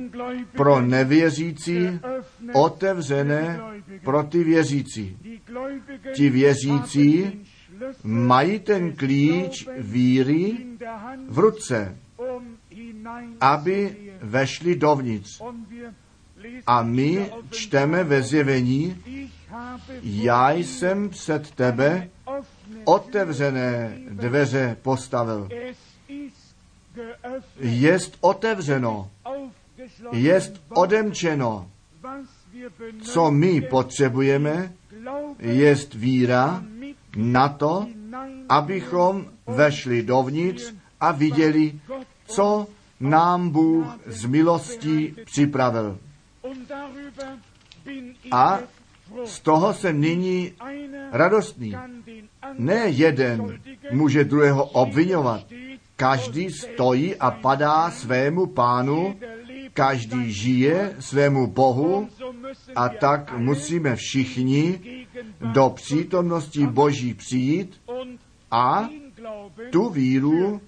pro 0.56 0.80
nevěřící, 0.80 2.00
otevřené 2.52 3.60
pro 4.04 4.22
ty 4.22 4.44
věřící. 4.44 5.18
Ti 6.14 6.30
věřící 6.30 7.42
mají 8.04 8.58
ten 8.58 8.96
klíč 8.96 9.68
víry 9.78 10.56
v 11.28 11.38
ruce, 11.38 11.96
aby 13.40 13.96
vešli 14.22 14.76
dovnitř. 14.76 15.42
A 16.66 16.82
my 16.82 17.30
čteme 17.50 18.04
ve 18.04 18.22
zjevení, 18.22 19.02
já 20.02 20.52
jsem 20.52 21.08
před 21.08 21.50
tebe 21.50 22.08
otevřené 22.84 23.98
dveře 24.10 24.76
postavil 24.82 25.48
jest 27.60 28.18
otevřeno, 28.20 29.08
jest 30.12 30.60
odemčeno. 30.68 31.68
Co 33.02 33.30
my 33.30 33.60
potřebujeme, 33.60 34.72
jest 35.38 35.94
víra 35.94 36.62
na 37.16 37.48
to, 37.48 37.86
abychom 38.48 39.26
vešli 39.46 40.02
dovnitř 40.02 40.74
a 41.00 41.12
viděli, 41.12 41.80
co 42.26 42.66
nám 43.00 43.50
Bůh 43.50 43.86
z 44.06 44.24
milostí 44.24 45.16
připravil. 45.24 45.98
A 48.30 48.58
z 49.24 49.40
toho 49.40 49.74
jsem 49.74 50.00
nyní 50.00 50.52
radostný. 51.12 51.76
Ne 52.58 52.88
jeden 52.88 53.58
může 53.90 54.24
druhého 54.24 54.64
obvinovat. 54.64 55.44
Každý 55.96 56.50
stojí 56.50 57.16
a 57.16 57.30
padá 57.30 57.90
svému 57.90 58.46
pánu, 58.46 59.16
každý 59.72 60.32
žije 60.32 60.96
svému 61.00 61.46
Bohu 61.46 62.08
a 62.76 62.88
tak 62.88 63.38
musíme 63.38 63.96
všichni 63.96 64.80
do 65.40 65.70
přítomnosti 65.70 66.66
Boží 66.66 67.14
přijít 67.14 67.80
a 68.50 68.88
tu 69.70 69.88
víru 69.88 70.60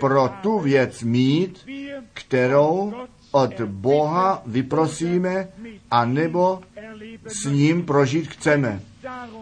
pro 0.00 0.28
tu 0.42 0.58
věc 0.58 1.02
mít, 1.02 1.66
kterou 2.12 2.94
od 3.32 3.60
Boha 3.60 4.42
vyprosíme 4.46 5.48
a 5.90 6.04
nebo 6.04 6.60
s 7.26 7.44
ním 7.44 7.84
prožít 7.84 8.28
chceme. 8.28 8.80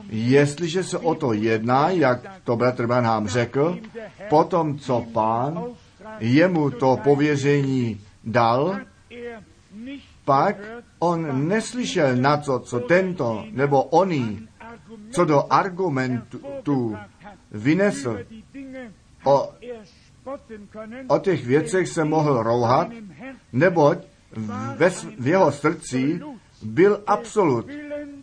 Jestliže 0.09 0.84
se 0.84 0.99
o 0.99 1.14
to 1.14 1.32
jedná, 1.32 1.91
jak 1.91 2.20
to 2.45 2.57
bratr 2.57 2.86
Branham 2.86 3.28
řekl, 3.28 3.78
potom 4.28 4.78
co 4.78 5.05
pán 5.12 5.64
jemu 6.20 6.70
to 6.70 6.97
pověření 7.05 8.01
dal, 8.24 8.80
pak 10.24 10.57
on 10.99 11.49
neslyšel 11.49 12.16
na 12.16 12.36
co, 12.36 12.59
co 12.59 12.80
tento 12.80 13.45
nebo 13.51 13.82
oný, 13.82 14.49
co 15.11 15.24
do 15.24 15.53
argumentu 15.53 16.97
vynesl. 17.51 18.18
O, 19.24 19.53
o 21.09 21.18
těch 21.18 21.47
věcech 21.47 21.88
se 21.88 22.05
mohl 22.05 22.43
rouhat, 22.43 22.88
neboť 23.53 23.98
ve, 24.76 24.90
v 25.18 25.26
jeho 25.26 25.53
srdci 25.53 26.20
byl 26.62 27.03
absolut 27.07 27.66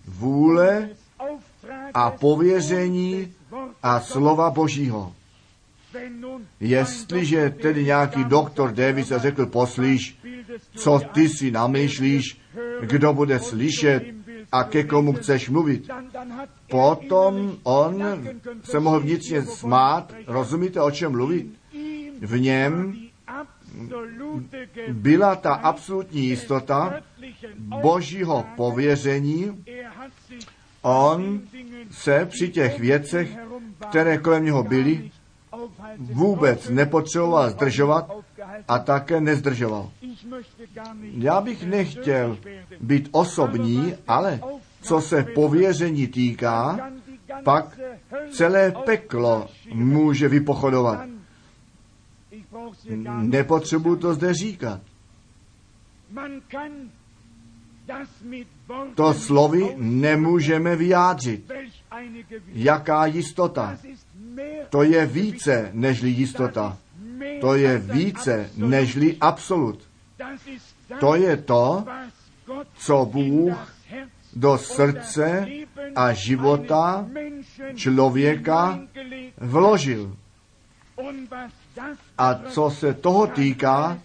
vůle 0.07 0.89
a 1.93 2.11
pověření 2.11 3.33
a 3.83 3.99
slova 3.99 4.49
Božího. 4.49 5.13
Jestliže 6.59 7.49
tedy 7.49 7.85
nějaký 7.85 8.23
doktor 8.23 8.71
Davis 8.71 9.07
řekl, 9.15 9.45
poslíš, 9.45 10.19
co 10.75 10.99
ty 11.13 11.29
si 11.29 11.51
namýšlíš, 11.51 12.41
kdo 12.81 13.13
bude 13.13 13.39
slyšet 13.39 14.03
a 14.51 14.63
ke 14.63 14.83
komu 14.83 15.13
chceš 15.13 15.49
mluvit. 15.49 15.89
Potom 16.69 17.57
on 17.63 18.03
se 18.63 18.79
mohl 18.79 18.99
vnitřně 18.99 19.41
smát, 19.41 20.13
rozumíte, 20.27 20.81
o 20.81 20.91
čem 20.91 21.11
mluvit? 21.11 21.47
V 22.21 22.39
něm 22.39 22.95
byla 24.91 25.35
ta 25.35 25.53
absolutní 25.53 26.25
jistota 26.25 26.93
božího 27.57 28.45
pověření. 28.55 29.63
On 30.81 31.41
se 31.91 32.25
při 32.25 32.49
těch 32.49 32.79
věcech, 32.79 33.37
které 33.89 34.17
kolem 34.17 34.45
něho 34.45 34.63
byly, 34.63 35.11
vůbec 35.97 36.69
nepotřeboval 36.69 37.49
zdržovat 37.49 38.11
a 38.67 38.79
také 38.79 39.21
nezdržoval. 39.21 39.89
Já 41.17 41.41
bych 41.41 41.63
nechtěl 41.65 42.37
být 42.81 43.09
osobní, 43.11 43.93
ale 44.07 44.39
co 44.81 45.01
se 45.01 45.23
pověření 45.23 46.07
týká, 46.07 46.89
pak 47.43 47.79
celé 48.31 48.71
peklo 48.85 49.47
může 49.73 50.27
vypochodovat. 50.27 51.16
Nepotřebuji 53.21 53.95
to 53.95 54.13
zde 54.13 54.33
říkat. 54.33 54.81
To 58.95 59.13
slovy 59.13 59.75
nemůžeme 59.77 60.75
vyjádřit. 60.75 61.51
Jaká 62.47 63.05
jistota? 63.05 63.77
To 64.69 64.83
je 64.83 65.05
více 65.05 65.69
nežli 65.73 66.09
jistota. 66.09 66.77
To 67.41 67.55
je 67.55 67.77
více 67.77 68.49
nežli 68.57 69.17
absolut. 69.21 69.79
To 70.99 71.15
je 71.15 71.37
to, 71.37 71.85
co 72.75 73.05
Bůh 73.05 73.73
do 74.33 74.57
srdce 74.57 75.47
a 75.95 76.13
života 76.13 77.07
člověka 77.75 78.79
vložil. 79.37 80.17
A 82.17 82.35
co 82.35 82.69
se 82.69 82.93
toho 82.93 83.27
týká, 83.27 83.99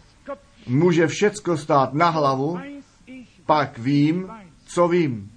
může 0.67 1.07
všecko 1.07 1.57
stát 1.57 1.95
na 1.95 2.11
hlavu, 2.11 2.59
pak 3.47 3.79
vím, 3.79 4.31
co 4.67 4.89
vím. 4.89 5.31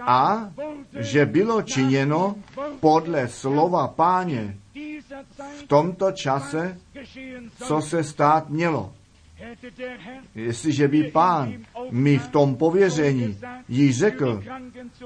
A 0.00 0.50
že 0.98 1.26
bylo 1.26 1.62
činěno 1.62 2.34
podle 2.80 3.28
slova 3.28 3.88
páně 3.88 4.56
v 5.58 5.62
tomto 5.66 6.12
čase, 6.12 6.78
co 7.56 7.80
se 7.80 8.04
stát 8.04 8.50
mělo. 8.50 8.92
Jestliže 10.34 10.88
by 10.88 11.02
pán 11.02 11.52
mi 11.90 12.18
v 12.18 12.28
tom 12.28 12.56
pověření 12.56 13.38
jí 13.68 13.92
řekl, 13.92 14.42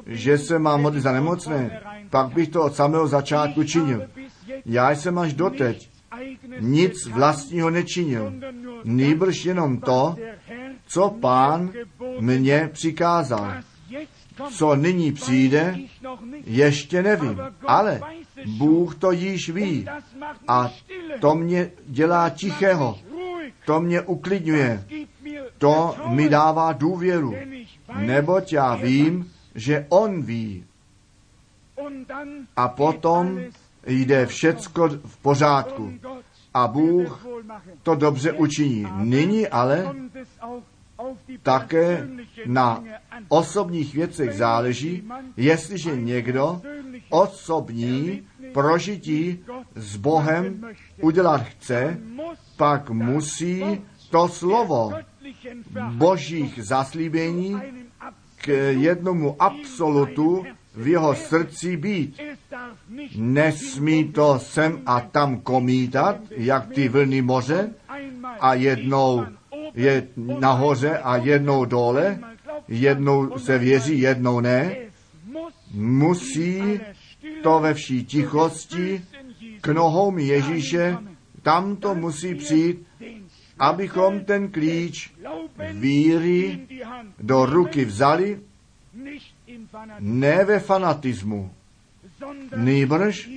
že 0.07 0.39
se 0.39 0.59
mám 0.59 0.83
modlit 0.83 1.03
za 1.03 1.13
nemocné, 1.13 1.81
pak 2.11 2.35
bych 2.35 2.49
to 2.49 2.63
od 2.63 2.75
samého 2.75 3.07
začátku 3.07 3.65
činil. 3.65 4.09
Já 4.67 4.91
jsem 4.91 5.19
až 5.19 5.33
doteď 5.33 5.94
nic 6.61 7.07
vlastního 7.07 7.71
nečinil, 7.71 8.33
nýbrž 8.85 9.45
jenom 9.45 9.81
to, 9.81 10.17
co 10.87 11.11
pán 11.11 11.73
mě 12.21 12.71
přikázal. 12.73 13.55
Co 14.51 14.77
nyní 14.77 15.13
přijde, 15.13 15.77
ještě 16.45 17.03
nevím, 17.03 17.41
ale 17.67 18.01
Bůh 18.47 18.95
to 18.95 19.13
již 19.13 19.51
ví 19.51 19.87
a 20.49 20.71
to 21.21 21.35
mě 21.35 21.71
dělá 21.87 22.31
tichého, 22.31 22.99
to 23.67 23.81
mě 23.81 24.01
uklidňuje, 24.01 24.85
to 25.59 25.97
mi 26.07 26.29
dává 26.29 26.73
důvěru, 26.73 27.35
neboť 27.99 28.53
já 28.53 28.75
vím, 28.77 29.33
že 29.55 29.87
On 29.89 30.23
ví. 30.23 30.65
A 32.57 32.69
potom 32.69 33.41
jde 33.87 34.27
všecko 34.27 34.89
v 34.89 35.17
pořádku. 35.23 35.93
A 36.55 36.69
Bůh 36.69 37.27
to 37.83 37.95
dobře 37.95 38.33
učiní. 38.33 38.87
Nyní 38.97 39.49
ale 39.49 39.95
také 41.43 42.09
na 42.47 42.85
osobních 43.29 43.95
věcech 43.95 44.33
záleží, 44.33 45.09
jestliže 45.37 45.97
někdo 45.97 46.61
osobní 47.11 48.23
prožití 48.53 49.45
s 49.75 49.97
Bohem 49.97 50.67
udělat 51.01 51.43
chce, 51.43 51.99
pak 52.57 52.91
musí 52.91 53.81
to 54.11 54.29
slovo 54.29 54.93
božích 55.91 56.59
zaslíbení 56.63 57.61
k 58.37 58.49
jednomu 58.71 59.37
absolutu 59.39 60.45
v 60.77 60.87
jeho 60.89 61.15
srdci 61.15 61.77
být. 61.77 62.21
Nesmí 63.17 64.13
to 64.13 64.39
sem 64.39 64.83
a 64.87 65.01
tam 65.01 65.41
komítat, 65.41 66.17
jak 66.31 66.69
ty 66.75 66.89
vlny 66.89 67.23
moře, 67.23 67.71
a 68.41 68.55
jednou 68.55 69.27
je 69.75 70.09
nahoře 70.17 70.99
a 70.99 71.17
jednou 71.17 71.65
dole, 71.65 72.19
jednou 72.69 73.39
se 73.39 73.59
věří, 73.59 74.01
jednou 74.01 74.41
ne. 74.41 74.77
Musí 75.75 76.81
to 77.43 77.61
ve 77.61 77.75
vší 77.75 78.05
tichosti 78.05 79.05
k 79.61 79.69
nohou 79.69 80.19
Ježíše, 80.19 80.97
tam 81.43 81.77
to 81.77 81.95
musí 81.95 82.35
přijít, 82.35 82.87
abychom 83.59 84.25
ten 84.25 84.51
klíč 84.51 85.13
víry 85.73 86.61
do 87.19 87.47
ruky 87.47 87.85
vzali, 87.85 88.41
ne 90.01 90.45
ve 90.45 90.59
fanatismu, 90.59 91.51
nýbrž 92.57 93.31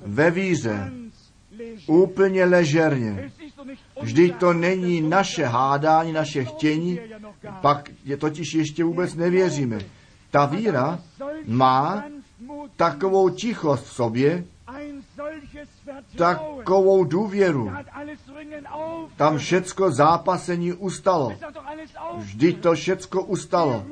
ve 0.00 0.30
víře, 0.30 0.92
úplně 1.86 2.44
ležerně. 2.44 3.32
Vždyť 4.00 4.36
to 4.36 4.52
není 4.52 5.00
naše 5.00 5.46
hádání, 5.46 6.12
naše 6.12 6.44
chtění, 6.44 7.00
pak 7.60 7.90
je 8.04 8.16
totiž 8.16 8.54
ještě 8.54 8.84
vůbec 8.84 9.14
nevěříme. 9.14 9.78
Ta 10.30 10.46
víra 10.46 10.98
má 11.46 12.04
takovou 12.76 13.28
tichost 13.28 13.86
v 13.86 13.92
sobě, 13.92 14.44
takovou 16.16 17.04
důvěru. 17.04 17.72
Tam 19.16 19.38
všecko 19.38 19.90
zápasení 19.90 20.72
ustalo. 20.72 21.32
Vždyť 22.16 22.60
to 22.60 22.74
všecko 22.74 23.22
ustalo. 23.24 23.86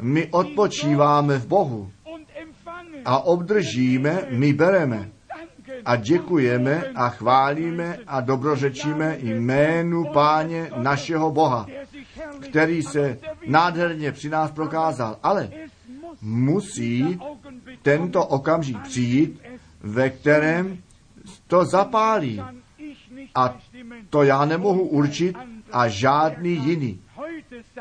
My 0.00 0.28
odpočíváme 0.30 1.38
v 1.38 1.46
Bohu 1.46 1.90
a 3.04 3.18
obdržíme, 3.18 4.26
my 4.30 4.52
bereme 4.52 5.10
a 5.84 5.96
děkujeme 5.96 6.84
a 6.94 7.08
chválíme 7.08 7.98
a 8.06 8.20
dobrořečíme 8.20 9.16
jménu 9.20 10.04
Páně 10.12 10.70
našeho 10.76 11.30
Boha, 11.30 11.66
který 12.40 12.82
se 12.82 13.18
nádherně 13.46 14.12
při 14.12 14.28
nás 14.28 14.50
prokázal. 14.50 15.16
Ale 15.22 15.50
musí 16.22 17.20
tento 17.82 18.26
okamžik 18.26 18.78
přijít, 18.78 19.40
ve 19.80 20.10
kterém 20.10 20.78
to 21.46 21.64
zapálí. 21.64 22.42
A 23.34 23.56
to 24.10 24.22
já 24.22 24.44
nemohu 24.44 24.82
určit 24.82 25.36
a 25.72 25.88
žádný 25.88 26.50
jiný. 26.50 27.00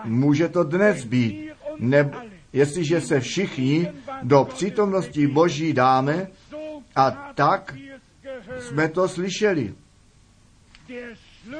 Může 0.05 0.49
to 0.49 0.63
dnes 0.63 1.05
být, 1.05 1.46
ne, 1.79 2.11
jestliže 2.53 3.01
se 3.01 3.19
všichni 3.19 3.91
do 4.23 4.43
přítomnosti 4.43 5.27
Boží 5.27 5.73
dáme 5.73 6.27
a 6.95 7.11
tak 7.35 7.75
jsme 8.59 8.89
to 8.89 9.07
slyšeli. 9.07 9.73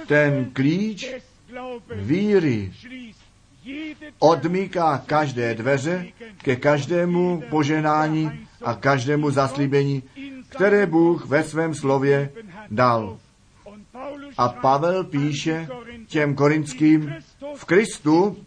Ten 0.07 0.45
klíč 0.53 1.13
víry 1.95 2.72
odmíká 4.20 5.03
každé 5.05 5.55
dveře 5.55 6.05
ke 6.38 6.55
každému 6.55 7.43
poženání 7.49 8.47
a 8.61 8.74
každému 8.74 9.32
zaslíbení, 9.32 10.03
které 10.49 10.86
Bůh 10.86 11.26
ve 11.26 11.43
svém 11.43 11.76
slově 11.76 12.30
dal. 12.72 13.18
A 14.38 14.49
Pavel 14.49 15.03
píše 15.03 15.68
těm 16.07 16.36
korinským, 16.36 17.13
v 17.55 17.65
Kristu 17.65 18.38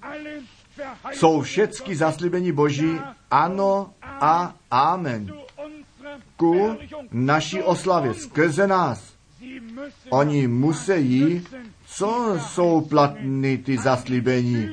jsou 1.12 1.40
všechny 1.40 1.96
zaslíbení 1.96 2.52
Boží 2.52 3.00
ano 3.30 3.90
a 4.02 4.54
amen. 4.70 5.32
Ku 6.36 6.76
naší 7.12 7.62
oslavě 7.62 8.14
skrze 8.14 8.66
nás. 8.66 9.12
Oni 10.10 10.48
musí, 10.48 11.46
co 11.86 12.36
jsou 12.40 12.80
platný 12.80 13.58
ty 13.58 13.78
zaslíbení, 13.78 14.70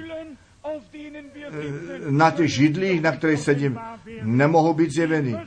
na 2.10 2.32
těch 2.32 2.54
židlích, 2.54 3.02
na 3.02 3.12
kterých 3.12 3.40
sedím, 3.40 3.80
nemohou 4.24 4.74
být 4.74 4.92
zjeveny. 4.92 5.38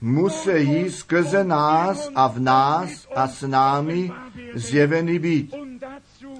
Musí 0.00 0.90
skrze 0.90 1.44
nás 1.44 2.10
a 2.14 2.28
v 2.28 2.40
nás 2.40 3.08
a 3.14 3.28
s 3.28 3.46
námi 3.46 4.12
zjeveny 4.54 5.18
být. 5.18 5.54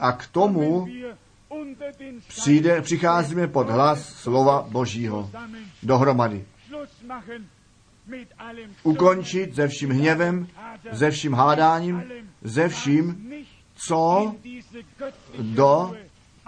A 0.01 0.12
k 0.12 0.27
tomu 0.27 0.87
přijde, 2.29 2.83
přicházíme 2.83 3.49
pod 3.49 3.70
hlas 3.70 4.14
slova 4.14 4.66
Božího 4.70 5.31
dohromady. 5.83 6.45
Ukončit 8.83 9.55
ze 9.55 9.68
vším 9.68 9.91
hněvem, 9.91 10.47
ze 10.93 11.11
vším 11.11 11.33
hádáním, 11.33 12.03
ze 12.43 12.68
vším, 12.68 13.33
co 13.77 14.35
do 15.39 15.95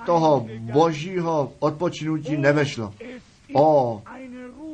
toho 0.06 0.46
božího 0.58 1.52
odpočinutí 1.58 2.36
nevešlo. 2.36 2.94
O, 3.54 4.02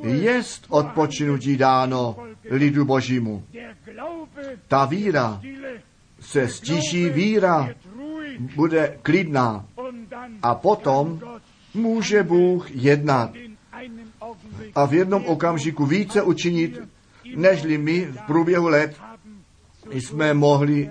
jest 0.03 0.67
odpočinutí 0.69 1.57
dáno 1.57 2.17
lidu 2.51 2.85
božímu. 2.85 3.45
Ta 4.69 4.85
víra 4.85 5.41
se 6.21 6.49
stíší, 6.49 7.09
víra 7.09 7.69
bude 8.57 8.99
klidná 9.03 9.67
a 10.43 10.55
potom 10.55 11.21
může 11.75 12.23
Bůh 12.23 12.71
jednat 12.71 13.31
a 14.75 14.87
v 14.87 14.95
jednom 14.95 15.27
okamžiku 15.27 15.87
více 15.87 16.23
učinit, 16.23 16.79
nežli 17.37 17.79
my 17.79 18.05
v 18.05 18.27
průběhu 18.27 18.69
let 18.69 18.97
jsme 19.91 20.35
mohli 20.35 20.91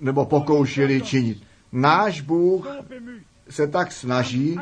nebo 0.00 0.24
pokoušeli 0.24 1.02
činit. 1.02 1.42
Náš 1.72 2.20
Bůh 2.20 2.68
se 3.50 3.66
tak 3.66 3.92
snaží 3.92 4.58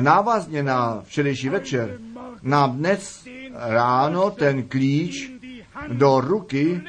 návazně 0.00 0.62
na 0.62 1.00
včerejší 1.00 1.48
večer 1.48 1.98
nám 2.42 2.76
dnes 2.76 3.28
ráno 3.54 4.30
ten 4.30 4.62
klíč 4.68 5.30
do 5.88 6.20
ruky 6.20 6.82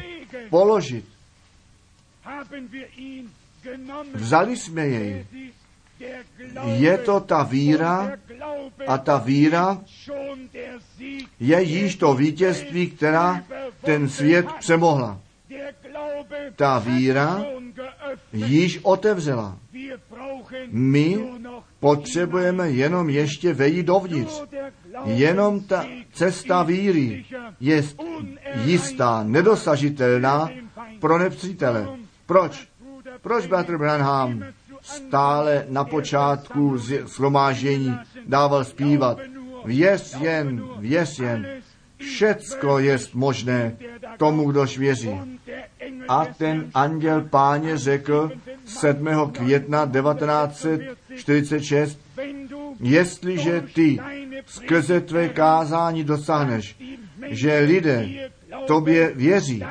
položit. 0.49 1.16
Vzali 4.13 4.57
jsme 4.57 4.87
jej. 4.87 5.25
Je 6.65 6.97
to 6.97 7.19
ta 7.19 7.43
víra 7.43 8.11
a 8.87 8.97
ta 8.97 9.17
víra 9.17 9.81
je 11.39 11.63
již 11.63 11.95
to 11.95 12.13
vítězství, 12.13 12.87
která 12.89 13.43
ten 13.81 14.09
svět 14.09 14.45
přemohla. 14.59 15.19
Ta 16.55 16.79
víra 16.79 17.45
již 18.33 18.79
otevřela. 18.83 19.57
My 20.71 21.19
potřebujeme 21.79 22.69
jenom 22.69 23.09
ještě 23.09 23.53
vejít 23.53 23.85
dovnitř. 23.85 24.43
Jenom 25.05 25.59
ta 25.59 25.85
cesta 26.13 26.63
víry 26.63 27.25
je 27.59 27.83
jistá, 28.65 29.23
nedosažitelná 29.23 30.49
pro 30.99 31.17
nepřítele. 31.17 32.06
Proč? 32.27 32.67
Proč 33.21 33.47
Bratr 33.47 33.77
Branham 33.77 34.43
stále 34.81 35.65
na 35.69 35.83
počátku 35.83 36.77
slomážení 37.05 37.95
dával 38.27 38.65
zpívat? 38.65 39.17
Věř 39.65 40.15
jen, 40.19 40.63
věř 40.79 41.19
jen, 41.19 41.47
všecko 41.97 42.79
je 42.79 42.97
možné 43.13 43.77
tomu, 44.17 44.51
kdož 44.51 44.77
věří. 44.77 45.39
A 46.07 46.25
ten 46.25 46.69
anděl 46.73 47.21
páně 47.21 47.77
řekl 47.77 48.31
7. 48.65 49.07
května 49.31 49.85
1946, 49.85 51.99
jestliže 52.79 53.63
ty 53.73 53.99
skrze 54.45 55.01
tvé 55.01 55.29
kázání 55.29 56.03
dosáhneš, 56.03 56.77
že 57.29 57.59
lidé 57.59 58.29
tobě 58.67 59.11
věří, 59.15 59.63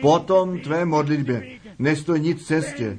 potom 0.00 0.60
tvé 0.60 0.84
modlitbě 0.84 1.58
nestojí 1.78 2.22
nic 2.22 2.42
v 2.42 2.46
cestě. 2.46 2.98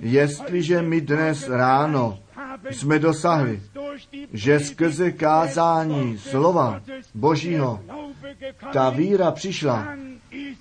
Jestliže 0.00 0.82
my 0.82 1.00
dnes 1.00 1.48
ráno 1.48 2.18
jsme 2.70 2.98
dosahli, 2.98 3.62
že 4.32 4.60
skrze 4.60 5.12
kázání 5.12 6.18
slova 6.18 6.82
Božího 7.14 7.80
ta 8.72 8.90
víra 8.90 9.30
přišla, 9.30 9.96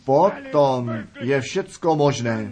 potom 0.06 0.92
je 1.22 1.42
všecko 1.42 1.96
možné. 1.96 2.52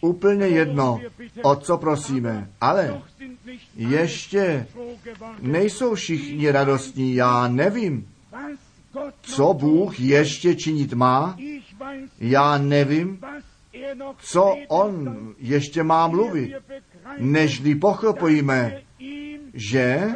Úplně 0.00 0.46
jedno, 0.46 1.00
o 1.42 1.56
co 1.56 1.78
prosíme. 1.78 2.50
Ale 2.60 3.02
ještě 3.76 4.66
nejsou 5.40 5.94
všichni 5.94 6.50
radostní. 6.50 7.14
Já 7.14 7.48
nevím, 7.48 8.08
co 9.20 9.54
Bůh 9.54 10.00
ještě 10.00 10.54
činit 10.54 10.92
má. 10.92 11.36
Já 12.20 12.58
nevím, 12.58 13.20
co 14.18 14.56
On 14.68 15.18
ještě 15.38 15.82
má 15.82 16.08
mluvit, 16.08 16.54
nežli 17.18 17.74
pochopíme, 17.74 18.82
že 19.54 20.08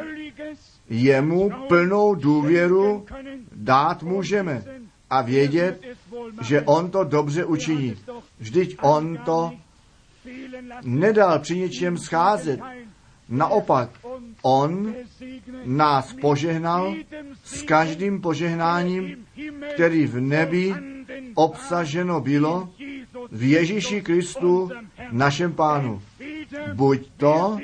jemu 0.88 1.50
plnou 1.68 2.14
důvěru 2.14 3.06
dát 3.52 4.02
můžeme 4.02 4.64
a 5.10 5.22
vědět, 5.22 5.80
že 6.42 6.62
on 6.62 6.90
to 6.90 7.04
dobře 7.04 7.44
učiní. 7.44 7.96
Vždyť 8.38 8.76
on 8.82 9.16
to 9.16 9.52
nedal 10.82 11.38
při 11.38 11.58
něčem 11.58 11.98
scházet. 11.98 12.60
Naopak, 13.28 13.90
on 14.42 14.94
nás 15.64 16.12
požehnal 16.20 16.94
s 17.44 17.62
každým 17.62 18.20
požehnáním, 18.20 19.16
který 19.74 20.06
v 20.06 20.20
nebi 20.20 20.74
obsaženo 21.34 22.20
bylo 22.20 22.68
v 23.32 23.42
Ježíši 23.42 24.02
Kristu, 24.02 24.70
našem 25.10 25.52
pánu. 25.52 26.02
Buď 26.74 27.08
to 27.16 27.58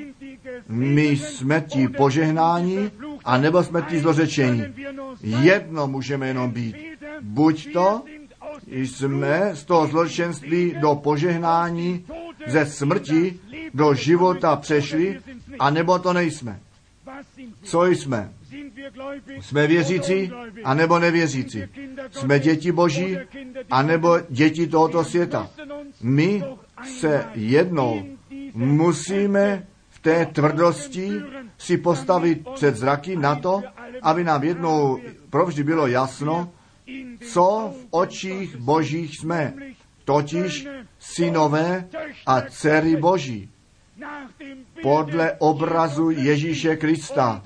my 0.68 1.04
jsme 1.04 1.60
ti 1.60 1.88
požehnání, 1.88 2.90
anebo 3.24 3.62
jsme 3.62 3.82
ti 3.82 4.00
zlořečení. 4.00 4.64
Jedno 5.22 5.86
můžeme 5.86 6.28
jenom 6.28 6.50
být. 6.50 6.76
Buď 7.20 7.72
to 7.72 8.02
jsme 8.66 9.50
z 9.54 9.64
toho 9.64 9.86
zločenství 9.86 10.74
do 10.80 10.94
požehnání, 10.94 12.04
ze 12.46 12.66
smrti 12.66 13.40
do 13.74 13.94
života 13.94 14.56
přešli, 14.56 15.20
anebo 15.60 15.98
to 15.98 16.12
nejsme. 16.12 16.60
Co 17.62 17.86
jsme? 17.86 18.32
Jsme 19.40 19.66
věřící, 19.66 20.32
anebo 20.64 20.98
nevěřící. 20.98 21.62
Jsme 22.10 22.38
děti 22.38 22.72
Boží, 22.72 23.16
anebo 23.70 24.18
děti 24.30 24.66
tohoto 24.66 25.04
světa. 25.04 25.50
My 26.02 26.44
se 26.98 27.24
jednou 27.34 28.04
musíme 28.54 29.66
v 29.90 29.98
té 29.98 30.26
tvrdosti 30.26 31.10
si 31.58 31.76
postavit 31.76 32.48
před 32.54 32.76
zraky 32.76 33.16
na 33.16 33.36
to, 33.36 33.62
aby 34.02 34.24
nám 34.24 34.44
jednou 34.44 35.00
provždy 35.30 35.64
bylo 35.64 35.86
jasno, 35.86 36.52
co 37.32 37.74
v 37.80 37.86
očích 37.90 38.56
božích 38.56 39.18
jsme, 39.18 39.54
totiž 40.04 40.68
synové 40.98 41.88
a 42.26 42.40
dcery 42.40 42.96
boží, 42.96 43.50
podle 44.82 45.32
obrazu 45.38 46.10
Ježíše 46.10 46.76
Krista, 46.76 47.42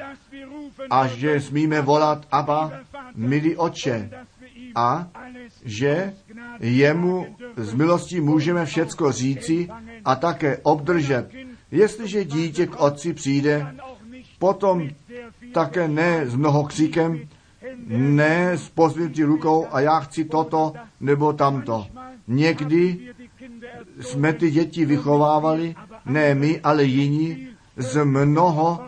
a 0.91 1.07
že 1.07 1.41
smíme 1.41 1.81
volat 1.81 2.27
Abba, 2.31 2.73
milý 3.15 3.57
oče, 3.57 4.11
a 4.75 5.09
že 5.65 6.13
jemu 6.61 7.37
z 7.57 7.75
milostí 7.75 8.21
můžeme 8.21 8.67
všecko 8.67 9.13
říci 9.13 9.69
a 10.05 10.17
také 10.17 10.59
obdržet. 10.63 11.29
Jestliže 11.71 12.25
dítě 12.25 12.67
k 12.67 12.81
otci 12.81 13.13
přijde, 13.13 13.75
potom 14.39 14.89
také 15.53 15.89
ne 15.89 16.27
s 16.27 16.35
mnohokříkem, 16.35 17.29
ne 17.87 18.59
s 18.59 18.69
pozvětí 18.69 19.25
rukou 19.25 19.67
a 19.71 19.81
já 19.81 20.01
chci 20.01 20.25
toto 20.25 20.73
nebo 21.01 21.33
tamto. 21.33 21.87
Někdy 22.29 23.15
jsme 24.01 24.33
ty 24.33 24.51
děti 24.51 24.85
vychovávali, 24.85 25.75
ne 26.07 26.35
my, 26.35 26.61
ale 26.61 26.85
jiní, 26.85 27.49
s 27.77 28.05
mnoho 28.05 28.81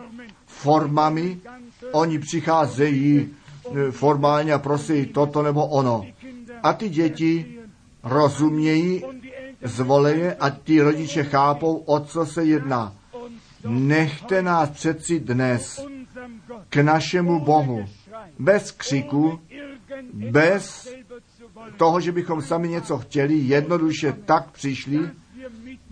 formami. 0.45 1.37
Oni 1.91 2.19
přicházejí 2.19 3.29
e, 3.87 3.91
formálně 3.91 4.53
a 4.53 4.59
prosí 4.59 5.05
toto 5.05 5.41
nebo 5.43 5.67
ono. 5.67 6.05
A 6.63 6.73
ty 6.73 6.89
děti 6.89 7.59
rozumějí, 8.03 9.03
zvoleje 9.63 10.35
a 10.35 10.49
ty 10.49 10.81
rodiče 10.81 11.23
chápou, 11.23 11.75
o 11.75 11.99
co 11.99 12.25
se 12.25 12.45
jedná. 12.45 12.93
Nechte 13.67 14.41
nás 14.41 14.69
přeci 14.69 15.19
dnes 15.19 15.85
k 16.69 16.75
našemu 16.75 17.39
Bohu 17.39 17.85
bez 18.39 18.71
křiku, 18.71 19.39
bez 20.13 20.89
toho, 21.77 22.01
že 22.01 22.11
bychom 22.11 22.41
sami 22.41 22.69
něco 22.69 22.97
chtěli, 22.97 23.33
jednoduše 23.35 24.13
tak 24.25 24.51
přišli, 24.51 25.09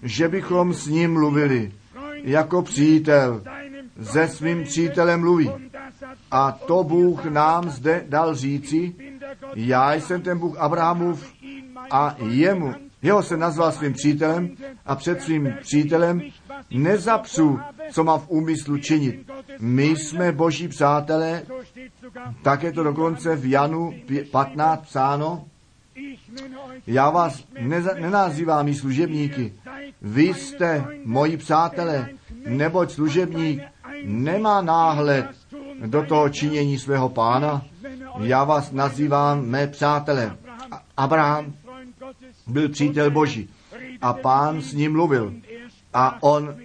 že 0.04 0.28
bychom 0.28 0.74
s 0.74 0.88
ním 0.88 1.14
mluvili 1.14 1.72
jako 2.24 2.62
přítel. 2.62 3.42
Se 4.02 4.28
svým 4.28 4.64
přítelem 4.64 5.20
mluví. 5.20 5.52
A 6.32 6.52
to 6.52 6.84
Bůh 6.84 7.26
nám 7.26 7.70
zde 7.70 8.06
dal 8.10 8.36
říci, 8.36 8.96
já 9.56 9.94
jsem 9.94 10.22
ten 10.22 10.40
Bůh 10.40 10.58
Abrahamův 10.58 11.34
a 11.92 12.16
jemu, 12.28 12.74
jeho 13.02 13.24
se 13.24 13.38
nazval 13.38 13.72
svým 13.72 13.94
přítelem 13.94 14.50
a 14.86 14.96
před 14.96 15.22
svým 15.22 15.54
přítelem 15.62 16.22
nezapřu, 16.72 17.60
co 17.92 18.04
má 18.04 18.18
v 18.18 18.30
úmyslu 18.30 18.78
činit. 18.78 19.32
My 19.60 19.86
jsme 19.86 20.32
boží 20.32 20.68
přátelé, 20.68 21.44
tak 22.44 22.64
je 22.64 22.72
to 22.72 22.84
dokonce 22.84 23.36
v 23.36 23.46
Janu 23.52 23.94
15 24.32 24.82
psáno. 24.82 25.46
Já 26.88 27.10
vás 27.10 27.44
neza, 27.60 27.94
nenazývám 27.94 28.74
služebníky. 28.74 29.54
Vy 30.02 30.24
jste 30.34 30.86
moji 31.06 31.38
přátelé, 31.38 32.10
neboť 32.48 32.92
služebník 32.92 33.62
nemá 34.04 34.62
náhled 34.62 35.26
do 35.86 36.04
toho 36.04 36.30
činění 36.30 36.80
svého 36.80 37.10
pána. 37.10 37.66
Já 38.20 38.44
vás 38.44 38.72
nazývám 38.72 39.46
mé 39.46 39.68
přátelé. 39.68 40.38
Abraham 40.98 41.54
byl 42.48 42.70
přítel 42.70 43.12
Boží 43.12 43.50
a 44.02 44.14
pán 44.14 44.62
s 44.62 44.74
ním 44.74 44.92
mluvil 44.92 45.34
a 45.94 46.24
on 46.24 46.56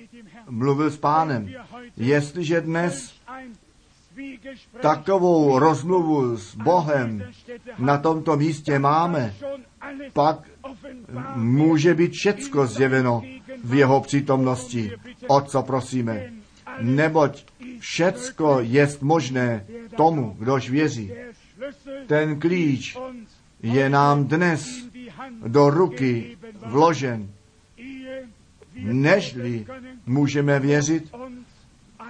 mluvil 0.49 0.91
s 0.91 0.97
pánem. 0.97 1.49
Jestliže 1.97 2.61
dnes 2.61 3.19
takovou 4.80 5.58
rozmluvu 5.58 6.36
s 6.36 6.54
Bohem 6.54 7.22
na 7.78 7.98
tomto 7.98 8.36
místě 8.36 8.78
máme, 8.78 9.34
pak 10.12 10.38
může 11.34 11.94
být 11.94 12.12
všecko 12.12 12.66
zjeveno 12.66 13.22
v 13.64 13.74
jeho 13.74 14.00
přítomnosti, 14.00 14.92
o 15.28 15.40
co 15.40 15.62
prosíme. 15.62 16.32
Neboť 16.80 17.44
všecko 17.78 18.58
je 18.60 18.88
možné 19.00 19.66
tomu, 19.96 20.36
kdož 20.38 20.70
věří. 20.70 21.12
Ten 22.06 22.40
klíč 22.40 22.96
je 23.62 23.88
nám 23.88 24.24
dnes 24.24 24.68
do 25.46 25.70
ruky 25.70 26.36
vložen. 26.66 27.28
Nežli 28.76 29.66
můžeme 30.06 30.60
věřit, 30.60 31.10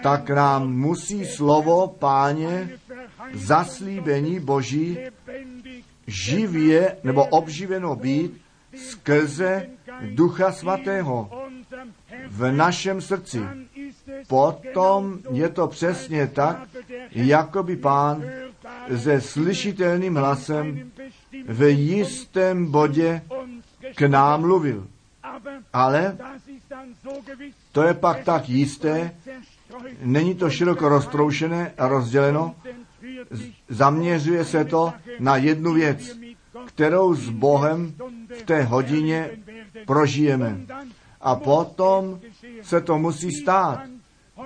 tak 0.03 0.31
nám 0.31 0.73
musí 0.73 1.27
slovo 1.27 1.89
páně 1.99 2.69
zaslíbení 3.35 4.41
Boží 4.41 4.99
živě 6.07 6.97
nebo 7.05 7.25
obživeno 7.25 7.97
být 7.97 8.41
skrze 8.77 9.67
Ducha 10.15 10.53
Svatého 10.53 11.31
v 12.29 12.53
našem 12.53 13.01
srdci. 13.01 13.41
Potom 14.29 15.19
je 15.31 15.49
to 15.49 15.67
přesně 15.67 16.27
tak, 16.27 16.69
jako 17.11 17.63
by 17.63 17.77
pán 17.77 18.25
se 18.97 19.21
slyšitelným 19.21 20.15
hlasem 20.17 20.91
v 21.47 21.63
jistém 21.73 22.71
bodě 22.71 23.23
k 23.95 24.01
nám 24.01 24.41
mluvil. 24.41 24.87
Ale 25.73 26.17
to 27.73 27.83
je 27.83 27.95
pak 27.95 28.25
tak 28.25 28.49
jisté, 28.49 29.15
není 30.03 30.35
to 30.35 30.51
široko 30.51 30.89
roztroušené 30.89 31.73
a 31.79 31.89
rozděleno, 31.89 32.55
zaměřuje 33.69 34.45
se 34.45 34.65
to 34.65 34.93
na 35.21 35.37
jednu 35.37 35.73
věc, 35.73 36.17
kterou 36.65 37.15
s 37.15 37.29
Bohem 37.29 37.95
v 38.39 38.43
té 38.43 38.63
hodině 38.63 39.31
prožijeme. 39.87 40.61
A 41.21 41.37
potom 41.37 42.21
se 42.63 42.81
to 42.81 42.99
musí 42.99 43.33
stát. 43.33 43.81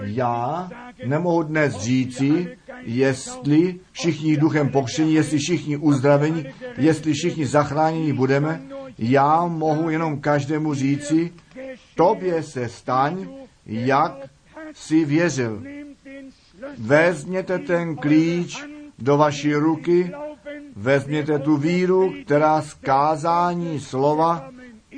Já 0.01 0.71
nemohu 1.07 1.43
dnes 1.43 1.77
říci, 1.77 2.57
jestli 2.83 3.81
všichni 3.93 4.37
duchem 4.37 4.69
pokření, 4.69 5.15
jestli 5.15 5.39
všichni 5.39 5.77
uzdravení, 5.77 6.47
jestli 6.77 7.13
všichni 7.13 7.47
zachráněni 7.47 8.13
budeme. 8.13 8.63
Já 8.99 9.47
mohu 9.47 9.91
jenom 9.91 10.21
každému 10.21 10.75
říci, 10.75 11.33
tobě 11.97 12.43
se 12.43 12.69
staň, 12.69 13.29
jak 13.67 14.17
si 14.75 15.05
věřil. 15.05 15.63
Vezměte 16.79 17.59
ten 17.59 17.97
klíč 17.97 18.65
do 18.99 19.17
vaší 19.17 19.55
ruky, 19.55 20.13
Vezměte 20.77 21.39
tu 21.39 21.57
víru, 21.57 22.13
která 22.25 22.63
z 22.63 22.75
kázání 22.75 23.81
slova 23.81 24.51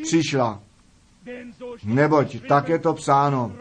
přišla. 0.03 0.63
Neboť 1.85 2.37
tak 2.49 2.69
je 2.69 2.79
to 2.79 2.95
psáno 2.95 3.53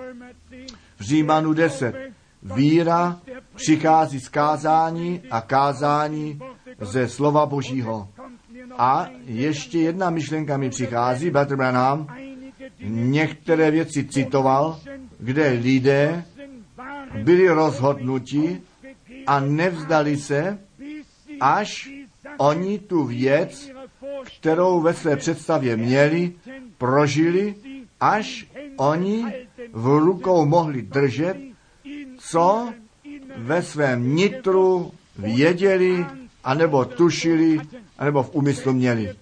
v 0.97 1.01
Římanu 1.01 1.53
10. 1.53 1.95
Víra 2.43 3.19
přichází 3.55 4.19
z 4.19 4.29
kázání 4.29 5.21
a 5.31 5.41
kázání 5.41 6.39
ze 6.81 7.07
slova 7.07 7.45
Božího. 7.45 8.09
A 8.77 9.09
ještě 9.25 9.79
jedna 9.79 10.09
myšlenka 10.09 10.57
mi 10.57 10.69
přichází, 10.69 11.29
Bratr 11.29 11.55
Branham, 11.55 12.07
některé 12.83 13.71
věci 13.71 14.07
citoval, 14.07 14.79
kde 15.25 15.49
lidé 15.49 16.23
byli 17.23 17.49
rozhodnuti 17.49 18.61
a 19.27 19.39
nevzdali 19.39 20.17
se, 20.17 20.59
až 21.41 21.89
oni 22.37 22.79
tu 22.79 23.03
věc, 23.03 23.69
kterou 24.37 24.81
ve 24.81 24.93
své 24.93 25.15
představě 25.17 25.77
měli, 25.77 26.33
prožili, 26.77 27.55
až 27.99 28.47
oni 28.77 29.25
v 29.73 29.85
rukou 29.87 30.45
mohli 30.45 30.81
držet, 30.81 31.37
co 32.17 32.73
ve 33.37 33.61
svém 33.61 34.15
nitru 34.15 34.91
věděli, 35.17 36.05
anebo 36.43 36.85
tušili, 36.85 37.59
anebo 37.97 38.23
v 38.23 38.35
úmyslu 38.35 38.73
měli. 38.73 39.15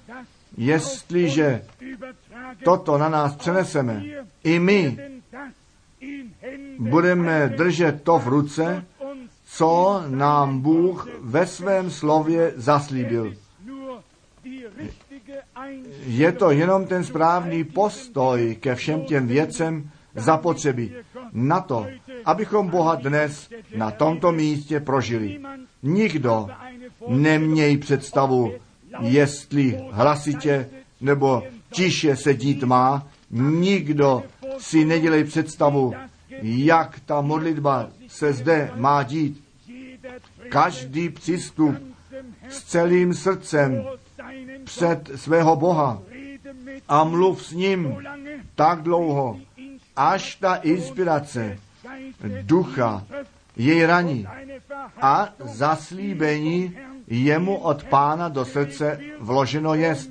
Jestliže 0.57 1.63
toto 2.63 2.97
na 2.97 3.09
nás 3.09 3.35
přeneseme, 3.35 4.03
i 4.43 4.59
my 4.59 4.97
budeme 6.79 7.53
držet 7.57 8.03
to 8.03 8.19
v 8.19 8.27
ruce, 8.27 8.85
co 9.45 10.03
nám 10.07 10.59
Bůh 10.59 11.07
ve 11.21 11.47
svém 11.47 11.91
slově 11.91 12.53
zaslíbil. 12.55 13.33
Je 16.05 16.31
to 16.31 16.51
jenom 16.51 16.85
ten 16.85 17.03
správný 17.03 17.63
postoj 17.63 18.57
ke 18.59 18.75
všem 18.75 19.01
těm 19.01 19.27
věcem 19.27 19.89
zapotřebí 20.15 20.93
na 21.33 21.61
to, 21.61 21.87
abychom 22.25 22.69
Boha 22.69 22.95
dnes 22.95 23.49
na 23.75 23.91
tomto 23.91 24.31
místě 24.31 24.79
prožili. 24.79 25.39
Nikdo 25.83 26.47
neměj 27.07 27.77
představu, 27.77 28.53
jestli 28.99 29.79
hlasitě 29.91 30.69
nebo 31.01 31.43
tiše 31.69 32.15
se 32.15 32.33
dít 32.33 32.63
má. 32.63 33.07
Nikdo 33.31 34.23
si 34.57 34.85
nedělej 34.85 35.23
představu, 35.23 35.93
jak 36.41 36.99
ta 37.05 37.21
modlitba 37.21 37.89
se 38.07 38.33
zde 38.33 38.71
má 38.75 39.03
dít. 39.03 39.43
Každý 40.49 41.09
přístup 41.09 41.75
s 42.49 42.63
celým 42.63 43.13
srdcem 43.13 43.85
před 44.63 45.11
svého 45.15 45.55
Boha 45.55 46.01
a 46.87 47.03
mluv 47.03 47.45
s 47.45 47.51
ním 47.51 47.97
tak 48.55 48.81
dlouho, 48.81 49.39
až 49.95 50.35
ta 50.35 50.55
inspirace 50.55 51.57
ducha 52.41 53.03
jej 53.55 53.85
raní 53.85 54.27
a 55.01 55.29
zaslíbení 55.39 56.77
jemu 57.07 57.57
od 57.57 57.83
pána 57.83 58.29
do 58.29 58.45
srdce 58.45 58.99
vloženo 59.19 59.73
jest. 59.73 60.09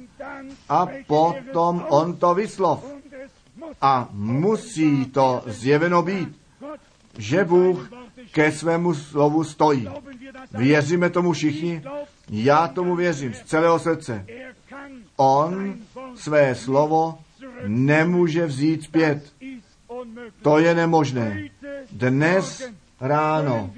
A 0.68 0.86
potom 1.06 1.84
on 1.88 2.16
to 2.16 2.34
vyslov. 2.34 2.91
A 3.80 4.08
musí 4.12 5.06
to 5.06 5.42
zjeveno 5.46 6.02
být, 6.02 6.38
že 7.18 7.44
Bůh 7.44 7.90
ke 8.32 8.52
svému 8.52 8.94
slovu 8.94 9.44
stojí. 9.44 9.88
Věříme 10.52 11.10
tomu 11.10 11.32
všichni? 11.32 11.82
Já 12.30 12.68
tomu 12.68 12.96
věřím 12.96 13.34
z 13.34 13.42
celého 13.42 13.78
srdce. 13.78 14.26
On 15.16 15.74
své 16.14 16.54
slovo 16.54 17.18
nemůže 17.66 18.46
vzít 18.46 18.82
zpět. 18.82 19.32
To 20.42 20.58
je 20.58 20.74
nemožné. 20.74 21.48
Dnes 21.92 22.70
ráno 23.00 23.70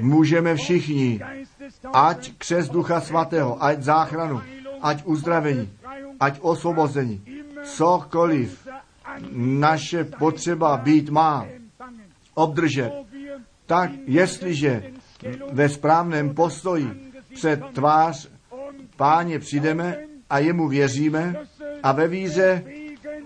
můžeme 0.00 0.56
všichni, 0.56 1.20
ať 1.92 2.32
křes 2.38 2.68
Ducha 2.68 3.00
Svatého, 3.00 3.64
ať 3.64 3.82
záchranu, 3.82 4.42
ať 4.82 5.04
uzdravení, 5.04 5.70
ať 6.20 6.38
osvobození, 6.40 7.22
cokoliv 7.64 8.68
naše 9.32 10.04
potřeba 10.04 10.76
být 10.76 11.08
má, 11.08 11.46
obdržet, 12.34 12.92
tak 13.66 13.90
jestliže 14.06 14.82
ve 15.52 15.68
správném 15.68 16.34
postoji 16.34 17.12
před 17.34 17.60
tvář 17.72 18.28
páně 18.96 19.38
přijdeme 19.38 19.96
a 20.30 20.38
jemu 20.38 20.68
věříme 20.68 21.34
a 21.82 21.92
ve 21.92 22.08
víře 22.08 22.64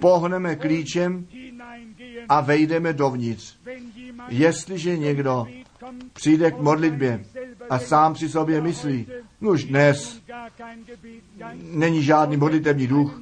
pohneme 0.00 0.56
klíčem 0.56 1.26
a 2.28 2.40
vejdeme 2.40 2.92
dovnitř. 2.92 3.56
Jestliže 4.28 4.98
někdo 4.98 5.46
přijde 6.12 6.50
k 6.50 6.58
modlitbě 6.58 7.24
a 7.70 7.78
sám 7.78 8.14
při 8.14 8.28
sobě 8.28 8.60
myslí, 8.60 9.06
už 9.40 9.64
dnes 9.64 10.20
není 11.62 12.02
žádný 12.02 12.36
modlitební 12.36 12.86
duch 12.86 13.20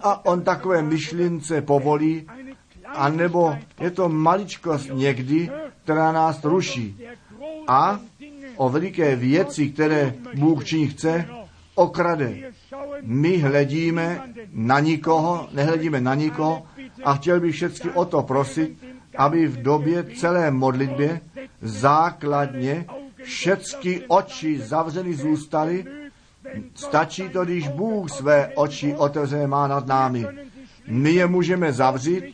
a 0.00 0.24
on 0.26 0.42
takové 0.42 0.82
myšlince 0.82 1.62
povolí, 1.62 2.26
anebo 2.86 3.56
je 3.80 3.90
to 3.90 4.08
maličkost 4.08 4.90
někdy, 4.92 5.50
která 5.84 6.12
nás 6.12 6.44
ruší. 6.44 6.96
A 7.68 8.00
o 8.56 8.68
veliké 8.68 9.16
věci, 9.16 9.70
které 9.70 10.14
Bůh 10.34 10.64
činí 10.64 10.86
chce, 10.86 11.28
okrade. 11.74 12.52
My 13.02 13.38
hledíme 13.38 14.20
na 14.52 14.80
nikoho, 14.80 15.48
nehledíme 15.52 16.00
na 16.00 16.14
nikoho 16.14 16.62
a 17.04 17.14
chtěl 17.14 17.40
bych 17.40 17.54
všechny 17.54 17.90
o 17.90 18.04
to 18.04 18.22
prosit, 18.22 18.78
aby 19.16 19.46
v 19.46 19.62
době 19.62 20.04
celé 20.16 20.50
modlitbě 20.50 21.20
základně 21.60 22.86
všechny 23.22 24.02
oči 24.08 24.58
zavřeny 24.58 25.14
zůstaly. 25.14 25.84
Stačí 26.74 27.28
to, 27.28 27.44
když 27.44 27.68
Bůh 27.68 28.10
své 28.10 28.52
oči 28.54 28.94
otevřené 28.94 29.46
má 29.46 29.68
nad 29.68 29.86
námi. 29.86 30.26
My 30.86 31.10
je 31.10 31.26
můžeme 31.26 31.72
zavřít, 31.72 32.24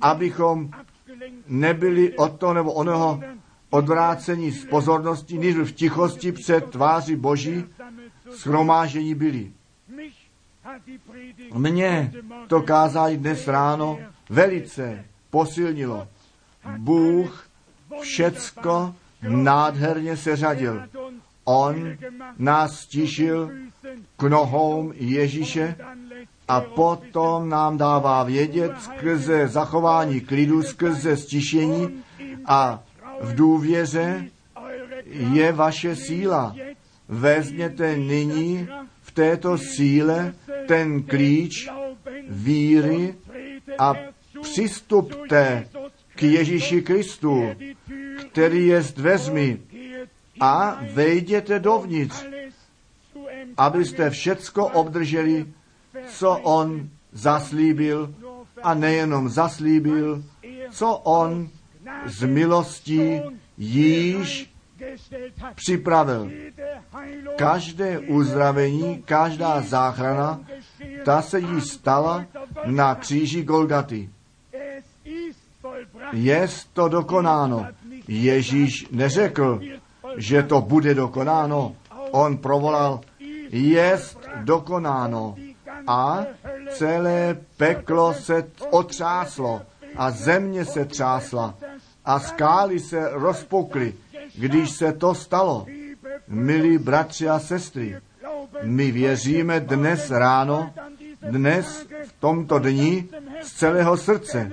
abychom 0.00 0.70
nebyli 1.46 2.16
od 2.16 2.38
toho 2.38 2.54
nebo 2.54 2.72
onoho 2.72 3.20
odvrácení 3.70 4.50
z 4.50 4.64
pozornosti, 4.64 5.38
než 5.38 5.56
v 5.56 5.72
tichosti 5.72 6.32
před 6.32 6.70
tváří 6.70 7.16
Boží 7.16 7.64
schromážení 8.30 9.14
byli. 9.14 9.52
Mně 11.54 12.12
to 12.46 12.62
kázání 12.62 13.16
dnes 13.16 13.48
ráno 13.48 13.98
velice 14.30 15.04
posilnilo. 15.30 16.08
Bůh 16.78 17.48
všecko 18.00 18.94
nádherně 19.22 20.16
seřadil. 20.16 20.82
On 21.44 21.96
nás 22.38 22.80
stišil 22.80 23.50
k 24.16 24.22
nohou 24.22 24.92
Ježíše 24.94 25.76
a 26.48 26.60
potom 26.60 27.48
nám 27.48 27.78
dává 27.78 28.22
vědět 28.22 28.72
skrze 28.80 29.48
zachování 29.48 30.20
klidu, 30.20 30.62
skrze 30.62 31.16
stišení 31.16 32.02
a 32.46 32.82
v 33.20 33.34
důvěře 33.34 34.30
je 35.06 35.52
vaše 35.52 35.96
síla. 35.96 36.54
Vezměte 37.08 37.96
nyní 37.96 38.68
v 39.02 39.10
této 39.12 39.58
síle 39.58 40.34
ten 40.68 41.02
klíč 41.02 41.68
víry 42.28 43.14
a 43.78 43.94
přistupte 44.42 45.68
k 46.14 46.22
Ježíši 46.22 46.82
Kristu, 46.82 47.44
který 48.32 48.66
je 48.66 48.82
s 48.82 48.92
dveřmi 48.92 49.60
a 50.40 50.78
vejděte 50.94 51.58
dovnitř, 51.58 52.26
abyste 53.56 54.10
všecko 54.10 54.66
obdrželi, 54.66 55.46
co 56.08 56.38
on 56.38 56.88
zaslíbil 57.12 58.14
a 58.62 58.74
nejenom 58.74 59.28
zaslíbil, 59.28 60.24
co 60.70 60.96
on 60.96 61.48
z 62.06 62.24
milostí 62.24 63.20
již 63.58 64.50
připravil. 65.54 66.30
Každé 67.36 67.98
uzdravení, 67.98 69.02
každá 69.02 69.60
záchrana, 69.60 70.40
ta 71.04 71.22
se 71.22 71.40
jí 71.40 71.60
stala 71.60 72.24
na 72.66 72.94
kříži 72.94 73.42
Golgaty. 73.42 74.10
Je 76.12 76.48
to 76.72 76.88
dokonáno. 76.88 77.66
Ježíš 78.10 78.86
neřekl, 78.90 79.60
že 80.16 80.42
to 80.42 80.60
bude 80.60 80.94
dokonáno. 80.94 81.76
On 82.10 82.36
provolal, 82.36 83.00
jest 83.50 84.18
dokonáno. 84.44 85.34
A 85.86 86.26
celé 86.70 87.36
peklo 87.56 88.14
se 88.14 88.50
otřáslo 88.70 89.62
a 89.96 90.10
země 90.10 90.64
se 90.64 90.84
třásla 90.84 91.54
a 92.04 92.20
skály 92.20 92.80
se 92.80 93.08
rozpukly. 93.12 93.94
Když 94.34 94.70
se 94.70 94.92
to 94.92 95.14
stalo, 95.14 95.66
Milí 96.28 96.78
bratři 96.78 97.28
a 97.28 97.38
sestry, 97.38 97.96
my 98.62 98.90
věříme 98.90 99.60
dnes 99.60 100.10
ráno, 100.10 100.70
dnes 101.22 101.86
v 102.06 102.12
tomto 102.20 102.58
dni 102.58 103.08
z 103.42 103.52
celého 103.52 103.96
srdce, 103.96 104.52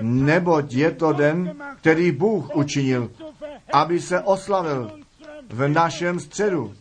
neboť 0.00 0.72
je 0.72 0.90
to 0.90 1.12
den, 1.12 1.56
který 1.80 2.12
Bůh 2.12 2.56
učinil, 2.56 3.10
aby 3.72 4.00
se 4.00 4.20
oslavil 4.20 4.90
v 5.48 5.68
našem 5.68 6.20
středu, 6.20 6.74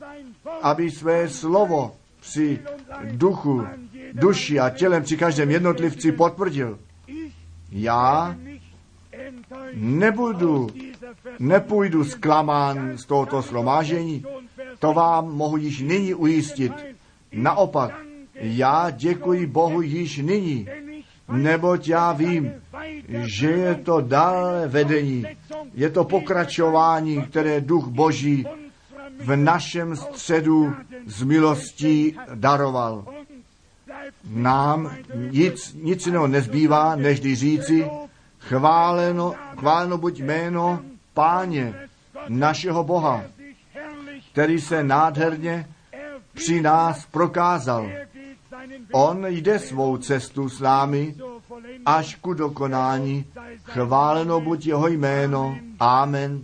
aby 0.61 0.91
své 0.91 1.30
slovo 1.30 1.95
při 2.19 2.59
duchu, 3.11 3.67
duši 4.13 4.59
a 4.59 4.69
tělem 4.69 5.03
při 5.03 5.17
každém 5.17 5.51
jednotlivci 5.51 6.11
potvrdil. 6.11 6.80
Já 7.71 8.36
nebudu, 9.73 10.67
nepůjdu 11.39 12.03
zklamán 12.03 12.97
z 12.97 13.05
tohoto 13.05 13.43
slomážení, 13.43 14.25
to 14.80 14.93
vám 14.93 15.32
mohu 15.32 15.57
již 15.57 15.82
nyní 15.82 16.13
ujistit. 16.13 16.73
Naopak, 17.32 18.07
já 18.40 18.90
děkuji 18.90 19.46
Bohu 19.46 19.82
již 19.82 20.18
nyní, 20.18 20.68
neboť 21.32 21.88
já 21.88 22.12
vím, 22.12 22.52
že 23.08 23.48
je 23.48 23.76
to 23.76 24.02
dále 24.02 24.68
vedení, 24.68 25.26
je 25.74 25.90
to 25.90 26.04
pokračování, 26.04 27.22
které 27.22 27.62
duch 27.62 27.88
Boží 27.88 28.46
v 29.20 29.36
našem 29.36 29.96
středu 29.96 30.74
z 31.06 31.24
milostí 31.24 32.18
daroval. 32.36 33.06
Nám 34.30 34.96
nic, 35.16 35.76
nic 35.84 36.06
jiného 36.06 36.28
nezbývá, 36.28 36.96
než 36.96 37.22
říci, 37.22 37.90
chváleno, 38.40 39.34
chváleno 39.60 39.98
buď 39.98 40.20
jméno 40.20 40.80
Páně, 41.14 41.74
našeho 42.30 42.84
Boha, 42.84 43.24
který 44.32 44.62
se 44.62 44.84
nádherně 44.84 45.68
při 46.34 46.62
nás 46.62 47.06
prokázal. 47.06 47.90
On 48.93 49.26
jde 49.26 49.60
svou 49.60 49.97
cestu 49.97 50.49
s 50.49 50.60
námi 50.60 51.16
až 51.86 52.16
ku 52.16 52.34
dokonání. 52.34 53.26
Chváleno 53.64 54.39
buď 54.39 54.66
jeho 54.66 54.88
jméno. 54.88 55.58
Amen. 55.80 56.43